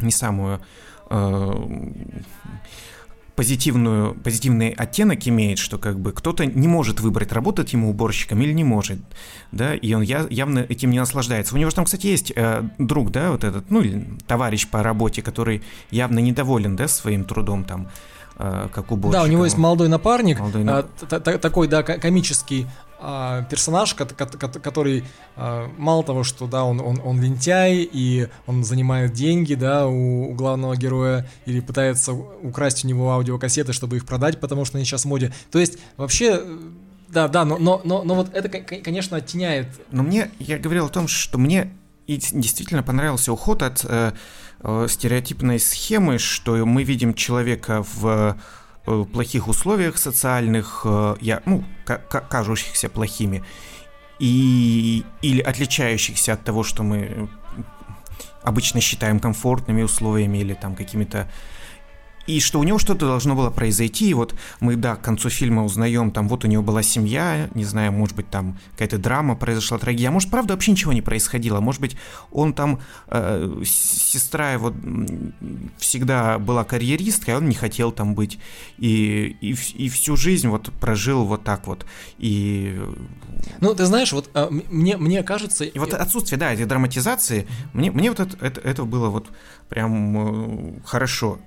не 0.00 0.12
самую 0.12 0.60
э, 1.10 1.52
позитивную, 3.36 4.14
позитивный 4.14 4.70
оттенок 4.70 5.26
имеет, 5.26 5.58
что 5.58 5.78
как 5.78 5.98
бы 5.98 6.12
кто-то 6.12 6.46
не 6.46 6.68
может 6.68 7.00
выбрать, 7.00 7.32
работать 7.32 7.72
ему 7.72 7.90
уборщиком 7.90 8.40
или 8.42 8.52
не 8.52 8.64
может, 8.64 8.98
да, 9.52 9.74
и 9.74 9.92
он 9.92 10.02
я, 10.02 10.26
явно 10.30 10.60
этим 10.60 10.90
не 10.90 10.98
наслаждается. 10.98 11.54
У 11.54 11.58
него 11.58 11.70
же 11.70 11.76
там, 11.76 11.84
кстати, 11.84 12.06
есть 12.06 12.32
э, 12.34 12.62
друг, 12.78 13.10
да, 13.10 13.32
вот 13.32 13.44
этот, 13.44 13.70
ну, 13.70 13.82
товарищ 14.26 14.68
по 14.68 14.82
работе, 14.82 15.20
который 15.22 15.62
явно 15.90 16.20
недоволен, 16.20 16.76
да, 16.76 16.86
своим 16.88 17.24
трудом 17.24 17.64
там, 17.64 17.88
э, 18.38 18.68
как 18.72 18.92
уборщик. 18.92 19.20
Да, 19.20 19.24
у 19.24 19.30
него 19.30 19.44
есть 19.44 19.58
молодой 19.58 19.88
напарник, 19.88 20.38
Молодой 20.38 20.62
нап- 20.62 21.20
т- 21.20 21.38
такой, 21.38 21.66
да, 21.68 21.82
ко- 21.82 21.98
комический 21.98 22.66
персонаж, 23.50 23.94
кот- 23.94 24.12
кот- 24.14 24.60
который 24.62 25.04
а, 25.36 25.70
мало 25.76 26.02
того, 26.04 26.24
что, 26.24 26.46
да, 26.46 26.64
он, 26.64 26.80
он, 26.80 27.00
он 27.04 27.20
лентяй, 27.20 27.88
и 27.90 28.28
он 28.46 28.64
занимает 28.64 29.12
деньги, 29.12 29.54
да, 29.54 29.86
у, 29.86 30.30
у 30.30 30.34
главного 30.34 30.76
героя, 30.76 31.28
или 31.46 31.60
пытается 31.60 32.12
украсть 32.12 32.84
у 32.84 32.88
него 32.88 33.10
аудиокассеты, 33.10 33.72
чтобы 33.72 33.96
их 33.96 34.06
продать, 34.06 34.40
потому 34.40 34.64
что 34.64 34.78
они 34.78 34.84
сейчас 34.84 35.04
в 35.04 35.08
моде. 35.08 35.32
То 35.50 35.58
есть, 35.58 35.78
вообще, 35.96 36.42
да, 37.08 37.28
да, 37.28 37.44
но, 37.44 37.58
но, 37.58 37.80
но, 37.84 38.02
но 38.04 38.14
вот 38.14 38.34
это, 38.34 38.48
ко- 38.48 38.60
ко- 38.60 38.80
конечно, 38.80 39.16
оттеняет 39.16 39.68
Но 39.90 40.02
мне, 40.02 40.30
я 40.38 40.58
говорил 40.58 40.86
о 40.86 40.90
том, 40.90 41.06
что 41.08 41.38
мне 41.38 41.72
и 42.06 42.16
действительно 42.16 42.82
понравился 42.82 43.32
уход 43.32 43.62
от 43.62 43.84
э, 43.84 44.12
э, 44.60 44.86
стереотипной 44.88 45.58
схемы, 45.58 46.18
что 46.18 46.64
мы 46.66 46.82
видим 46.84 47.14
человека 47.14 47.84
в 47.94 48.36
плохих 48.84 49.48
условиях 49.48 49.98
социальных, 49.98 50.82
э, 50.84 51.16
я, 51.20 51.42
ну, 51.46 51.64
ка- 51.84 51.98
ка- 51.98 52.20
кажущихся 52.20 52.88
плохими, 52.88 53.42
и, 54.18 55.04
или 55.22 55.40
отличающихся 55.40 56.34
от 56.34 56.44
того, 56.44 56.62
что 56.62 56.82
мы 56.82 56.96
э, 56.98 57.26
обычно 58.42 58.80
считаем 58.80 59.20
комфортными 59.20 59.82
условиями 59.82 60.38
или 60.38 60.54
там 60.54 60.74
какими-то... 60.74 61.28
и 62.26 62.40
что 62.40 62.58
у 62.58 62.64
него 62.64 62.78
что-то 62.78 63.06
должно 63.06 63.34
было 63.34 63.50
произойти, 63.50 64.08
и 64.10 64.14
вот 64.14 64.34
мы, 64.60 64.76
да, 64.76 64.96
к 64.96 65.02
концу 65.02 65.28
фильма 65.28 65.64
узнаем, 65.64 66.10
там, 66.10 66.28
вот 66.28 66.44
у 66.44 66.48
него 66.48 66.62
была 66.62 66.82
семья, 66.82 67.48
не 67.54 67.64
знаю, 67.64 67.92
может 67.92 68.16
быть, 68.16 68.28
там 68.30 68.58
какая-то 68.72 68.98
драма 68.98 69.36
произошла, 69.36 69.78
трагедия, 69.78 70.08
а 70.08 70.10
может, 70.10 70.30
правда, 70.30 70.54
вообще 70.54 70.72
ничего 70.72 70.92
не 70.92 71.02
происходило, 71.02 71.60
может 71.60 71.80
быть, 71.80 71.96
он 72.30 72.54
там, 72.54 72.80
э, 73.08 73.62
сестра 73.64 74.52
его 74.52 74.72
всегда 75.78 76.38
была 76.38 76.64
карьеристкой, 76.64 77.34
а 77.34 77.38
он 77.38 77.48
не 77.48 77.54
хотел 77.54 77.92
там 77.92 78.14
быть, 78.14 78.38
и, 78.78 79.36
и, 79.40 79.56
и 79.74 79.88
всю 79.88 80.16
жизнь 80.16 80.48
вот 80.48 80.72
прожил 80.80 81.24
вот 81.24 81.44
так 81.44 81.66
вот, 81.66 81.86
и... 82.18 82.80
Ну, 83.60 83.74
ты 83.74 83.84
знаешь, 83.84 84.12
вот 84.12 84.30
а, 84.34 84.48
мне, 84.50 84.96
мне 84.96 85.22
кажется... 85.22 85.64
И 85.64 85.78
вот 85.78 85.92
отсутствие, 85.92 86.38
да, 86.38 86.52
этой 86.52 86.64
драматизации, 86.64 87.46
мне, 87.72 87.90
мне 87.90 88.10
вот 88.10 88.20
это, 88.20 88.36
это, 88.44 88.60
это 88.60 88.84
было 88.84 89.08
вот 89.08 89.28
прям 89.68 90.78
э, 90.78 90.80
хорошо, 90.84 91.38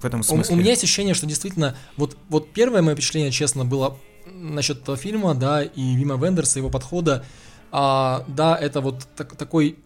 в 0.00 0.04
этом 0.04 0.22
смысле. 0.22 0.54
У, 0.54 0.56
у 0.56 0.60
меня 0.60 0.70
есть 0.70 0.84
ощущение, 0.84 1.14
что 1.14 1.26
действительно, 1.26 1.76
вот, 1.96 2.16
вот 2.28 2.50
первое 2.52 2.82
мое 2.82 2.94
впечатление, 2.94 3.30
честно, 3.30 3.64
было 3.64 3.98
насчет 4.26 4.82
этого 4.82 4.96
фильма, 4.96 5.34
да, 5.34 5.62
и 5.62 5.94
Вима 5.94 6.16
Вендерса, 6.16 6.58
его 6.58 6.70
подхода. 6.70 7.24
А, 7.70 8.24
да, 8.28 8.56
это 8.56 8.80
вот 8.80 9.06
так, 9.16 9.36
такой 9.36 9.78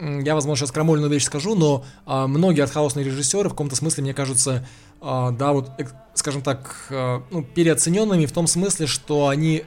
я, 0.00 0.34
возможно, 0.34 0.60
сейчас 0.60 0.72
крамольную 0.72 1.10
вещь 1.10 1.24
скажу, 1.24 1.54
но 1.54 1.84
а, 2.06 2.26
многие 2.26 2.62
артхаусные 2.62 3.04
режиссеры 3.04 3.48
в 3.48 3.52
каком-то 3.52 3.76
смысле, 3.76 4.02
мне 4.04 4.14
кажутся, 4.14 4.66
а, 5.00 5.30
да, 5.30 5.52
вот, 5.52 5.70
скажем 6.14 6.42
так, 6.42 6.86
а, 6.90 7.22
ну, 7.30 7.42
переоцененными 7.42 8.24
в 8.26 8.32
том 8.32 8.46
смысле, 8.46 8.86
что 8.86 9.28
они 9.28 9.64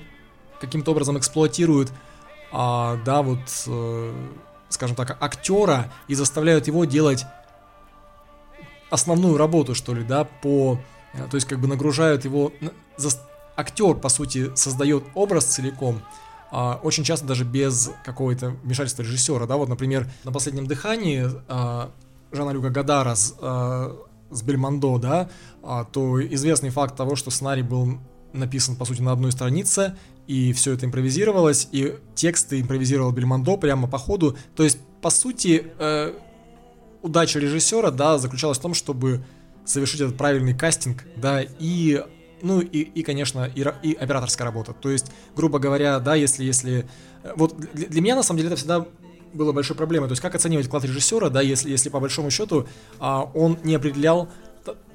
каким-то 0.60 0.92
образом 0.92 1.18
эксплуатируют, 1.18 1.92
а, 2.52 3.00
да, 3.06 3.22
вот, 3.22 3.42
а, 3.68 4.14
скажем 4.70 4.96
так, 4.96 5.18
актера 5.22 5.92
и 6.08 6.16
заставляют 6.16 6.66
его 6.66 6.86
делать 6.86 7.26
основную 8.94 9.38
работу, 9.38 9.74
что 9.74 9.94
ли, 9.94 10.04
да, 10.04 10.24
по... 10.24 10.80
Э, 11.14 11.28
то 11.30 11.36
есть 11.36 11.48
как 11.48 11.60
бы 11.60 11.68
нагружают 11.68 12.26
его... 12.26 12.54
Актер, 13.56 13.96
по 13.96 14.10
сути, 14.10 14.56
создает 14.56 15.04
образ 15.14 15.46
целиком, 15.46 16.02
а, 16.50 16.80
очень 16.82 17.04
часто 17.04 17.28
даже 17.28 17.44
без 17.44 17.92
какого-то 18.04 18.50
вмешательства 18.64 19.04
режиссера, 19.04 19.46
да, 19.46 19.58
вот, 19.58 19.70
например, 19.70 20.10
на 20.24 20.32
«Последнем 20.32 20.66
дыхании» 20.66 21.30
а, 21.48 21.92
Жана 22.32 22.50
Люка 22.50 22.72
Гадара 22.72 23.14
с, 23.14 23.36
а, 23.40 23.96
с 24.32 24.42
Бельмондо, 24.42 24.98
да, 24.98 25.30
то 25.92 26.20
известный 26.34 26.72
факт 26.72 26.96
того, 26.96 27.16
что 27.16 27.30
сценарий 27.30 27.62
был 27.62 28.00
написан, 28.34 28.76
по 28.76 28.86
сути, 28.86 29.02
на 29.02 29.12
одной 29.12 29.32
странице, 29.32 29.96
и 30.26 30.52
все 30.54 30.74
это 30.74 30.88
импровизировалось, 30.88 31.68
и 31.72 31.96
тексты 32.16 32.60
импровизировал 32.60 33.12
Бельмондо 33.12 33.58
прямо 33.58 33.88
по 33.88 34.00
ходу, 34.00 34.36
то 34.56 34.64
есть, 34.64 34.80
по 35.02 35.12
сути, 35.12 35.72
э, 35.78 36.14
удача 37.04 37.40
режиссера, 37.40 37.92
да, 37.92 38.18
заключалась 38.18 38.58
в 38.58 38.62
том, 38.62 38.74
чтобы 38.74 39.24
совершить 39.66 40.02
этот 40.02 40.18
правильный 40.18 40.58
кастинг, 40.58 41.04
да, 41.16 41.42
и 41.60 42.04
ну 42.42 42.60
и, 42.60 42.80
и 42.80 43.04
конечно, 43.04 43.50
и, 43.56 43.66
и 43.84 43.94
операторская 43.94 44.46
работа. 44.46 44.74
То 44.74 44.90
есть, 44.90 45.12
грубо 45.36 45.60
говоря, 45.60 46.00
да, 46.00 46.16
если, 46.16 46.44
если... 46.44 46.86
Э, 47.24 47.32
вот 47.38 47.56
для, 47.58 47.88
для 47.88 48.02
меня, 48.02 48.16
на 48.18 48.24
самом 48.24 48.40
деле, 48.40 48.48
это 48.50 48.58
всегда 48.58 48.86
было 49.34 49.54
большой 49.54 49.78
проблемой. 49.78 50.10
То 50.10 50.12
есть, 50.12 50.22
как 50.22 50.36
оценивать 50.36 50.68
вклад 50.68 50.84
режиссера, 50.84 51.30
да, 51.30 51.42
если, 51.42 51.70
если 51.70 51.90
по 51.90 52.02
большому 52.02 52.30
счету 52.30 52.68
а, 53.00 53.24
он 53.34 53.58
не 53.64 53.76
определял 53.76 54.30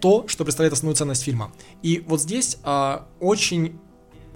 то, 0.00 0.28
что 0.28 0.44
представляет 0.44 0.74
основную 0.74 0.96
ценность 0.96 1.22
фильма. 1.22 1.50
И 1.82 2.04
вот 2.06 2.20
здесь 2.20 2.58
а, 2.64 3.08
очень 3.18 3.78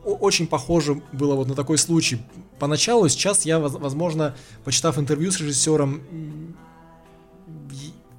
очень 0.04 0.48
похоже 0.48 1.00
было 1.12 1.36
вот 1.36 1.46
на 1.46 1.54
такой 1.54 1.78
случай. 1.78 2.22
Поначалу, 2.58 3.08
сейчас 3.08 3.44
я, 3.44 3.60
возможно, 3.60 4.34
почитав 4.64 4.98
интервью 4.98 5.30
с 5.30 5.38
режиссером, 5.38 6.56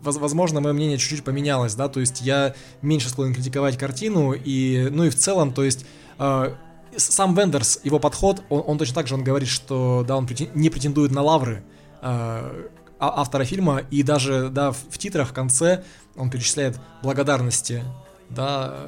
возможно, 0.03 0.61
мое 0.61 0.73
мнение 0.73 0.97
чуть-чуть 0.97 1.23
поменялось, 1.23 1.75
да, 1.75 1.87
то 1.87 1.99
есть 1.99 2.21
я 2.21 2.55
меньше 2.81 3.09
склонен 3.09 3.33
критиковать 3.33 3.77
картину, 3.77 4.33
и, 4.33 4.89
ну 4.91 5.05
и 5.05 5.09
в 5.09 5.15
целом, 5.15 5.53
то 5.53 5.63
есть 5.63 5.85
э, 6.19 6.53
сам 6.95 7.35
Вендерс, 7.35 7.79
его 7.83 7.99
подход, 7.99 8.43
он, 8.49 8.63
он 8.67 8.77
точно 8.77 8.95
так 8.95 9.07
же, 9.07 9.15
он 9.15 9.23
говорит, 9.23 9.49
что, 9.49 10.03
да, 10.07 10.17
он 10.17 10.27
не 10.53 10.69
претендует 10.69 11.11
на 11.11 11.21
лавры 11.21 11.63
э, 12.01 12.67
автора 12.99 13.45
фильма, 13.45 13.81
и 13.91 14.03
даже, 14.03 14.49
да, 14.49 14.71
в, 14.71 14.77
в 14.89 14.97
титрах 14.97 15.29
в 15.29 15.33
конце 15.33 15.83
он 16.15 16.29
перечисляет 16.29 16.79
благодарности, 17.01 17.83
да, 18.29 18.85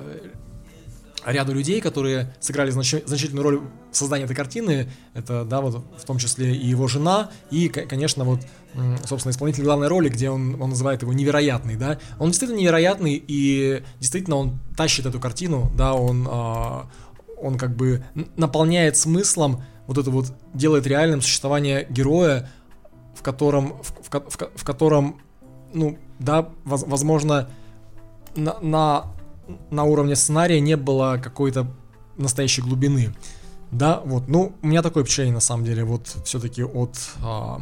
ряду 1.25 1.53
людей, 1.53 1.81
которые 1.81 2.33
сыграли 2.39 2.71
знач... 2.71 2.95
значительную 3.05 3.43
роль 3.43 3.61
в 3.91 3.97
создании 3.97 4.25
этой 4.25 4.35
картины. 4.35 4.91
Это, 5.13 5.43
да, 5.43 5.61
вот 5.61 5.83
в 5.97 6.05
том 6.05 6.17
числе 6.17 6.55
и 6.55 6.67
его 6.67 6.87
жена, 6.87 7.31
и, 7.49 7.67
конечно, 7.67 8.23
вот, 8.23 8.41
собственно, 9.05 9.31
исполнитель 9.31 9.63
главной 9.63 9.87
роли, 9.87 10.09
где 10.09 10.29
он, 10.29 10.61
он 10.61 10.71
называет 10.71 11.01
его 11.01 11.13
невероятный, 11.13 11.75
да. 11.75 11.99
Он 12.19 12.29
действительно 12.29 12.59
невероятный, 12.59 13.23
и 13.27 13.83
действительно 13.99 14.37
он 14.37 14.59
тащит 14.75 15.05
эту 15.05 15.19
картину, 15.19 15.71
да, 15.75 15.93
он, 15.93 16.27
а, 16.29 16.87
он 17.41 17.57
как 17.57 17.75
бы 17.75 18.03
наполняет 18.35 18.97
смыслом 18.97 19.63
вот 19.87 19.97
это 19.97 20.09
вот, 20.11 20.33
делает 20.53 20.87
реальным 20.87 21.21
существование 21.21 21.85
героя, 21.89 22.49
в 23.15 23.21
котором, 23.21 23.81
в, 23.81 24.09
в, 24.09 24.29
в, 24.29 24.49
в 24.55 24.63
котором, 24.63 25.21
ну, 25.73 25.97
да, 26.19 26.49
возможно, 26.63 27.49
на, 28.35 28.57
на 28.61 29.15
на 29.69 29.83
уровне 29.83 30.15
сценария 30.15 30.59
не 30.59 30.77
было 30.77 31.19
какой-то 31.21 31.67
настоящей 32.17 32.61
глубины. 32.61 33.13
Да, 33.71 34.01
вот, 34.05 34.27
ну, 34.27 34.53
у 34.61 34.67
меня 34.67 34.81
такое 34.81 35.03
впечатление, 35.03 35.33
на 35.33 35.41
самом 35.41 35.65
деле, 35.65 35.83
вот, 35.83 36.07
все-таки 36.23 36.63
от, 36.63 36.95
а, 37.21 37.59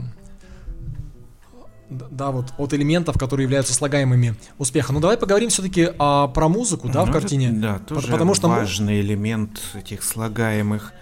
да, 2.11 2.31
вот, 2.31 2.53
от 2.57 2.73
элементов, 2.73 3.17
которые 3.17 3.45
являются 3.45 3.73
слагаемыми 3.73 4.35
успеха. 4.57 4.93
Ну, 4.93 4.99
давай 4.99 5.17
поговорим 5.17 5.49
все-таки 5.49 5.89
а, 5.99 6.27
про 6.27 6.49
музыку, 6.49 6.89
да, 6.89 7.05
ну, 7.05 7.11
в 7.11 7.13
картине. 7.13 7.51
Да, 7.51 7.79
тоже 7.79 8.07
потому 8.07 8.33
что 8.33 8.47
важный 8.47 9.01
элемент 9.01 9.61
этих 9.75 10.03
слагаемых 10.03 10.93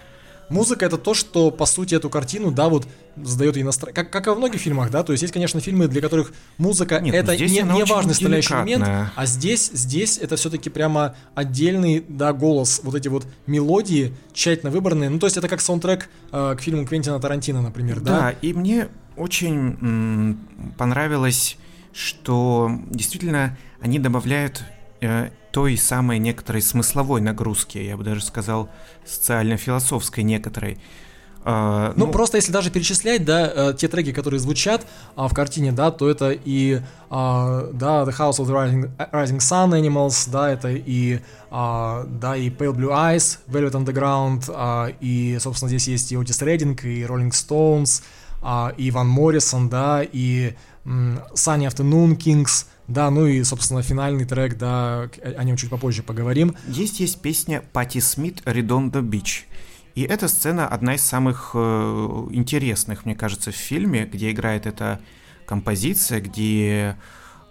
Музыка 0.52 0.86
это 0.86 0.98
то, 0.98 1.14
что, 1.14 1.50
по 1.50 1.66
сути, 1.66 1.94
эту 1.94 2.10
картину, 2.10 2.50
да, 2.50 2.68
вот 2.68 2.86
задает 3.16 3.56
ей 3.56 3.62
настроение. 3.62 3.94
Как, 4.02 4.10
как 4.10 4.26
и 4.26 4.30
во 4.30 4.36
многих 4.36 4.60
фильмах, 4.60 4.90
да, 4.90 5.02
то 5.02 5.12
есть 5.12 5.22
есть, 5.22 5.32
конечно, 5.34 5.60
фильмы, 5.60 5.88
для 5.88 6.00
которых 6.00 6.32
музыка 6.58 7.00
Нет, 7.00 7.14
это 7.14 7.36
не, 7.36 7.62
не 7.62 7.84
важный 7.84 8.14
составляющий 8.14 8.54
элемент, 8.54 8.86
а 9.14 9.26
здесь, 9.26 9.70
здесь 9.72 10.18
это 10.18 10.36
все-таки 10.36 10.70
прямо 10.70 11.14
отдельный, 11.34 12.04
да, 12.08 12.32
голос, 12.32 12.80
вот 12.84 12.94
эти 12.94 13.08
вот 13.08 13.26
мелодии 13.46 14.14
тщательно 14.32 14.70
выбранные. 14.70 15.10
Ну, 15.10 15.18
то 15.18 15.26
есть 15.26 15.36
это 15.36 15.48
как 15.48 15.60
саундтрек 15.60 16.08
э, 16.30 16.54
к 16.56 16.60
фильму 16.60 16.86
Квентина 16.86 17.18
Тарантино, 17.18 17.62
например, 17.62 18.00
да? 18.00 18.20
Да, 18.20 18.30
и 18.30 18.52
мне 18.52 18.88
очень 19.16 19.76
м- 19.80 20.74
понравилось, 20.78 21.56
что 21.92 22.70
действительно 22.90 23.56
они 23.80 23.98
добавляют 23.98 24.62
э, 25.00 25.30
той 25.52 25.76
самой 25.76 26.18
некоторой 26.18 26.62
смысловой 26.62 27.20
нагрузки, 27.20 27.78
я 27.78 27.96
бы 27.96 28.04
даже 28.04 28.24
сказал, 28.24 28.68
социально-философской 29.06 30.24
некоторой. 30.24 30.78
Uh, 31.44 31.92
ну, 31.96 32.06
ну, 32.06 32.12
просто 32.12 32.36
если 32.36 32.52
даже 32.52 32.70
перечислять, 32.70 33.24
да, 33.24 33.50
э, 33.52 33.74
те 33.76 33.88
треки, 33.88 34.12
которые 34.12 34.38
звучат 34.38 34.86
uh, 35.16 35.28
в 35.28 35.34
картине, 35.34 35.72
да, 35.72 35.90
то 35.90 36.08
это 36.08 36.30
и, 36.30 36.80
uh, 37.10 37.72
да, 37.72 38.04
The 38.04 38.16
House 38.16 38.38
of 38.38 38.46
the 38.46 38.52
Rising, 38.52 38.90
Rising 39.10 39.38
Sun 39.38 39.72
Animals, 39.72 40.30
да, 40.30 40.52
это 40.52 40.70
и, 40.70 41.18
да, 41.50 42.36
и 42.36 42.48
Pale 42.48 42.76
Blue 42.76 42.90
Eyes, 42.90 43.38
Velvet 43.48 43.72
Underground, 43.72 44.94
и, 45.00 45.36
собственно, 45.40 45.68
здесь 45.68 45.88
есть 45.88 46.12
и 46.12 46.16
Отис 46.16 46.40
Рейдинг, 46.40 46.84
и 46.84 47.02
Rolling 47.02 47.32
Stones, 47.32 48.02
и 48.76 48.88
Иван 48.88 49.08
Моррисон, 49.08 49.68
да, 49.68 50.02
и 50.02 50.54
um, 50.84 51.20
Sunny 51.34 51.66
Afternoon 51.68 52.16
Kings, 52.16 52.66
да, 52.88 53.10
ну 53.10 53.26
и, 53.26 53.42
собственно, 53.44 53.82
финальный 53.82 54.24
трек, 54.24 54.58
да, 54.58 55.08
о 55.36 55.44
нем 55.44 55.56
чуть 55.56 55.70
попозже 55.70 56.02
поговорим. 56.02 56.56
Есть 56.68 57.00
есть 57.00 57.20
песня 57.20 57.62
Пати 57.72 57.98
Смит 58.00 58.42
«Redondo 58.44 59.02
Beach». 59.02 59.44
И 59.94 60.02
эта 60.02 60.28
сцена 60.28 60.66
одна 60.66 60.94
из 60.94 61.02
самых 61.02 61.50
э, 61.54 62.26
интересных, 62.30 63.04
мне 63.04 63.14
кажется, 63.14 63.50
в 63.50 63.54
фильме, 63.54 64.08
где 64.10 64.30
играет 64.30 64.66
эта 64.66 65.00
композиция, 65.44 66.20
где 66.20 66.96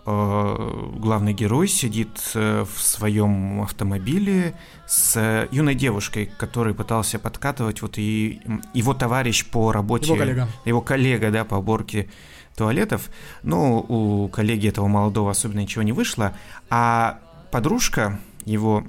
э, 0.06 0.88
главный 0.98 1.34
герой 1.34 1.68
сидит 1.68 2.32
э, 2.34 2.66
в 2.66 2.82
своем 2.82 3.62
автомобиле 3.62 4.56
с 4.88 5.48
юной 5.52 5.76
девушкой, 5.76 6.32
который 6.40 6.74
пытался 6.74 7.20
подкатывать 7.20 7.84
вот 7.84 8.00
и 8.00 8.42
его 8.74 8.96
товарищ 8.96 9.46
по 9.46 9.72
работе, 9.72 10.08
его 10.08 10.18
коллега, 10.18 10.48
его 10.66 10.82
коллега, 10.82 11.30
да, 11.30 11.46
по 11.46 11.56
уборке 11.56 12.10
туалетов, 12.56 13.10
но 13.43 13.80
у 13.80 14.28
коллеги 14.30 14.68
этого 14.68 14.88
молодого 14.88 15.32
особенно 15.32 15.60
ничего 15.60 15.84
не 15.84 15.93
вышло, 15.93 16.34
а 16.70 17.20
подружка 17.52 18.20
его, 18.45 18.84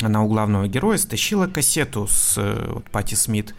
она 0.00 0.22
у 0.22 0.28
главного 0.28 0.68
героя 0.68 0.98
стащила 0.98 1.46
кассету 1.46 2.06
с 2.08 2.38
э, 2.38 2.72
вот, 2.72 2.84
Пати 2.90 3.14
Смит, 3.14 3.54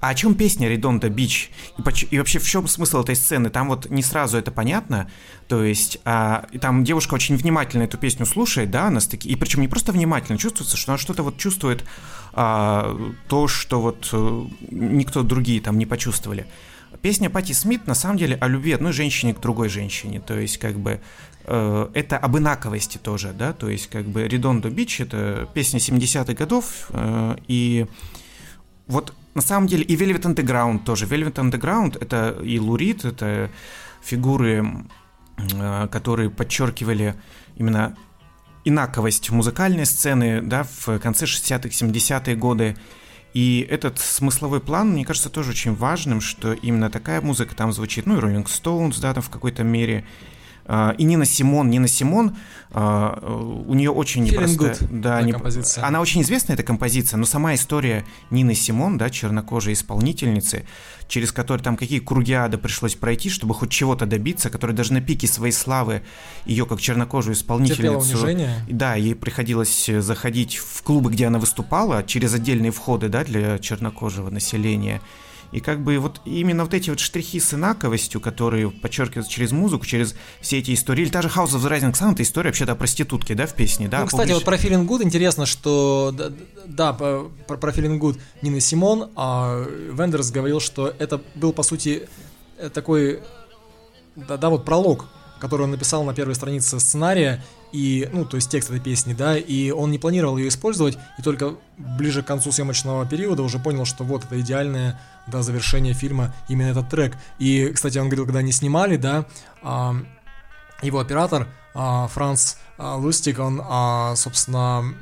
а 0.00 0.10
о 0.10 0.14
чем 0.14 0.34
песня 0.34 0.68
Редонда 0.68 1.08
Бич? 1.08 1.50
И, 1.76 2.06
и 2.14 2.18
вообще 2.18 2.38
в 2.38 2.46
чем 2.46 2.68
смысл 2.68 3.00
этой 3.00 3.16
сцены? 3.16 3.50
Там 3.50 3.68
вот 3.68 3.90
не 3.90 4.02
сразу 4.02 4.38
это 4.38 4.52
понятно. 4.52 5.10
То 5.48 5.64
есть 5.64 5.98
а, 6.04 6.46
там 6.60 6.84
девушка 6.84 7.14
очень 7.14 7.36
внимательно 7.36 7.82
эту 7.82 7.98
песню 7.98 8.24
слушает, 8.24 8.70
да, 8.70 8.86
она 8.86 9.00
таки, 9.00 9.28
и 9.28 9.34
причем 9.34 9.60
не 9.60 9.68
просто 9.68 9.92
внимательно 9.92 10.38
чувствуется, 10.38 10.76
что 10.76 10.92
она 10.92 10.98
что-то 10.98 11.22
вот 11.24 11.36
чувствует 11.36 11.84
а, 12.32 12.96
то, 13.28 13.48
что 13.48 13.80
вот 13.80 14.08
а, 14.12 14.46
никто 14.70 15.22
другие 15.22 15.60
там 15.60 15.78
не 15.78 15.86
почувствовали. 15.86 16.46
Песня 17.02 17.30
Пати 17.30 17.52
Смит 17.52 17.86
на 17.86 17.94
самом 17.94 18.18
деле 18.18 18.36
о 18.36 18.48
любви 18.48 18.72
одной 18.72 18.92
женщине 18.92 19.34
к 19.34 19.40
другой 19.40 19.68
женщине. 19.68 20.20
То 20.20 20.38
есть, 20.38 20.58
как 20.58 20.78
бы, 20.78 21.00
э, 21.44 21.88
это 21.94 22.18
об 22.18 22.36
инаковости 22.36 22.98
тоже, 22.98 23.32
да, 23.32 23.52
то 23.52 23.68
есть, 23.68 23.88
как 23.88 24.06
бы, 24.06 24.26
Редондо 24.26 24.70
Бич 24.70 25.00
это 25.00 25.48
песня 25.54 25.78
70-х 25.78 26.34
годов, 26.34 26.88
э, 26.90 27.36
и 27.48 27.86
вот 28.86 29.14
на 29.34 29.42
самом 29.42 29.68
деле 29.68 29.84
и 29.84 29.96
Velvet 29.96 30.22
Underground 30.22 30.84
тоже. 30.84 31.06
Velvet 31.06 31.34
Underground 31.34 31.98
это 32.00 32.38
и 32.42 32.58
Лурид, 32.58 33.04
это 33.04 33.50
фигуры, 34.02 34.86
э, 35.36 35.88
которые 35.90 36.30
подчеркивали 36.30 37.14
именно 37.56 37.96
инаковость 38.64 39.30
музыкальной 39.30 39.86
сцены, 39.86 40.42
да, 40.42 40.64
в 40.64 40.98
конце 40.98 41.24
60-х, 41.26 41.68
70-е 41.68 42.36
годы. 42.36 42.76
И 43.34 43.66
этот 43.68 43.98
смысловой 43.98 44.60
план, 44.60 44.90
мне 44.90 45.04
кажется, 45.04 45.28
тоже 45.28 45.50
очень 45.50 45.74
важным, 45.74 46.20
что 46.20 46.52
именно 46.54 46.90
такая 46.90 47.20
музыка 47.20 47.54
там 47.54 47.72
звучит, 47.72 48.06
ну 48.06 48.16
и 48.16 48.20
Rolling 48.20 48.46
Stones, 48.46 49.00
да, 49.00 49.12
там 49.12 49.22
в 49.22 49.30
какой-то 49.30 49.64
мере, 49.64 50.04
и 50.98 51.04
Нина 51.04 51.24
Симон, 51.24 51.70
Нина 51.70 51.88
Симон, 51.88 52.36
а, 52.70 53.18
у 53.66 53.72
нее 53.72 53.90
очень 53.90 54.22
непростая... 54.24 54.76
Да, 54.90 55.22
не, 55.22 55.32
композиция. 55.32 55.84
Она 55.84 56.00
очень 56.00 56.20
известная, 56.20 56.54
эта 56.54 56.62
композиция, 56.62 57.16
но 57.16 57.24
сама 57.24 57.54
история 57.54 58.04
Нины 58.30 58.54
Симон, 58.54 58.98
да, 58.98 59.08
чернокожей 59.08 59.72
исполнительницы, 59.72 60.66
через 61.08 61.32
которую 61.32 61.64
там 61.64 61.78
какие 61.78 62.00
круги 62.00 62.34
ада 62.34 62.58
пришлось 62.58 62.94
пройти, 62.94 63.30
чтобы 63.30 63.54
хоть 63.54 63.70
чего-то 63.70 64.04
добиться, 64.04 64.50
которая 64.50 64.76
даже 64.76 64.92
на 64.92 65.00
пике 65.00 65.26
своей 65.26 65.52
славы 65.52 66.02
ее 66.44 66.66
как 66.66 66.80
чернокожую 66.80 67.34
исполнительницу... 67.34 68.18
Да, 68.68 68.94
ей 68.94 69.14
приходилось 69.14 69.88
заходить 70.00 70.56
в 70.56 70.82
клубы, 70.82 71.10
где 71.10 71.26
она 71.26 71.38
выступала, 71.38 72.02
через 72.02 72.34
отдельные 72.34 72.72
входы, 72.72 73.08
да, 73.08 73.24
для 73.24 73.58
чернокожего 73.58 74.28
населения. 74.28 75.00
И 75.52 75.60
как 75.60 75.82
бы 75.82 75.98
вот 75.98 76.20
именно 76.24 76.64
вот 76.64 76.74
эти 76.74 76.90
вот 76.90 77.00
штрихи 77.00 77.40
с 77.40 77.54
инаковостью, 77.54 78.20
которые 78.20 78.70
подчеркиваются 78.70 79.32
через 79.32 79.52
музыку, 79.52 79.86
через 79.86 80.14
все 80.40 80.58
эти 80.58 80.74
истории. 80.74 81.02
Или 81.02 81.10
та 81.10 81.22
же 81.22 81.28
House 81.28 81.52
of 81.52 81.62
the 81.62 81.70
Rising 81.70 81.92
Sun, 81.92 82.12
это 82.12 82.22
история 82.22 82.50
вообще-то 82.50 82.72
о 82.72 82.74
проститутке, 82.76 83.34
да, 83.34 83.46
в 83.46 83.54
песне, 83.54 83.88
да? 83.88 84.00
Ну, 84.00 84.06
кстати, 84.06 84.32
вот 84.32 84.44
про 84.44 84.56
Feeling 84.56 84.86
Good 84.86 85.02
интересно, 85.02 85.46
что, 85.46 86.14
да, 86.16 86.30
да 86.66 86.92
про, 86.92 87.56
про 87.56 87.72
Feeling 87.72 87.98
Good 87.98 88.18
Нина 88.42 88.60
Симон, 88.60 89.10
а 89.16 89.64
Вендерс 89.92 90.30
говорил, 90.30 90.60
что 90.60 90.92
это 90.98 91.20
был, 91.34 91.52
по 91.52 91.62
сути, 91.62 92.08
такой, 92.74 93.20
да, 94.16 94.36
да, 94.36 94.50
вот 94.50 94.64
пролог, 94.64 95.06
который 95.38 95.62
он 95.62 95.70
написал 95.70 96.04
на 96.04 96.14
первой 96.14 96.34
странице 96.34 96.78
сценария, 96.80 97.42
и, 97.72 98.08
ну, 98.12 98.24
то 98.24 98.36
есть 98.36 98.50
текст 98.50 98.70
этой 98.70 98.80
песни, 98.80 99.12
да, 99.12 99.36
и 99.36 99.70
он 99.70 99.90
не 99.90 99.98
планировал 99.98 100.38
ее 100.38 100.48
использовать, 100.48 100.98
и 101.18 101.22
только 101.22 101.56
ближе 101.76 102.22
к 102.22 102.26
концу 102.26 102.50
съемочного 102.52 103.06
периода 103.06 103.42
уже 103.42 103.58
понял, 103.58 103.84
что 103.84 104.04
вот 104.04 104.24
это 104.24 104.40
идеальное, 104.40 105.00
да, 105.26 105.42
завершение 105.42 105.94
фильма, 105.94 106.34
именно 106.48 106.68
этот 106.68 106.88
трек. 106.88 107.16
И, 107.38 107.70
кстати, 107.74 107.98
он 107.98 108.06
говорил, 108.06 108.24
когда 108.24 108.40
они 108.40 108.52
снимали, 108.52 108.96
да, 108.96 109.26
а, 109.62 109.96
его 110.82 110.98
оператор 111.00 111.48
а, 111.74 112.08
Франц 112.08 112.54
а, 112.78 112.96
Лустик, 112.96 113.38
он, 113.38 113.62
собственно, 114.16 114.94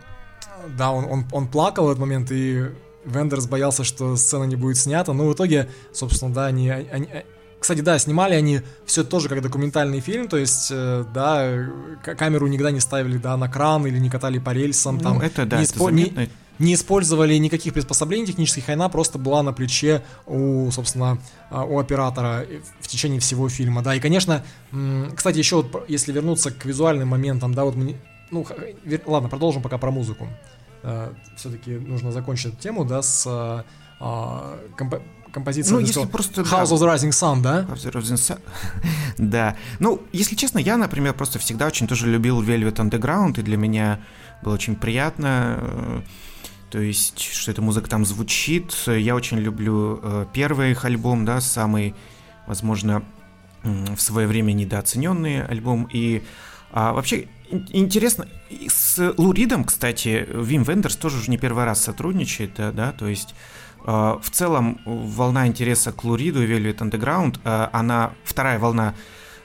да, 0.77 0.91
он, 0.91 1.05
он, 1.05 1.27
он 1.33 1.49
плакал 1.49 1.87
в 1.87 1.91
этот 1.91 2.01
момент, 2.01 2.31
и 2.33 2.65
Вендерс 3.05 3.47
боялся, 3.47 3.85
что 3.85 4.17
сцена 4.17 4.45
не 4.45 4.57
будет 4.57 4.77
снята, 4.77 5.13
но 5.13 5.29
в 5.29 5.35
итоге, 5.35 5.71
собственно, 5.93 6.35
да, 6.35 6.47
они, 6.47 6.69
они, 6.69 7.09
кстати, 7.67 7.81
да, 7.81 7.99
снимали 7.99 8.35
они 8.35 8.61
все 8.85 9.03
тоже 9.03 9.29
как 9.29 9.43
документальный 9.43 9.99
фильм, 9.99 10.29
то 10.29 10.37
есть, 10.37 10.69
э, 10.71 11.05
да, 11.13 11.67
камеру 12.15 12.47
никогда 12.47 12.71
не 12.71 12.79
ставили, 12.79 13.17
да, 13.19 13.37
на 13.37 13.49
кран 13.49 13.85
или 13.89 13.99
не 13.99 14.09
катали 14.09 14.39
по 14.39 14.51
рельсам, 14.51 14.99
ну, 14.99 15.03
там, 15.03 15.21
это, 15.21 15.45
да, 15.47 15.59
не, 15.59 15.65
это 15.65 15.77
заметно. 15.77 16.29
не, 16.61 16.75
использовали 16.75 17.35
никаких 17.35 17.75
приспособлений 17.75 18.25
технических, 18.25 18.69
она 18.69 18.89
просто 18.89 19.19
была 19.19 19.43
на 19.43 19.53
плече 19.53 20.05
у, 20.27 20.71
собственно, 20.71 21.19
а, 21.51 21.65
у 21.65 21.81
оператора 21.81 22.47
в 22.79 22.87
течение 22.87 23.19
всего 23.19 23.49
фильма, 23.49 23.83
да, 23.83 23.97
и, 23.97 23.99
конечно, 23.99 24.45
кстати, 25.17 25.39
еще 25.39 25.57
вот, 25.57 25.87
если 25.89 26.13
вернуться 26.13 26.53
к 26.53 26.65
визуальным 26.67 27.09
моментам, 27.09 27.53
да, 27.53 27.65
вот 27.65 27.75
мы, 27.75 27.97
ну, 28.31 28.47
ладно, 29.07 29.29
продолжим 29.29 29.61
пока 29.61 29.77
про 29.77 29.91
музыку. 29.91 30.29
Э, 30.85 31.13
Все-таки 31.37 31.73
нужно 31.73 32.13
закончить 32.13 32.53
эту 32.53 32.63
тему, 32.63 32.85
да, 32.85 33.03
с 33.03 33.27
а, 33.99 34.61
композиция. 35.37 35.75
Ну, 35.75 35.81
если 35.81 36.07
просто... 36.07 36.41
House 36.43 36.73
of 36.73 36.79
the 36.79 36.95
Rising 36.95 37.11
Sun, 37.11 37.43
да? 37.43 37.61
House 37.69 37.85
of 37.85 37.93
the 37.93 38.01
Rising 38.01 38.15
Sun. 38.15 38.41
да. 39.19 39.57
Ну, 39.81 40.01
если 40.13 40.35
честно, 40.35 40.59
я, 40.59 40.79
например, 40.79 41.13
просто 41.13 41.39
всегда 41.39 41.67
очень 41.67 41.87
тоже 41.87 42.11
любил 42.11 42.43
Velvet 42.43 42.77
Underground, 42.77 43.39
и 43.39 43.43
для 43.43 43.59
меня 43.59 44.01
было 44.43 44.55
очень 44.55 44.77
приятно, 44.77 45.59
э, 45.61 46.01
то 46.71 46.79
есть, 46.79 47.21
что 47.21 47.51
эта 47.51 47.61
музыка 47.61 47.91
там 47.91 48.07
звучит. 48.07 48.75
Я 48.87 49.15
очень 49.15 49.39
люблю 49.39 50.01
э, 50.03 50.27
первый 50.33 50.71
их 50.71 50.87
альбом, 50.87 51.27
да, 51.27 51.43
самый, 51.43 51.95
возможно, 52.47 53.03
в 53.63 53.99
свое 53.99 54.27
время 54.27 54.53
недооцененный 54.53 55.45
альбом. 55.45 55.89
И 55.93 56.23
а, 56.73 56.93
вообще 56.93 57.29
интересно, 57.51 58.27
с 58.69 59.15
Луридом, 59.19 59.65
кстати, 59.65 60.27
Вим 60.33 60.63
Вендерс 60.63 60.97
тоже 60.97 61.19
уже 61.19 61.31
не 61.31 61.37
первый 61.37 61.65
раз 61.65 61.83
сотрудничает, 61.83 62.55
да, 62.57 62.73
да 62.73 62.93
то 62.93 63.07
есть 63.07 63.35
в 63.87 64.31
целом, 64.33 64.81
волна 64.85 65.47
интереса 65.47 65.93
к 65.93 66.03
Лу 66.03 66.16
Риду 66.16 66.43
и 66.43 66.47
Velvet 66.47 66.79
Underground, 66.79 67.39
а, 67.45 67.71
она 67.73 68.13
вторая 68.25 68.59
волна 68.59 68.95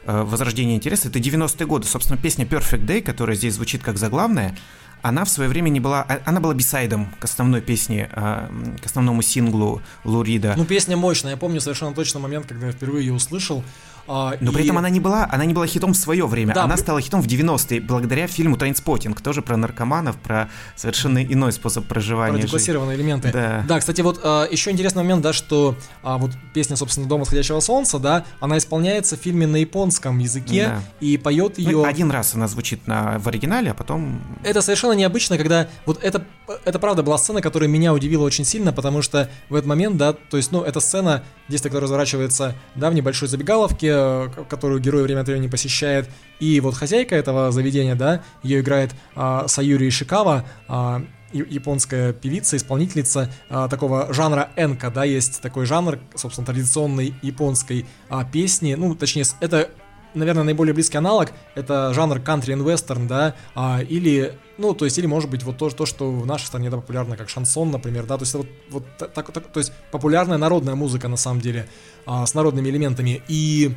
а, 0.05 0.23
возрождения 0.23 0.75
интереса, 0.75 1.09
это 1.09 1.19
90-е 1.19 1.67
годы. 1.67 1.85
Собственно, 1.85 2.19
песня 2.19 2.45
Perfect 2.45 2.85
Day, 2.85 3.01
которая 3.01 3.35
здесь 3.35 3.53
звучит 3.53 3.83
как 3.83 3.97
заглавная, 3.97 4.57
она 5.03 5.25
в 5.25 5.29
свое 5.29 5.49
время 5.49 5.69
не 5.69 5.79
была, 5.79 6.05
она 6.25 6.39
была 6.39 6.53
B-side 6.53 6.94
ом 6.94 7.07
к 7.19 7.23
основной 7.23 7.61
песне, 7.61 8.07
к 8.13 8.85
основному 8.85 9.23
синглу 9.23 9.81
Лу 10.03 10.18
Рида. 10.18 10.53
Ну, 10.55 10.65
песня 10.65 10.95
мощная, 10.95 11.31
я 11.31 11.37
помню 11.37 11.59
совершенно 11.59 11.95
точно 11.95 12.19
момент, 12.19 12.45
когда 12.45 12.67
я 12.67 12.71
впервые 12.71 13.07
ее 13.07 13.13
услышал, 13.13 13.63
а, 14.00 14.00
Но 14.07 14.33
и... 14.33 14.53
при 14.53 14.65
этом 14.65 14.77
она 14.77 14.89
не 14.89 14.99
была, 14.99 15.27
она 15.31 15.45
не 15.45 15.53
была 15.53 15.67
хитом 15.67 15.93
в 15.93 15.97
свое 15.97 16.25
время. 16.27 16.53
Да, 16.53 16.63
она 16.63 16.75
при... 16.75 16.81
стала 16.81 17.01
хитом 17.01 17.21
в 17.21 17.27
90-е 17.27 17.81
благодаря 17.81 18.27
фильму 18.27 18.57
Trainspotting, 18.57 19.21
тоже 19.21 19.41
про 19.41 19.57
наркоманов, 19.57 20.17
про 20.17 20.49
совершенно 20.75 21.23
иной 21.23 21.51
способ 21.51 21.85
проживания. 21.85 22.39
Про 22.39 22.43
деклассированные 22.43 22.97
элементы. 22.97 23.31
Да. 23.31 23.63
да, 23.67 23.79
кстати, 23.79 24.01
вот 24.01 24.19
а, 24.23 24.47
еще 24.49 24.71
интересный 24.71 25.03
момент, 25.03 25.21
да, 25.21 25.33
что 25.33 25.75
а, 26.03 26.17
вот 26.17 26.31
песня, 26.53 26.75
собственно, 26.75 27.07
Дом 27.07 27.21
восходящего 27.21 27.59
солнца, 27.59 27.99
да, 27.99 28.25
она 28.39 28.57
исполняется 28.57 29.17
в 29.17 29.19
фильме 29.19 29.47
на 29.47 29.57
японском 29.57 30.19
языке 30.19 30.67
да. 30.67 30.81
и 30.99 31.17
поет 31.17 31.57
ее. 31.57 31.71
Ну, 31.71 31.83
один 31.85 32.11
раз 32.11 32.35
она 32.35 32.47
звучит 32.47 32.87
на, 32.87 33.19
в 33.19 33.27
оригинале, 33.27 33.71
а 33.71 33.73
потом. 33.73 34.21
Это 34.43 34.61
совершенно 34.61 34.93
необычно, 34.93 35.37
когда 35.37 35.67
вот 35.85 36.03
это, 36.03 36.25
это 36.65 36.79
правда 36.79 37.03
была 37.03 37.17
сцена, 37.17 37.41
которая 37.41 37.69
меня 37.69 37.93
удивила 37.93 38.23
очень 38.23 38.45
сильно, 38.45 38.73
потому 38.73 39.01
что 39.01 39.29
в 39.49 39.55
этот 39.55 39.67
момент, 39.67 39.97
да, 39.97 40.13
то 40.13 40.37
есть, 40.37 40.51
ну, 40.51 40.61
эта 40.61 40.79
сцена, 40.79 41.23
действие, 41.47 41.69
которое 41.69 41.85
разворачивается, 41.85 42.55
да, 42.75 42.89
в 42.89 42.93
небольшой 42.93 43.27
забегаловке, 43.27 43.90
Э, 43.91 44.29
которую 44.49 44.79
герой 44.79 45.03
время 45.03 45.21
от 45.21 45.27
времени 45.27 45.47
посещает, 45.47 46.09
и 46.39 46.59
вот 46.59 46.75
хозяйка 46.75 47.15
этого 47.15 47.51
заведения, 47.51 47.95
да, 47.95 48.23
ее 48.43 48.61
играет 48.61 48.91
а, 49.15 49.47
Саюри 49.47 49.89
Ишикава, 49.89 50.45
а, 50.67 51.03
японская 51.33 52.13
певица, 52.13 52.57
исполнительница 52.57 53.31
а, 53.49 53.67
такого 53.67 54.11
жанра 54.13 54.49
энка, 54.55 54.89
да, 54.89 55.03
есть 55.03 55.41
такой 55.41 55.65
жанр, 55.65 55.99
собственно, 56.15 56.45
традиционной 56.45 57.13
японской 57.21 57.85
а, 58.09 58.23
песни, 58.25 58.75
ну, 58.75 58.95
точнее, 58.95 59.25
это 59.39 59.69
наверное, 60.13 60.43
наиболее 60.43 60.73
близкий 60.73 60.97
аналог 60.97 61.31
это 61.55 61.93
жанр 61.93 62.17
country 62.17 62.55
and 62.55 62.63
western, 62.63 63.07
да, 63.07 63.35
а, 63.55 63.81
или, 63.81 64.37
ну, 64.61 64.73
то 64.73 64.85
есть, 64.85 64.97
или 64.97 65.07
может 65.07 65.29
быть 65.29 65.43
вот 65.43 65.57
то, 65.57 65.69
то, 65.69 65.85
что 65.85 66.11
в 66.11 66.25
нашей 66.25 66.45
стране 66.45 66.67
это 66.67 66.77
популярно, 66.77 67.17
как 67.17 67.29
шансон, 67.29 67.71
например, 67.71 68.05
да, 68.05 68.17
то 68.17 68.23
есть, 68.23 68.33
вот, 68.33 68.47
вот 68.69 68.83
так, 68.97 69.31
так, 69.31 69.51
то 69.51 69.59
есть, 69.59 69.73
популярная 69.91 70.37
народная 70.37 70.75
музыка, 70.75 71.07
на 71.07 71.17
самом 71.17 71.41
деле, 71.41 71.67
а, 72.05 72.25
с 72.25 72.33
народными 72.33 72.69
элементами, 72.69 73.21
и 73.27 73.75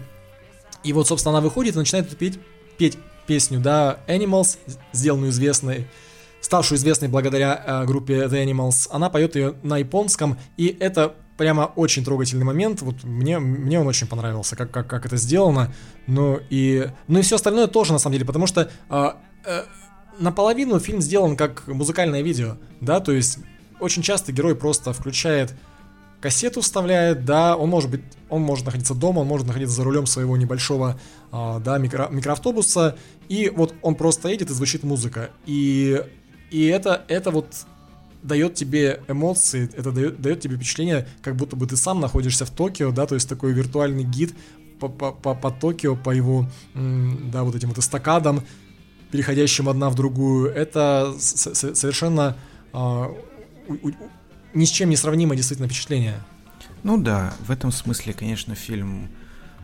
и 0.85 0.93
вот, 0.93 1.09
собственно, 1.09 1.39
она 1.39 1.41
выходит 1.41 1.75
и 1.75 1.79
начинает 1.79 2.17
петь, 2.17 2.39
петь 2.77 2.99
песню, 3.27 3.59
да, 3.59 4.01
Animals, 4.07 4.59
сделанную 4.93 5.31
известной, 5.31 5.87
ставшую 6.41 6.79
известной 6.79 7.09
благодаря 7.09 7.63
э, 7.67 7.87
группе 7.87 8.25
The 8.25 8.45
Animals. 8.45 8.89
Она 8.91 9.09
поет 9.09 9.35
ее 9.35 9.55
на 9.63 9.79
японском, 9.79 10.39
и 10.59 10.77
это 10.79 11.15
прямо 11.39 11.73
очень 11.75 12.05
трогательный 12.05 12.45
момент. 12.45 12.83
Вот 12.83 13.03
мне, 13.03 13.39
мне 13.39 13.81
он 13.81 13.87
очень 13.87 14.07
понравился, 14.07 14.57
как, 14.57 14.71
как, 14.71 14.87
как 14.87 15.07
это 15.07 15.17
сделано. 15.17 15.73
Ну 16.07 16.39
и, 16.51 16.91
ну 17.09 17.19
и 17.19 17.23
все 17.23 17.37
остальное 17.37 17.67
тоже, 17.67 17.93
на 17.93 17.99
самом 17.99 18.13
деле, 18.13 18.27
потому 18.27 18.47
что 18.47 18.71
э, 18.91 19.11
э, 19.47 19.65
наполовину 20.19 20.79
фильм 20.79 21.01
сделан 21.01 21.37
как 21.37 21.67
музыкальное 21.67 22.23
видео, 22.23 22.57
да, 22.81 23.01
то 23.01 23.13
есть 23.13 23.39
очень 23.81 24.03
часто 24.03 24.33
герой 24.33 24.55
просто 24.55 24.93
включает 24.93 25.55
кассету 26.21 26.63
вставляет, 26.63 27.27
да, 27.27 27.55
он 27.55 27.69
может 27.69 27.91
быть, 27.91 28.01
он 28.31 28.41
может 28.41 28.65
находиться 28.65 28.95
дома, 28.95 29.21
он 29.21 29.27
может 29.27 29.47
находиться 29.47 29.77
за 29.77 29.85
рулем 29.85 30.07
своего 30.07 30.39
небольшого, 30.39 30.99
а, 31.31 31.59
да, 31.59 31.77
микро, 31.77 32.09
микроавтобуса, 32.11 32.97
и 33.29 33.53
вот 33.55 33.75
он 33.83 33.95
просто 33.95 34.31
едет 34.31 34.51
и 34.51 34.55
звучит 34.55 34.85
музыка, 34.85 35.31
и, 35.45 36.03
и 36.51 36.65
это, 36.65 37.05
это 37.09 37.31
вот 37.31 37.67
дает 38.23 38.55
тебе 38.55 39.03
эмоции, 39.07 39.69
это 39.77 39.93
дает, 39.93 40.19
дает 40.23 40.41
тебе 40.41 40.57
впечатление, 40.57 41.07
как 41.21 41.37
будто 41.37 41.57
бы 41.57 41.67
ты 41.67 41.77
сам 41.77 42.01
находишься 42.01 42.47
в 42.47 42.51
Токио, 42.51 42.91
да, 42.91 43.05
то 43.05 43.17
есть 43.17 43.29
такой 43.29 43.53
виртуальный 43.53 44.05
гид 44.05 44.35
по, 44.81 44.89
по, 44.89 45.13
по, 45.13 45.35
по 45.35 45.51
Токио, 45.51 45.95
по 45.95 46.09
его, 46.09 46.49
да, 46.75 47.45
вот 47.45 47.55
этим 47.55 47.69
вот 47.69 47.77
эстакадам, 47.77 48.43
переходящим 49.15 49.69
одна 49.69 49.91
в 49.91 49.95
другую, 49.95 50.53
это 50.53 51.15
совершенно 51.21 52.37
а, 52.73 53.15
ни 54.55 54.65
с 54.65 54.71
чем 54.71 54.91
не 54.91 54.97
сравнимое 54.97 55.37
действительно 55.37 55.69
впечатление. 55.69 56.17
Ну 56.83 57.01
да, 57.01 57.33
в 57.47 57.53
этом 57.53 57.71
смысле, 57.71 58.13
конечно, 58.13 58.57
фильм 58.57 59.09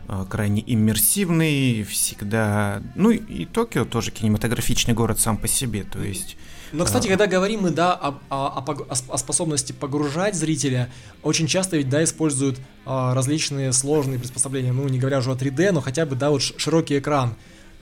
э, 0.07 0.25
крайне 0.29 0.63
иммерсивный, 0.65 1.83
всегда... 1.83 2.81
Ну 2.95 3.09
и 3.11 3.43
Токио 3.43 3.83
тоже 3.83 4.11
кинематографичный 4.11 4.93
город 4.93 5.19
сам 5.19 5.35
по 5.35 5.49
себе, 5.49 5.83
то 5.83 6.01
есть... 6.01 6.37
Но, 6.71 6.85
кстати, 6.85 7.09
когда 7.09 7.27
говорим 7.27 7.63
мы, 7.63 7.71
да, 7.71 7.93
о, 7.93 8.19
о, 8.29 8.63
о, 8.65 8.87
о 9.09 9.17
способности 9.17 9.73
погружать 9.73 10.33
зрителя, 10.33 10.89
очень 11.23 11.47
часто 11.47 11.75
ведь, 11.75 11.89
да, 11.89 12.01
используют 12.05 12.57
а, 12.85 13.13
различные 13.13 13.73
сложные 13.73 14.17
приспособления, 14.17 14.71
ну, 14.71 14.87
не 14.87 14.97
говоря 14.97 15.17
уже 15.17 15.29
о 15.29 15.35
3D, 15.35 15.73
но 15.73 15.81
хотя 15.81 16.05
бы, 16.05 16.15
да, 16.15 16.29
вот 16.29 16.41
широкий 16.41 16.99
экран, 16.99 17.35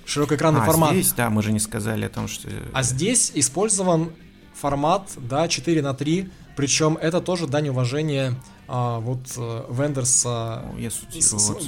широкоэкранный 0.09 0.61
а, 0.61 0.65
формат. 0.65 0.93
здесь, 0.93 1.13
да, 1.13 1.29
мы 1.29 1.43
же 1.43 1.51
не 1.51 1.59
сказали 1.59 2.05
о 2.05 2.09
том, 2.09 2.27
что... 2.27 2.49
А 2.73 2.83
здесь 2.83 3.31
использован 3.35 4.11
формат, 4.53 5.11
да, 5.17 5.47
4 5.47 5.81
на 5.81 5.93
3, 5.93 6.29
причем 6.55 6.97
это 6.97 7.21
тоже 7.21 7.47
дань 7.47 7.69
уважения 7.69 8.35
а, 8.67 8.99
вот 8.99 9.19
э, 9.37 9.63
Вендерса, 9.69 10.63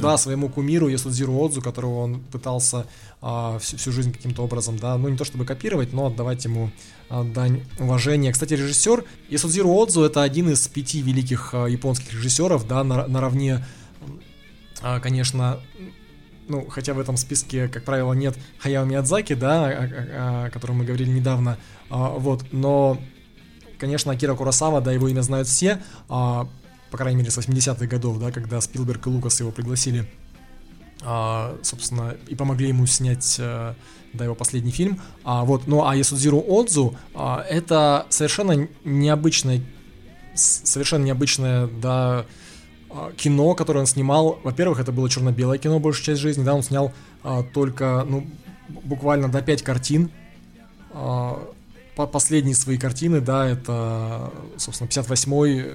да, 0.02 0.18
своему 0.18 0.50
кумиру 0.50 0.88
Ясудзиру 0.88 1.34
Отзу, 1.34 1.62
которого 1.62 2.00
он 2.00 2.20
пытался 2.20 2.86
а, 3.22 3.58
всю, 3.60 3.78
всю 3.78 3.92
жизнь 3.92 4.12
каким-то 4.12 4.44
образом, 4.44 4.78
да, 4.78 4.98
ну 4.98 5.08
не 5.08 5.18
то 5.18 5.24
чтобы 5.24 5.46
копировать, 5.46 5.94
но 5.94 6.08
отдавать 6.08 6.44
ему 6.44 6.72
а, 7.10 7.24
дань 7.24 7.64
уважения. 7.80 8.32
Кстати, 8.32 8.54
режиссер 8.54 9.06
Ясудзиру 9.30 9.70
Отзу 9.72 10.04
это 10.04 10.24
один 10.24 10.50
из 10.50 10.68
пяти 10.68 11.02
великих 11.02 11.54
а, 11.54 11.68
японских 11.68 12.14
режиссеров, 12.14 12.68
да, 12.68 12.84
на, 12.84 13.08
наравне, 13.08 13.66
а, 14.82 15.00
конечно, 15.00 15.60
ну, 16.52 16.68
хотя 16.70 16.93
в 16.93 16.99
этом 16.99 17.18
списке, 17.18 17.68
как 17.68 17.84
правило, 17.86 18.14
нет 18.14 18.38
Хаяо 18.60 18.84
Миядзаки, 18.84 19.34
да, 19.34 19.68
о, 19.68 19.70
о, 19.70 20.45
о 20.45 20.49
котором 20.49 20.78
мы 20.78 20.86
говорили 20.86 21.10
недавно, 21.10 21.58
а, 21.89 22.10
вот, 22.10 22.43
но, 22.52 22.99
конечно, 23.80 24.12
Акира 24.12 24.36
Курасава, 24.36 24.82
да, 24.82 24.91
его 24.91 25.08
имя 25.08 25.22
знают 25.22 25.47
все, 25.47 25.82
а, 26.10 26.47
по 26.91 26.97
крайней 26.97 27.20
мере, 27.20 27.32
с 27.32 27.38
80-х 27.38 27.86
годов, 27.88 28.20
да, 28.20 28.32
когда 28.32 28.60
Спилберг 28.60 29.08
и 29.08 29.10
Лукас 29.10 29.39
его 29.39 29.52
пригласили, 29.52 30.06
а, 31.02 31.58
собственно, 31.64 32.16
и 32.28 32.36
помогли 32.36 32.68
ему 32.68 32.86
снять, 32.86 33.38
а, 33.39 33.76
да, 34.14 34.26
его 34.26 34.36
последний 34.36 34.72
фильм, 34.72 35.02
а, 35.24 35.45
вот, 35.45 35.68
ну, 35.68 35.88
а 35.88 35.95
Ясудзиру 35.95 36.43
Отзу, 36.45 36.97
а, 37.16 37.45
это 37.49 38.06
совершенно 38.10 38.68
необычное, 38.84 39.62
совершенно 40.36 41.06
необычное, 41.06 41.68
да, 41.68 42.26
кино, 43.18 43.56
которое 43.56 43.80
он 43.80 43.86
снимал, 43.86 44.39
во-первых, 44.44 44.80
это 44.80 44.92
было 44.92 45.10
черно-белое 45.10 45.58
кино 45.58 45.80
большую 45.80 46.06
часть 46.06 46.22
жизни, 46.22 46.44
да, 46.44 46.54
он 46.54 46.64
снял 46.64 46.92
а, 47.24 47.44
только, 47.44 48.06
ну, 48.08 48.26
буквально 48.70 49.30
до 49.30 49.42
5 49.42 49.62
картин, 49.62 50.12
а, 50.92 51.39
по 51.96 52.08
последние 52.08 52.56
свои 52.56 52.78
картины, 52.78 53.22
да, 53.22 53.48
это, 53.48 54.32
собственно, 54.58 54.88
58-й, 54.88 55.72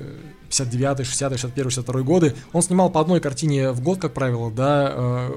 59-й, 0.49 1.03
60-й, 1.03 1.37
61-й, 1.37 1.69
62-й 1.69 2.05
годы. 2.05 2.35
Он 2.53 2.63
снимал 2.63 2.91
по 2.91 3.01
одной 3.01 3.21
картине 3.21 3.73
в 3.73 3.81
год, 3.83 3.99
как 3.99 4.15
правило, 4.15 4.51
да, 4.51 4.93
э, 4.95 5.31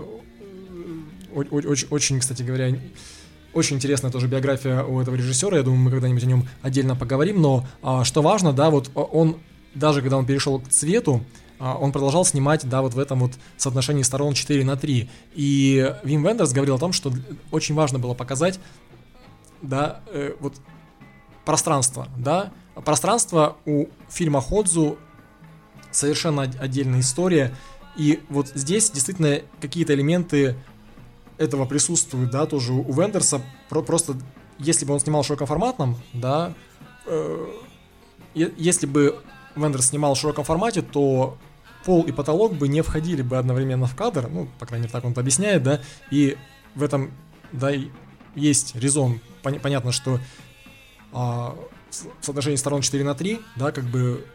очень, 1.34 1.88
очень, 1.90 2.20
кстати 2.20 2.44
говоря, 2.44 2.76
очень 3.54 3.76
интересная 3.76 4.12
тоже 4.12 4.28
биография 4.28 4.84
у 4.84 5.00
этого 5.02 5.16
режиссера, 5.16 5.58
я 5.58 5.64
думаю, 5.64 5.82
мы 5.82 5.92
когда-нибудь 5.92 6.24
о 6.24 6.28
нем 6.28 6.48
отдельно 6.62 6.96
поговорим, 6.96 7.42
но 7.42 7.68
а, 7.82 8.04
что 8.04 8.22
важно, 8.22 8.54
да, 8.54 8.70
вот 8.70 8.90
он, 8.96 9.38
даже 9.76 10.02
когда 10.02 10.18
он 10.18 10.26
перешел 10.26 10.60
к 10.60 10.70
цвету, 10.70 11.22
а, 11.22 11.49
он 11.60 11.92
продолжал 11.92 12.26
снимать, 12.26 12.68
да, 12.68 12.82
вот 12.82 12.94
в 12.94 13.00
этом 13.00 13.20
вот 13.20 13.34
соотношении 13.58 14.04
сторон 14.04 14.34
4 14.34 14.64
на 14.64 14.78
3. 14.78 15.10
И 15.36 15.96
Вим 16.04 16.24
Вендерс 16.24 16.54
говорил 16.54 16.76
о 16.76 16.80
том, 16.80 16.94
что 16.94 17.12
очень 17.52 17.76
важно 17.76 18.00
было 18.00 18.14
показать, 18.14 18.60
да, 19.62 20.02
э, 20.08 20.36
вот 20.40 20.56
пространство, 21.46 22.08
да. 22.18 22.52
Пространство 22.76 23.58
у 23.66 23.88
фильма 24.10 24.40
Ходзу 24.40 24.98
совершенно 25.92 26.44
отдельная 26.44 27.02
история. 27.02 27.54
И 27.98 28.22
вот 28.30 28.48
здесь 28.56 28.90
действительно 28.92 29.42
какие-то 29.60 29.94
элементы 29.94 30.56
этого 31.38 31.66
присутствуют, 31.66 32.32
да, 32.32 32.46
тоже 32.46 32.72
у 32.72 32.94
Вендерса. 32.94 33.42
Про 33.68 33.82
просто 33.82 34.16
если 34.60 34.86
бы 34.86 34.94
он 34.94 35.00
снимал 35.00 35.24
широкоформатном, 35.24 35.98
да, 36.14 36.54
э, 37.06 37.48
если 38.34 38.86
бы 38.86 39.22
Вендерс 39.56 39.88
снимал 39.88 40.14
в 40.14 40.18
широком 40.18 40.44
формате, 40.44 40.82
то 40.82 41.38
пол 41.86 42.04
и 42.04 42.12
потолок 42.12 42.54
бы 42.54 42.68
не 42.68 42.82
входили 42.82 43.22
бы 43.22 43.38
одновременно 43.38 43.88
в 43.88 43.96
кадр, 43.96 44.30
ну, 44.30 44.48
по 44.60 44.66
крайней 44.66 44.84
мере, 44.84 44.92
так 44.92 45.06
он 45.06 45.12
это 45.12 45.22
объясняет, 45.22 45.64
да, 45.64 45.82
и 46.12 46.38
в 46.76 46.84
этом, 46.84 47.12
да, 47.52 47.72
есть 48.36 48.76
резон. 48.76 49.20
Пон- 49.44 49.60
понятно, 49.60 49.92
что 49.92 50.20
а, 51.12 51.56
в 51.90 52.26
соотношении 52.26 52.58
сторон 52.58 52.82
4 52.82 53.04
на 53.04 53.16
3, 53.16 53.40
да, 53.56 53.72
как 53.72 53.86
бы 53.86 54.26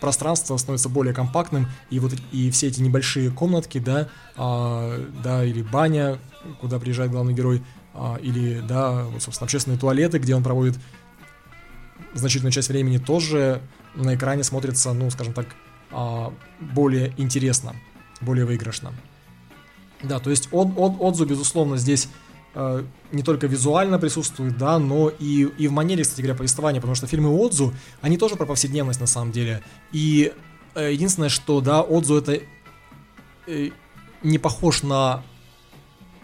пространство 0.00 0.56
становится 0.56 0.88
более 0.88 1.14
компактным, 1.14 1.66
и 1.90 1.98
вот 1.98 2.12
и 2.32 2.50
все 2.50 2.68
эти 2.68 2.80
небольшие 2.80 3.30
комнатки, 3.30 3.78
да, 3.78 4.08
а, 4.36 4.98
да, 5.22 5.44
или 5.44 5.62
баня, 5.62 6.18
куда 6.60 6.78
приезжает 6.78 7.10
главный 7.10 7.32
герой, 7.32 7.62
а, 7.94 8.16
или, 8.20 8.60
да, 8.60 9.04
вот, 9.04 9.22
собственно, 9.22 9.46
общественные 9.46 9.78
туалеты, 9.78 10.18
где 10.18 10.34
он 10.34 10.42
проводит 10.42 10.76
значительную 12.12 12.52
часть 12.52 12.68
времени, 12.68 12.98
тоже 12.98 13.60
на 13.94 14.14
экране 14.14 14.42
смотрится, 14.42 14.92
ну, 14.92 15.10
скажем 15.10 15.32
так, 15.32 15.46
более 16.60 17.14
интересно, 17.16 17.74
более 18.20 18.44
выигрышно. 18.44 18.92
Да, 20.02 20.18
то 20.18 20.30
есть 20.30 20.48
от, 20.52 20.68
от, 20.76 21.00
Отзу, 21.00 21.24
безусловно, 21.24 21.76
здесь 21.76 22.08
э, 22.54 22.84
не 23.12 23.22
только 23.22 23.46
визуально 23.46 23.98
присутствует, 23.98 24.58
да, 24.58 24.78
но 24.78 25.08
и, 25.08 25.48
и 25.58 25.68
в 25.68 25.72
манере, 25.72 26.02
кстати 26.02 26.20
говоря, 26.20 26.36
повествования, 26.36 26.80
потому 26.80 26.94
что 26.94 27.06
фильмы 27.06 27.30
Отзу, 27.30 27.72
они 28.02 28.18
тоже 28.18 28.36
про 28.36 28.44
повседневность 28.44 29.00
на 29.00 29.06
самом 29.06 29.32
деле. 29.32 29.62
И 29.92 30.32
э, 30.74 30.92
единственное, 30.92 31.30
что, 31.30 31.60
да, 31.60 31.80
Отзу 31.80 32.16
это 32.16 32.40
э, 33.46 33.70
не 34.22 34.38
похож 34.38 34.82
на 34.82 35.22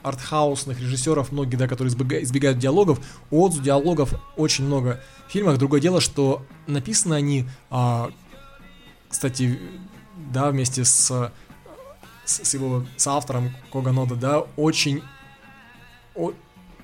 артхаусных 0.02 0.80
режиссеров, 0.80 1.32
многие, 1.32 1.56
да, 1.56 1.68
которые 1.68 1.90
избегают, 1.90 2.24
избегают 2.24 2.58
диалогов. 2.58 3.00
У 3.30 3.42
Отзу 3.44 3.62
диалогов 3.62 4.14
очень 4.36 4.64
много 4.64 5.02
в 5.28 5.32
фильмах. 5.32 5.58
Другое 5.58 5.80
дело, 5.80 6.00
что 6.00 6.44
написаны 6.66 7.14
они 7.14 7.46
а, 7.70 8.10
кстати, 9.10 9.58
да, 10.32 10.50
вместе 10.50 10.84
с, 10.84 11.32
с 12.24 12.54
его 12.54 12.86
с 12.96 13.06
автором 13.06 13.50
Коганода, 13.72 14.14
да, 14.14 14.38
очень, 14.56 15.02
о, 16.14 16.32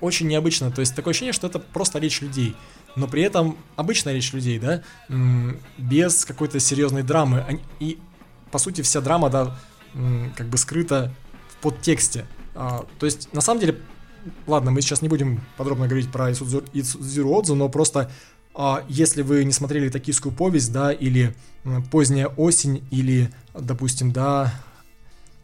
очень 0.01 0.27
необычно. 0.27 0.69
То 0.69 0.81
есть 0.81 0.95
такое 0.95 1.11
ощущение, 1.11 1.33
что 1.33 1.47
это 1.47 1.59
просто 1.59 1.99
речь 1.99 2.21
людей. 2.21 2.55
Но 2.95 3.07
при 3.07 3.21
этом 3.21 3.57
обычная 3.75 4.13
речь 4.13 4.33
людей, 4.33 4.59
да, 4.59 4.83
без 5.77 6.25
какой-то 6.25 6.59
серьезной 6.59 7.03
драмы. 7.03 7.61
И, 7.79 7.99
по 8.51 8.57
сути, 8.57 8.81
вся 8.81 9.01
драма, 9.01 9.29
да, 9.29 9.55
как 10.35 10.47
бы 10.47 10.57
скрыта 10.57 11.13
в 11.49 11.57
подтексте. 11.57 12.25
А, 12.55 12.85
то 12.99 13.05
есть, 13.05 13.31
на 13.33 13.41
самом 13.41 13.61
деле, 13.61 13.79
ладно, 14.47 14.71
мы 14.71 14.81
сейчас 14.81 15.01
не 15.01 15.09
будем 15.09 15.41
подробно 15.57 15.85
говорить 15.87 16.11
про 16.11 16.31
Исудзиру 16.31 17.29
Отзу, 17.29 17.55
но 17.55 17.69
просто 17.69 18.11
если 18.89 19.21
вы 19.21 19.43
не 19.43 19.51
смотрели 19.51 19.89
«Токийскую 19.89 20.33
повесть», 20.33 20.73
да, 20.73 20.91
или 20.91 21.35
«Поздняя 21.91 22.27
осень», 22.27 22.83
или, 22.89 23.29
допустим, 23.53 24.11
да, 24.11 24.51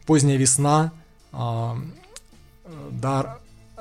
«Поздняя 0.04 0.36
весна», 0.36 0.92
а, 1.32 1.78
да, 2.90 3.38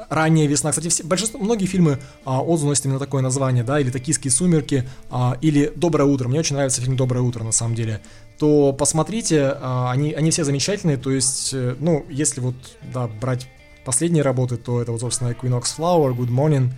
ранняя 0.10 0.48
весна. 0.48 0.70
Кстати, 0.70 0.90
все, 0.90 1.04
большинство, 1.04 1.40
многие 1.40 1.66
фильмы 1.66 2.00
а, 2.26 2.42
Отзу 2.42 2.68
носят 2.68 2.86
именно 2.86 3.00
такое 3.00 3.22
название, 3.22 3.64
да, 3.64 3.80
или 3.80 3.90
«Токийские 3.90 4.32
сумерки», 4.32 4.88
а, 5.10 5.38
или 5.42 5.72
«Доброе 5.76 6.06
утро». 6.06 6.28
Мне 6.28 6.40
очень 6.40 6.56
нравится 6.56 6.82
фильм 6.82 6.96
«Доброе 6.96 7.22
утро», 7.22 7.44
на 7.44 7.52
самом 7.52 7.76
деле. 7.76 8.02
То 8.38 8.72
посмотрите, 8.74 9.56
а, 9.60 9.92
они, 9.92 10.14
они 10.14 10.32
все 10.32 10.44
замечательные, 10.44 10.98
то 10.98 11.12
есть, 11.12 11.54
э, 11.54 11.76
ну, 11.80 12.06
если 12.10 12.40
вот, 12.42 12.56
да, 12.94 13.08
брать 13.08 13.48
последние 13.86 14.24
работы, 14.24 14.58
то 14.58 14.82
это 14.82 14.92
вот, 14.92 15.02
собственно, 15.02 15.30
Equinox 15.30 15.64
Flower, 15.78 16.16
Good 16.16 16.30
Morning, 16.30 16.72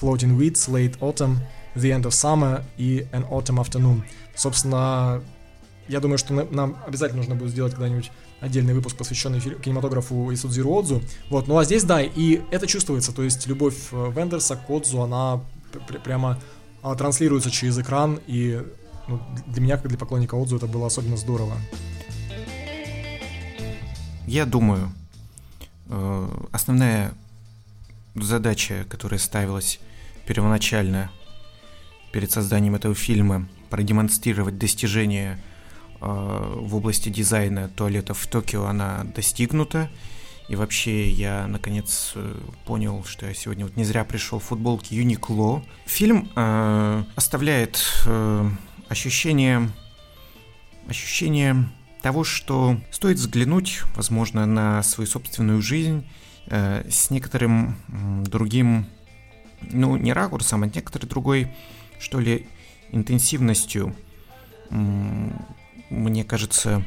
Floating 0.00 0.36
Weeds, 0.36 0.68
Late 0.68 0.98
Autumn– 1.00 1.38
The 1.76 1.92
End 1.92 2.02
of 2.02 2.10
Summer 2.10 2.62
и 2.76 3.06
An 3.12 3.28
Autumn 3.28 3.62
Afternoon. 3.62 4.02
Собственно, 4.34 5.22
я 5.88 6.00
думаю, 6.00 6.18
что 6.18 6.34
нам 6.34 6.76
обязательно 6.86 7.18
нужно 7.18 7.34
будет 7.34 7.50
сделать 7.50 7.72
когда-нибудь 7.74 8.10
отдельный 8.40 8.74
выпуск, 8.74 8.96
посвященный 8.96 9.40
кинематографу 9.40 10.32
Исудзиру 10.32 10.70
Отзу. 10.70 11.02
Вот, 11.30 11.48
ну 11.48 11.58
а 11.58 11.64
здесь, 11.64 11.84
да, 11.84 12.02
и 12.02 12.40
это 12.50 12.66
чувствуется, 12.66 13.12
то 13.12 13.22
есть 13.22 13.46
любовь 13.46 13.76
э, 13.92 14.12
Вендерса 14.14 14.56
к 14.56 14.68
Отзу, 14.68 15.02
она 15.02 15.40
пр 15.72 16.00
прямо 16.00 16.38
а, 16.82 16.94
транслируется 16.94 17.50
через 17.50 17.78
экран, 17.78 18.20
и 18.26 18.62
ну, 19.08 19.20
для 19.46 19.62
меня, 19.62 19.76
как 19.76 19.88
для 19.88 19.98
поклонника 19.98 20.34
Отзу, 20.34 20.56
это 20.56 20.66
было 20.66 20.86
особенно 20.86 21.16
здорово. 21.16 21.56
Я 24.26 24.44
думаю, 24.44 24.90
э, 25.88 26.28
основная 26.52 27.14
задача, 28.14 28.84
которая 28.88 29.20
ставилась 29.20 29.78
первоначально 30.26 31.10
перед 32.16 32.30
созданием 32.30 32.74
этого 32.74 32.94
фильма 32.94 33.46
продемонстрировать 33.68 34.56
достижения 34.56 35.38
э, 36.00 36.54
в 36.60 36.74
области 36.74 37.10
дизайна 37.10 37.68
туалетов 37.68 38.20
в 38.20 38.26
Токио, 38.26 38.64
она 38.64 39.04
достигнута. 39.14 39.90
И 40.48 40.56
вообще 40.56 41.10
я 41.10 41.46
наконец 41.46 42.12
э, 42.14 42.40
понял, 42.64 43.04
что 43.04 43.26
я 43.26 43.34
сегодня 43.34 43.66
вот 43.66 43.76
не 43.76 43.84
зря 43.84 44.02
пришел 44.04 44.38
в 44.38 44.44
футболке 44.44 44.96
Юникло. 44.96 45.62
Фильм 45.84 46.30
э, 46.34 47.04
оставляет 47.16 47.84
э, 48.06 48.48
ощущение, 48.88 49.70
ощущение 50.88 51.68
того, 52.00 52.24
что 52.24 52.80
стоит 52.92 53.18
взглянуть, 53.18 53.82
возможно, 53.94 54.46
на 54.46 54.82
свою 54.82 55.06
собственную 55.06 55.60
жизнь 55.60 56.02
э, 56.46 56.88
с 56.88 57.10
некоторым 57.10 57.76
другим, 58.24 58.86
ну, 59.60 59.98
не 59.98 60.14
ракурсом, 60.14 60.62
а 60.62 60.66
некоторой 60.66 61.10
другой, 61.10 61.48
что 61.98 62.20
ли, 62.20 62.46
интенсивностью. 62.90 63.94
Мне 64.70 66.24
кажется, 66.24 66.84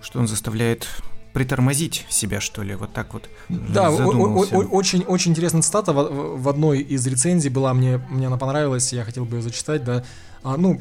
что 0.00 0.18
он 0.18 0.28
заставляет 0.28 0.86
притормозить 1.32 2.04
себя, 2.10 2.40
что 2.40 2.62
ли, 2.62 2.74
вот 2.74 2.92
так 2.92 3.14
вот. 3.14 3.28
Да, 3.48 3.90
очень, 3.90 5.02
очень 5.04 5.30
интересная 5.30 5.62
цитата 5.62 5.92
в, 5.92 6.42
в 6.42 6.48
одной 6.48 6.80
из 6.80 7.06
рецензий 7.06 7.50
была, 7.50 7.72
мне, 7.72 7.98
мне 8.10 8.26
она 8.26 8.36
понравилась, 8.36 8.92
я 8.92 9.04
хотел 9.04 9.24
бы 9.24 9.36
ее 9.36 9.42
зачитать, 9.42 9.82
да, 9.82 10.04
а, 10.42 10.58
ну, 10.58 10.80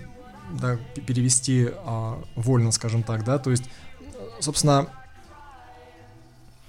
да, 0.51 0.77
перевести 1.07 1.69
а, 1.85 2.21
вольно, 2.35 2.71
скажем 2.71 3.03
так, 3.03 3.23
да, 3.23 3.39
то 3.39 3.49
есть, 3.49 3.63
собственно, 4.41 4.87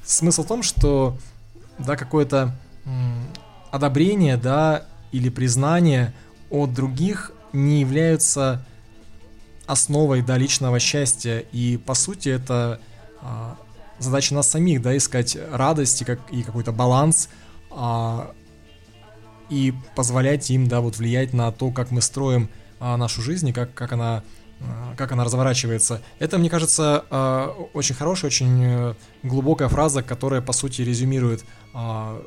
смысл 0.04 0.44
в 0.44 0.46
том, 0.46 0.62
что, 0.62 1.18
да, 1.78 1.96
какое-то 1.96 2.54
одобрение, 3.72 4.36
да, 4.36 4.86
или 5.10 5.28
признание 5.28 6.12
от 6.52 6.72
других 6.72 7.32
не 7.52 7.80
являются 7.80 8.64
основой, 9.66 10.22
да, 10.22 10.36
личного 10.36 10.78
счастья, 10.78 11.38
и, 11.38 11.76
по 11.78 11.94
сути, 11.94 12.28
это 12.28 12.80
а, 13.20 13.56
задача 13.98 14.34
нас 14.34 14.50
самих, 14.50 14.82
да, 14.82 14.96
искать 14.96 15.36
радость 15.50 16.02
и, 16.02 16.04
как, 16.04 16.20
и 16.30 16.42
какой-то 16.42 16.72
баланс, 16.72 17.28
а, 17.70 18.32
и 19.48 19.72
позволять 19.96 20.50
им, 20.50 20.68
да, 20.68 20.80
вот 20.80 20.98
влиять 20.98 21.32
на 21.32 21.50
то, 21.52 21.70
как 21.70 21.90
мы 21.90 22.02
строим 22.02 22.48
а, 22.80 22.96
нашу 22.96 23.22
жизнь 23.22 23.48
и 23.48 23.52
как, 23.52 23.72
как 23.74 23.92
она 23.92 24.22
а, 24.60 24.94
как 24.96 25.12
она 25.12 25.24
разворачивается. 25.24 26.02
Это, 26.18 26.38
мне 26.38 26.50
кажется, 26.50 27.04
а, 27.10 27.48
очень 27.72 27.94
хорошая, 27.94 28.30
очень 28.30 28.62
э, 28.62 28.94
глубокая 29.22 29.68
фраза, 29.68 30.02
которая, 30.02 30.40
по 30.40 30.52
сути, 30.52 30.82
резюмирует 30.82 31.44
а, 31.74 32.22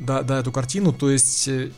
да, 0.00 0.22
да, 0.22 0.40
эту 0.40 0.50
картину. 0.50 0.92
То 0.92 1.10
есть, 1.10 1.46
э, 1.46 1.70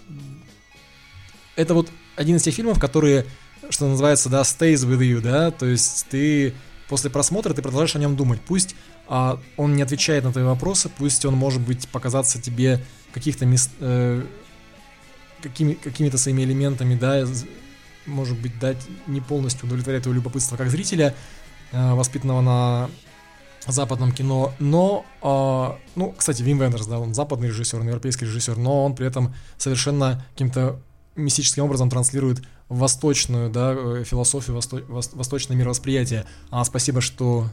это 1.59 1.75
вот 1.75 1.91
один 2.15 2.37
из 2.37 2.43
тех 2.43 2.55
фильмов, 2.55 2.79
которые, 2.79 3.27
что 3.69 3.89
называется, 3.89 4.29
да, 4.29 4.43
stays 4.43 4.87
with 4.87 5.01
you, 5.01 5.21
да, 5.21 5.51
то 5.51 5.67
есть 5.67 6.07
ты 6.09 6.55
после 6.89 7.11
просмотра 7.11 7.53
ты 7.53 7.63
продолжаешь 7.63 7.97
о 7.97 7.99
нем 7.99 8.17
думать. 8.17 8.41
Пусть 8.41 8.77
а, 9.09 9.41
он 9.57 9.75
не 9.75 9.83
отвечает 9.83 10.23
на 10.23 10.31
твои 10.31 10.45
вопросы, 10.45 10.89
пусть 10.89 11.25
он 11.25 11.35
может 11.35 11.61
быть 11.61 11.89
показаться 11.89 12.41
тебе 12.41 12.81
каких-то 13.13 13.45
э, 13.81 14.25
какими, 15.43 15.75
какими-то 15.75 16.17
своими 16.17 16.43
элементами, 16.43 16.95
да, 16.95 17.27
может 18.07 18.39
быть, 18.39 18.57
дать 18.61 18.79
не 19.09 19.21
полностью 19.21 19.67
удовлетворять 19.67 20.05
твое 20.05 20.15
любопытство 20.15 20.57
как 20.57 20.71
зрителя, 20.71 21.13
э, 21.73 21.93
воспитанного 21.95 22.41
на 22.41 22.91
западном 23.67 24.13
кино, 24.13 24.55
но, 24.61 25.05
э, 25.23 25.91
ну, 25.97 26.15
кстати, 26.17 26.41
Вим 26.41 26.61
Вендерс, 26.61 26.87
да, 26.87 27.01
он 27.01 27.15
западный 27.15 27.49
режиссер, 27.49 27.81
он 27.81 27.89
европейский 27.89 28.27
режиссер, 28.27 28.57
но 28.57 28.85
он 28.85 28.95
при 28.95 29.09
этом 29.09 29.35
совершенно 29.57 30.25
каким-то 30.35 30.81
мистическим 31.19 31.64
образом 31.64 31.91
транслирует 31.91 32.43
восточную, 32.69 33.51
да, 33.51 33.75
э, 33.77 34.05
философию, 34.05 34.57
восто, 34.57 34.81
восточное 34.89 35.57
мировосприятие. 35.57 36.25
А 36.51 36.64
спасибо, 36.64 37.01
что 37.01 37.49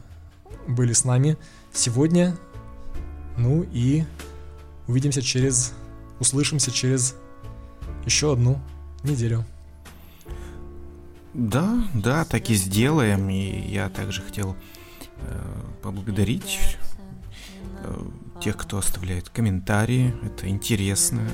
были 0.68 0.92
с 0.92 1.04
нами 1.04 1.36
сегодня. 1.72 2.36
Ну 3.36 3.66
и 3.72 4.04
увидимся 4.86 5.22
через, 5.22 5.74
услышимся 6.20 6.70
через 6.70 7.14
еще 8.04 8.32
одну 8.32 8.60
неделю. 9.02 9.44
Да, 11.34 11.84
да, 11.92 12.24
так 12.24 12.48
и 12.48 12.54
сделаем. 12.54 13.28
И 13.28 13.68
я 13.70 13.90
также 13.90 14.22
хотел 14.22 14.56
э, 15.18 15.60
поблагодарить 15.82 16.78
э, 17.82 18.02
тех, 18.40 18.56
кто 18.56 18.78
оставляет 18.78 19.28
комментарии. 19.28 20.14
Это 20.22 20.48
интересно. 20.48 21.28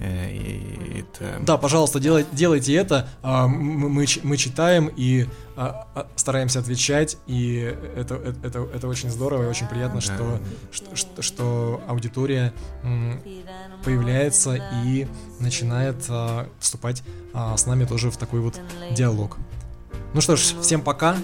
Э, 0.00 1.00
это... 1.00 1.38
Да, 1.40 1.56
пожалуйста, 1.56 2.00
делай, 2.00 2.26
делайте 2.32 2.74
это. 2.74 3.08
А, 3.22 3.46
мы, 3.46 4.06
мы 4.22 4.36
читаем 4.36 4.90
и 4.94 5.26
а, 5.56 5.86
а, 5.94 6.06
стараемся 6.16 6.58
отвечать, 6.58 7.16
и 7.26 7.74
это, 7.96 8.16
это, 8.42 8.66
это 8.74 8.88
очень 8.88 9.10
здорово 9.10 9.44
и 9.44 9.46
очень 9.46 9.66
приятно, 9.66 10.00
да. 10.00 10.40
что, 10.70 10.96
что, 10.96 11.22
что 11.22 11.82
аудитория 11.86 12.52
появляется 13.84 14.58
и 14.84 15.06
начинает 15.40 15.96
вступать 16.58 17.02
с 17.56 17.66
нами 17.66 17.84
тоже 17.84 18.10
в 18.10 18.16
такой 18.16 18.40
вот 18.40 18.60
диалог. 18.92 19.36
Ну 20.14 20.20
что 20.20 20.36
ж, 20.36 20.54
всем 20.60 20.80
пока, 20.80 21.16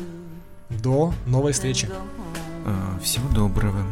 до 0.69 1.13
новой 1.27 1.53
встречи. 1.53 1.89
Всего 3.03 3.29
доброго. 3.31 3.85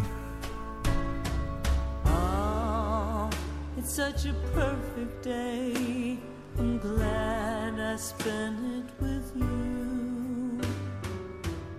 Such 3.99 4.27
a 4.27 4.35
perfect 4.55 5.25
day. 5.25 6.17
I'm 6.57 6.79
glad 6.79 7.81
I 7.81 7.97
spent 7.97 8.61
it 8.79 9.03
with 9.03 9.33
you. 9.35 10.61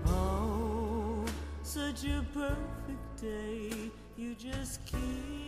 Oh, 0.05 1.23
such 1.63 2.03
a 2.03 2.21
perfect 2.33 3.21
day. 3.21 3.71
You 4.17 4.35
just 4.35 4.85
keep. 4.85 5.38